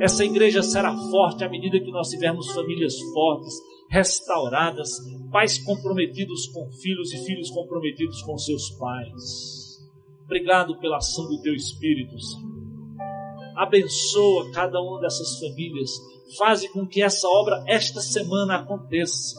Essa 0.00 0.24
igreja 0.24 0.62
será 0.62 0.96
forte 0.96 1.44
à 1.44 1.48
medida 1.50 1.78
que 1.78 1.90
nós 1.90 2.08
tivermos 2.08 2.50
famílias 2.52 2.98
fortes, 3.12 3.52
restauradas, 3.94 4.90
pais 5.30 5.56
comprometidos 5.58 6.48
com 6.48 6.68
filhos 6.82 7.12
e 7.12 7.24
filhos 7.24 7.48
comprometidos 7.50 8.22
com 8.22 8.36
seus 8.36 8.70
pais. 8.70 9.78
Obrigado 10.24 10.76
pela 10.80 10.96
ação 10.96 11.28
do 11.28 11.40
teu 11.40 11.54
Espírito, 11.54 12.18
Senhor. 12.18 12.54
Abençoa 13.56 14.50
cada 14.50 14.80
uma 14.80 15.00
dessas 15.00 15.38
famílias. 15.38 15.92
Faze 16.36 16.68
com 16.72 16.84
que 16.84 17.02
essa 17.02 17.28
obra 17.28 17.62
esta 17.68 18.00
semana 18.00 18.56
aconteça. 18.56 19.36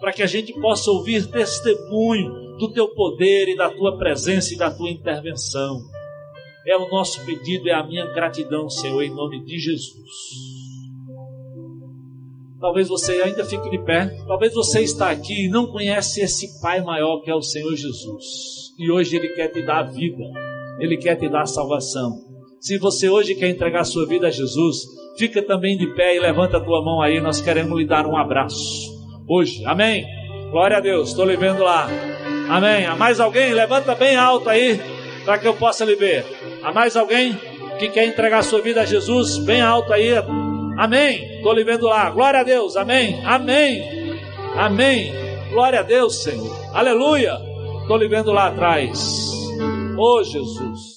Para 0.00 0.14
que 0.14 0.22
a 0.22 0.26
gente 0.26 0.58
possa 0.58 0.90
ouvir 0.90 1.30
testemunho 1.30 2.56
do 2.56 2.72
teu 2.72 2.88
poder 2.94 3.50
e 3.50 3.56
da 3.56 3.68
tua 3.68 3.98
presença 3.98 4.54
e 4.54 4.56
da 4.56 4.70
tua 4.70 4.88
intervenção. 4.88 5.82
É 6.66 6.74
o 6.78 6.88
nosso 6.88 7.22
pedido, 7.26 7.68
é 7.68 7.74
a 7.74 7.86
minha 7.86 8.06
gratidão, 8.06 8.70
Senhor, 8.70 9.02
em 9.02 9.14
nome 9.14 9.44
de 9.44 9.58
Jesus. 9.58 10.61
Talvez 12.62 12.86
você 12.86 13.20
ainda 13.20 13.44
fique 13.44 13.68
de 13.70 13.78
pé. 13.84 14.06
Talvez 14.24 14.54
você 14.54 14.82
está 14.82 15.10
aqui 15.10 15.46
e 15.46 15.48
não 15.48 15.66
conhece 15.66 16.20
esse 16.20 16.60
Pai 16.60 16.80
maior 16.80 17.20
que 17.20 17.28
é 17.28 17.34
o 17.34 17.42
Senhor 17.42 17.74
Jesus. 17.74 18.70
E 18.78 18.88
hoje 18.88 19.16
Ele 19.16 19.30
quer 19.30 19.48
te 19.48 19.60
dar 19.62 19.82
vida. 19.82 20.22
Ele 20.78 20.96
quer 20.96 21.16
te 21.16 21.28
dar 21.28 21.44
salvação. 21.44 22.20
Se 22.60 22.78
você 22.78 23.08
hoje 23.08 23.34
quer 23.34 23.48
entregar 23.48 23.82
sua 23.82 24.06
vida 24.06 24.28
a 24.28 24.30
Jesus, 24.30 24.84
fica 25.18 25.42
também 25.42 25.76
de 25.76 25.88
pé 25.96 26.14
e 26.14 26.20
levanta 26.20 26.58
a 26.58 26.60
tua 26.60 26.80
mão 26.84 27.02
aí. 27.02 27.20
Nós 27.20 27.40
queremos 27.40 27.76
lhe 27.76 27.84
dar 27.84 28.06
um 28.06 28.16
abraço. 28.16 28.56
Hoje. 29.28 29.64
Amém. 29.66 30.06
Glória 30.52 30.76
a 30.76 30.80
Deus. 30.80 31.08
Estou 31.08 31.24
lhe 31.24 31.36
vendo 31.36 31.64
lá. 31.64 31.88
Amém. 32.48 32.86
Há 32.86 32.94
mais 32.94 33.18
alguém? 33.18 33.52
Levanta 33.52 33.96
bem 33.96 34.14
alto 34.14 34.48
aí 34.48 34.80
para 35.24 35.36
que 35.36 35.48
eu 35.48 35.54
possa 35.54 35.84
lhe 35.84 35.96
ver. 35.96 36.24
Há 36.62 36.72
mais 36.72 36.96
alguém 36.96 37.36
que 37.80 37.88
quer 37.88 38.06
entregar 38.06 38.44
sua 38.44 38.60
vida 38.60 38.82
a 38.82 38.86
Jesus? 38.86 39.38
Bem 39.38 39.60
alto 39.60 39.92
aí. 39.92 40.10
Amém. 40.76 41.36
Estou 41.36 41.52
lhe 41.52 41.64
vendo 41.64 41.86
lá. 41.86 42.10
Glória 42.10 42.40
a 42.40 42.44
Deus. 42.44 42.76
Amém. 42.76 43.20
Amém. 43.24 44.18
Amém. 44.56 45.12
Glória 45.50 45.80
a 45.80 45.82
Deus, 45.82 46.22
Senhor. 46.22 46.56
Aleluia. 46.72 47.38
Estou 47.82 47.96
lhe 47.96 48.08
vendo 48.08 48.32
lá 48.32 48.48
atrás. 48.48 49.30
Oh, 49.98 50.22
Jesus. 50.24 50.90